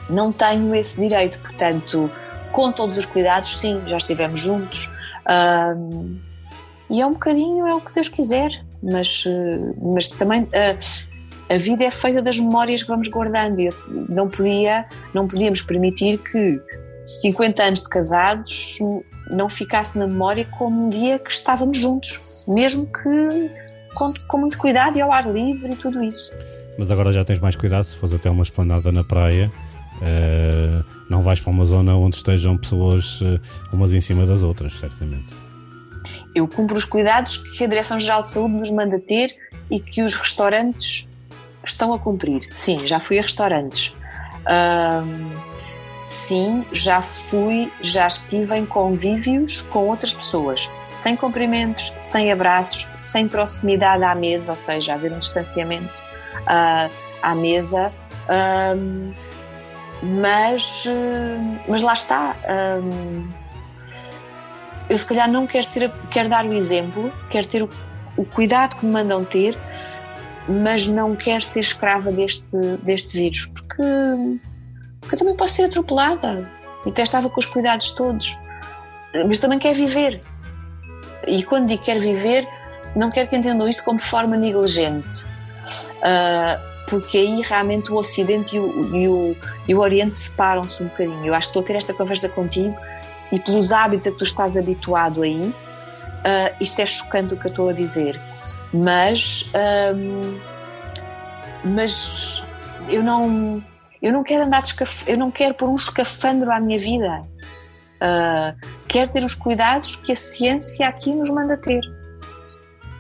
não 0.09 0.33
tenho 0.33 0.75
esse 0.75 1.01
direito, 1.01 1.39
portanto, 1.41 2.11
com 2.53 2.73
todos 2.73 2.97
os 2.97 3.05
cuidados, 3.05 3.59
sim, 3.59 3.83
já 3.87 3.97
estivemos 3.97 4.41
juntos. 4.41 4.91
Uh, 5.27 6.17
e 6.89 7.01
é 7.01 7.07
um 7.07 7.13
bocadinho, 7.13 7.67
é 7.67 7.75
o 7.75 7.81
que 7.81 7.93
Deus 7.93 8.09
quiser, 8.09 8.51
mas, 8.83 9.25
mas 9.83 10.09
também 10.09 10.49
a 11.49 11.59
vida 11.59 11.85
é 11.85 11.91
feita 11.91 12.23
das 12.23 12.39
memórias 12.39 12.83
que 12.83 12.89
vamos 12.89 13.09
guardando. 13.09 13.61
E 13.61 13.69
não 14.09 14.29
podia, 14.29 14.87
não 15.13 15.27
podíamos 15.27 15.63
permitir 15.63 16.19
que 16.19 16.61
50 17.07 17.63
anos 17.63 17.81
de 17.81 17.89
casados 17.89 18.79
não 19.31 19.49
ficasse 19.49 19.97
na 19.97 20.07
memória 20.07 20.45
como 20.59 20.87
um 20.87 20.89
dia 20.89 21.19
que 21.19 21.33
estávamos 21.33 21.79
juntos, 21.79 22.21
mesmo 22.47 22.87
que 22.87 23.51
com, 23.95 24.13
com 24.29 24.39
muito 24.39 24.59
cuidado 24.59 24.99
e 24.99 25.01
ao 25.01 25.13
ar 25.13 25.33
livre 25.33 25.73
e 25.73 25.77
tudo 25.77 26.03
isso. 26.03 26.33
Mas 26.79 26.91
agora 26.91 27.13
já 27.13 27.25
tens 27.25 27.41
mais 27.41 27.57
cuidado 27.57 27.85
se 27.85 27.97
fores 27.97 28.15
até 28.15 28.29
uma 28.29 28.43
esplanada 28.43 28.93
na 28.93 29.03
praia. 29.03 29.51
Uh, 29.97 30.85
não 31.09 31.23
vais 31.23 31.41
para 31.41 31.51
uma 31.51 31.65
zona 31.65 31.97
onde 31.97 32.17
estejam 32.17 32.59
pessoas 32.59 33.21
uh, 33.23 33.41
umas 33.73 33.95
em 33.95 34.01
cima 34.01 34.27
das 34.27 34.43
outras, 34.43 34.75
certamente. 34.75 35.33
Eu 36.35 36.47
cumpro 36.47 36.77
os 36.77 36.85
cuidados 36.85 37.39
que 37.39 37.65
a 37.65 37.67
Direção-Geral 37.67 38.23
de 38.23 38.29
Saúde 38.29 38.55
nos 38.55 38.71
manda 38.71 38.99
ter 38.99 39.35
e 39.71 39.81
que 39.81 40.03
os 40.03 40.15
restaurantes 40.15 41.09
estão 41.65 41.95
a 41.95 41.99
cumprir. 41.99 42.47
Sim, 42.55 42.87
já 42.87 43.01
fui 43.01 43.19
a 43.19 43.23
restaurantes. 43.23 43.95
Um, 44.47 45.56
sim, 46.07 46.65
já 46.73 47.03
fui, 47.03 47.71
já 47.83 48.07
estive 48.07 48.57
em 48.57 48.65
convívios 48.65 49.61
com 49.61 49.89
outras 49.89 50.15
pessoas, 50.15 50.71
sem 50.95 51.17
cumprimentos, 51.17 51.95
sem 51.99 52.33
abraços, 52.33 52.89
sem 52.97 53.29
proximidade 53.29 54.03
à 54.03 54.15
mesa, 54.15 54.53
ou 54.53 54.59
seja, 54.59 54.95
haver 54.95 55.13
um 55.13 55.19
distanciamento 55.19 55.93
uh, 56.43 56.93
à 57.23 57.35
mesa. 57.35 57.91
Um, 58.77 59.13
mas, 60.03 60.87
uh, 60.87 61.61
mas 61.69 61.83
lá 61.83 61.93
está. 61.93 62.37
Um, 62.83 63.29
eu 64.89 64.97
se 64.97 65.05
calhar 65.05 65.31
não 65.31 65.47
quero, 65.47 65.65
ser, 65.65 65.93
quero 66.11 66.29
dar 66.29 66.47
o 66.47 66.55
exemplo, 66.55 67.13
quero 67.29 67.47
ter 67.47 67.63
o, 67.63 67.69
o 68.17 68.25
cuidado 68.25 68.77
que 68.77 68.87
me 68.87 68.93
mandam 68.93 69.25
ter 69.25 69.59
mas 70.49 70.87
não 70.87 71.15
quero 71.17 71.43
ser 71.43 71.61
escrava 71.61 72.11
deste, 72.11 72.47
deste 72.83 73.19
vírus, 73.19 73.47
porque, 73.47 73.83
porque 75.07 75.15
eu 75.15 75.19
também 75.21 75.37
posso 75.37 75.55
ser 75.55 75.65
atropelada 75.65 76.51
e 76.85 76.91
até 76.91 77.03
estava 77.03 77.31
com 77.31 77.39
os 77.39 77.47
cuidados 77.47 77.93
todos, 77.93 78.37
mas 79.27 79.39
também 79.39 79.59
quero 79.59 79.77
viver. 79.77 80.21
E 81.27 81.43
quando 81.45 81.69
digo 81.69 81.83
quero 81.83 82.01
viver, 82.01 82.47
não 82.95 83.11
quero 83.11 83.29
que 83.29 83.37
entendam 83.37 83.69
isto 83.69 83.85
como 83.85 84.01
forma 84.01 84.37
negligente, 84.37 85.25
uh, 85.25 86.61
porque 86.89 87.19
aí 87.19 87.43
realmente 87.43 87.91
o 87.91 87.97
Ocidente 87.97 88.57
e 88.57 88.61
o, 88.61 88.97
e 88.97 89.09
o, 89.09 89.37
e 89.69 89.75
o 89.75 89.79
Oriente 89.81 90.15
separam-se 90.15 90.83
um 90.83 90.87
bocadinho. 90.87 91.27
Eu 91.27 91.35
acho 91.35 91.49
que 91.49 91.59
estou 91.59 91.63
a 91.63 91.65
ter 91.65 91.77
esta 91.77 91.95
conversa 91.95 92.29
contigo 92.29 92.77
e 93.33 93.41
pelos 93.41 93.73
hábitos 93.73 94.07
a 94.07 94.11
que 94.11 94.19
tu 94.19 94.25
estás 94.25 94.57
habituado 94.57 95.23
aí, 95.23 95.41
uh, 95.41 96.57
isto 96.61 96.81
é 96.81 96.87
chocante 96.87 97.35
o 97.35 97.37
que 97.37 97.47
eu 97.47 97.51
estou 97.51 97.69
a 97.69 97.73
dizer 97.73 98.21
mas 98.73 99.51
hum, 99.95 100.39
mas 101.65 102.43
eu 102.89 103.03
não 103.03 103.63
eu 104.03 104.13
não 104.13 104.23
quero 104.23 104.45
andar 104.45 104.63
eu 105.07 105.17
não 105.17 105.31
quero 105.31 105.55
pôr 105.55 105.69
um 105.69 105.75
escafandro 105.75 106.51
à 106.51 106.61
minha 106.61 106.79
vida. 106.79 107.23
Uh, 107.97 108.57
quero 108.87 109.11
ter 109.11 109.25
os 109.25 109.35
cuidados 109.35 109.97
que 109.97 110.13
a 110.13 110.17
ciência 110.17 110.87
aqui 110.87 111.15
nos 111.15 111.31
manda 111.31 111.57
ter. 111.57 111.81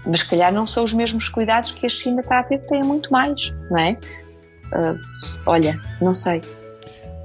Mas 0.07 0.21
se 0.21 0.31
calhar 0.31 0.53
não 0.53 0.67
são 0.67 0.85
os 0.85 0.95
mesmos 0.95 1.29
cuidados 1.29 1.73
que 1.73 1.85
a 1.85 1.89
China 1.89 2.21
está 2.21 2.39
a 2.39 2.43
ter 2.43 2.59
tem 2.67 2.81
muito 2.83 3.13
mais 3.13 3.53
não 3.71 3.79
é? 3.79 3.99
Uh, 4.73 4.99
olha 5.45 5.79
não 6.01 6.15
sei. 6.15 6.41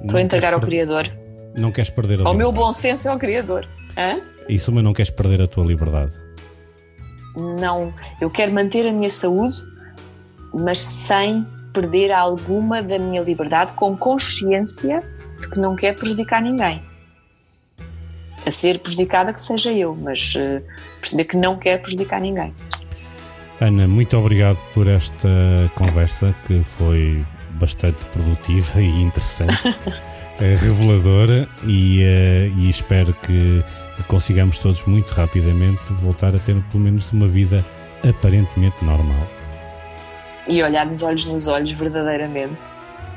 Estou 0.02 0.18
a 0.18 0.22
entregar 0.22 0.54
ao 0.54 0.60
per... 0.60 0.70
Criador. 0.70 1.12
não 1.56 1.72
queres 1.72 1.90
perder 1.90 2.16
a 2.16 2.24
ao 2.24 2.34
liberdade. 2.34 2.38
meu 2.38 2.52
bom 2.52 2.74
senso 2.74 3.08
é 3.08 3.14
o 3.14 3.20
Criador. 3.20 3.68
Hã? 3.98 4.22
isso 4.50 4.72
mas 4.72 4.84
não 4.84 4.94
queres 4.94 5.12
perder 5.12 5.42
a 5.42 5.48
tua 5.48 5.66
liberdade. 5.66 6.14
Não, 7.36 7.94
eu 8.20 8.30
quero 8.30 8.52
manter 8.52 8.86
a 8.88 8.92
minha 8.92 9.10
saúde, 9.10 9.58
mas 10.54 10.80
sem 10.80 11.48
perder 11.74 12.12
alguma 12.12 12.82
da 12.82 12.98
minha 12.98 13.22
liberdade, 13.22 13.74
com 13.74 13.96
consciência 13.96 15.04
de 15.40 15.50
que 15.50 15.60
não 15.60 15.76
quero 15.76 15.98
prejudicar 15.98 16.42
ninguém. 16.42 16.82
A 18.46 18.52
ser 18.52 18.80
prejudicada 18.80 19.34
que 19.34 19.42
seja 19.42 19.72
eu, 19.72 19.96
mas 19.96 20.34
uh, 20.36 20.62
perceber 21.00 21.26
que 21.26 21.38
não 21.38 21.58
quero 21.58 21.82
prejudicar 21.82 22.20
ninguém. 22.20 22.54
Ana, 23.60 23.88
muito 23.88 24.18
obrigado 24.18 24.58
por 24.74 24.88
esta 24.88 25.30
conversa 25.76 26.36
que 26.48 26.64
foi 26.64 27.24
bastante 27.52 28.04
produtiva 28.08 28.82
e 28.82 29.02
interessante, 29.02 29.68
eh, 30.42 30.56
reveladora 30.56 31.48
e, 31.64 32.02
uh, 32.02 32.60
e 32.60 32.70
espero 32.70 33.14
que 33.14 33.64
consigamos 34.08 34.58
todos 34.58 34.84
muito 34.86 35.12
rapidamente 35.12 35.94
voltar 35.94 36.36
a 36.36 36.40
ter 36.40 36.56
pelo 36.72 36.84
menos 36.84 37.12
uma 37.12 37.28
vida 37.28 37.64
aparentemente 38.08 38.84
normal. 38.84 39.28
E 40.52 40.62
olharmos 40.62 41.02
olhos 41.02 41.26
nos 41.26 41.47
olhos 41.47 41.72
verdadeiramente. 41.72 42.60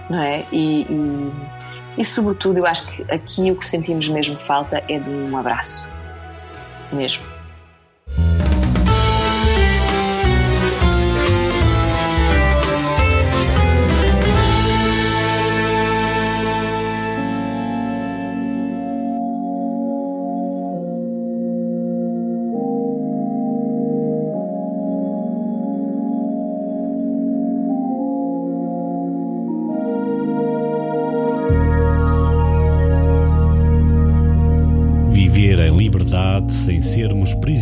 não 0.09 0.23
é? 0.23 0.45
E, 0.53 0.83
e, 0.83 1.33
e, 1.99 2.05
sobretudo, 2.05 2.59
eu 2.59 2.67
acho 2.67 2.87
que 2.87 3.03
aqui 3.13 3.51
o 3.51 3.57
que 3.57 3.67
sentimos 3.67 4.09
mesmo 4.09 4.39
falta 4.41 4.83
é 4.89 4.99
de 4.99 5.11
um 5.11 5.37
abraço, 5.37 5.89
mesmo. 6.93 7.25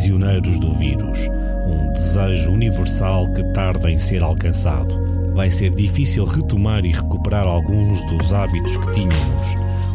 Prisioneiros 0.02 0.58
do 0.58 0.74
vírus, 0.74 1.28
um 1.64 1.92
desejo 1.92 2.50
universal 2.50 3.32
que 3.32 3.44
tarda 3.52 3.88
em 3.88 4.00
ser 4.00 4.20
alcançado. 4.20 5.00
Vai 5.32 5.48
ser 5.48 5.70
difícil 5.70 6.24
retomar 6.24 6.84
e 6.84 6.90
recuperar 6.90 7.46
alguns 7.46 8.04
dos 8.06 8.32
hábitos 8.32 8.76
que 8.78 8.94
tínhamos. 8.94 9.54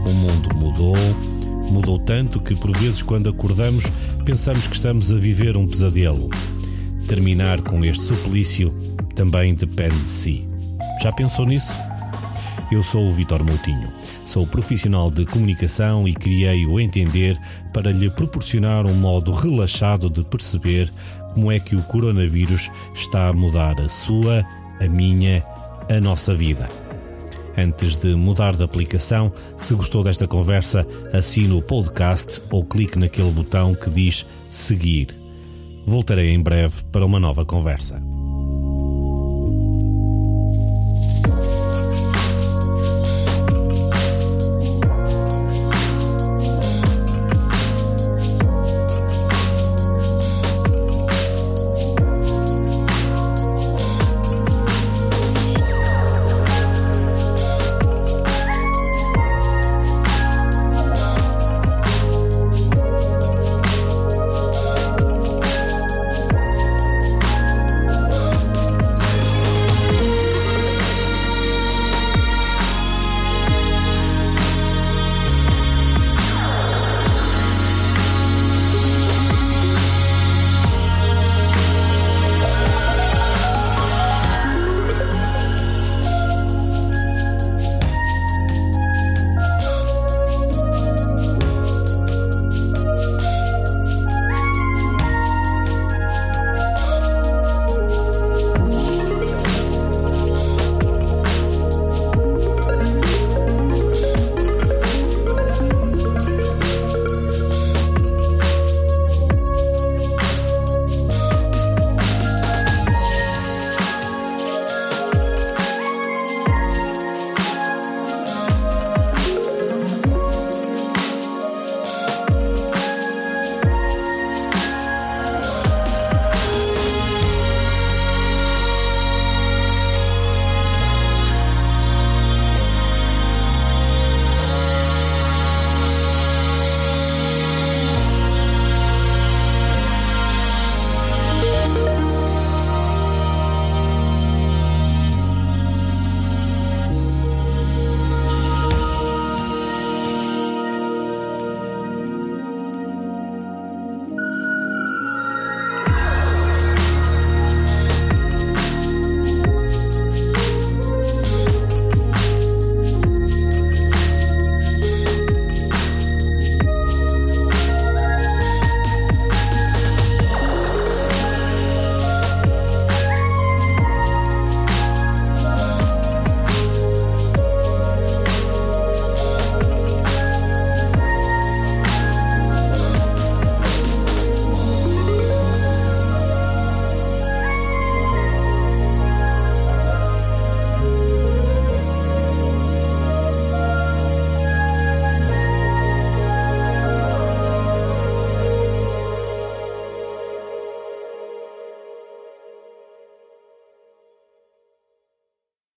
O 0.10 0.14
mundo 0.14 0.56
mudou, 0.56 0.96
mudou 1.70 2.00
tanto 2.00 2.40
que 2.40 2.56
por 2.56 2.72
vezes 2.78 3.02
quando 3.02 3.28
acordamos 3.28 3.84
pensamos 4.24 4.66
que 4.66 4.76
estamos 4.76 5.12
a 5.12 5.18
viver 5.18 5.58
um 5.58 5.68
pesadelo. 5.68 6.30
Terminar 7.06 7.62
com 7.62 7.84
este 7.84 8.04
suplício 8.04 8.74
também 9.14 9.56
depende 9.56 10.00
de 10.04 10.10
si. 10.10 10.50
Já 11.04 11.12
pensou 11.12 11.46
nisso? 11.46 11.78
Eu 12.72 12.82
sou 12.82 13.04
o 13.04 13.12
Vitor 13.12 13.44
Moutinho. 13.44 13.92
Sou 14.28 14.46
profissional 14.46 15.10
de 15.10 15.26
comunicação 15.26 16.06
e 16.06 16.14
criei 16.14 16.66
o 16.66 16.82
Entender 16.82 17.40
para 17.72 17.94
lhe 17.94 18.10
proporcionar 18.10 18.86
um 18.86 18.94
modo 18.94 19.32
relaxado 19.32 20.10
de 20.10 20.22
perceber 20.26 20.92
como 21.34 21.50
é 21.50 21.58
que 21.58 21.78
o 21.78 21.84
coronavírus 21.84 22.70
está 22.94 23.30
a 23.30 23.34
mudar 23.34 23.80
a 23.80 23.88
sua, 23.88 24.46
a 24.82 24.90
minha, 24.90 25.42
a 25.90 26.02
nossa 26.02 26.36
vida. 26.36 26.70
Antes 27.58 27.96
de 27.96 28.16
mudar 28.16 28.54
de 28.54 28.64
aplicação, 28.64 29.32
se 29.58 29.74
gostou 29.74 30.04
desta 30.04 30.28
conversa, 30.28 30.86
assine 31.14 31.54
o 31.54 31.62
podcast 31.62 32.42
ou 32.52 32.66
clique 32.66 33.00
naquele 33.00 33.32
botão 33.32 33.74
que 33.74 33.90
diz 33.90 34.28
seguir. 34.50 35.08
Voltarei 35.86 36.32
em 36.34 36.44
breve 36.44 36.84
para 36.92 37.06
uma 37.06 37.18
nova 37.18 37.46
conversa. 37.46 38.07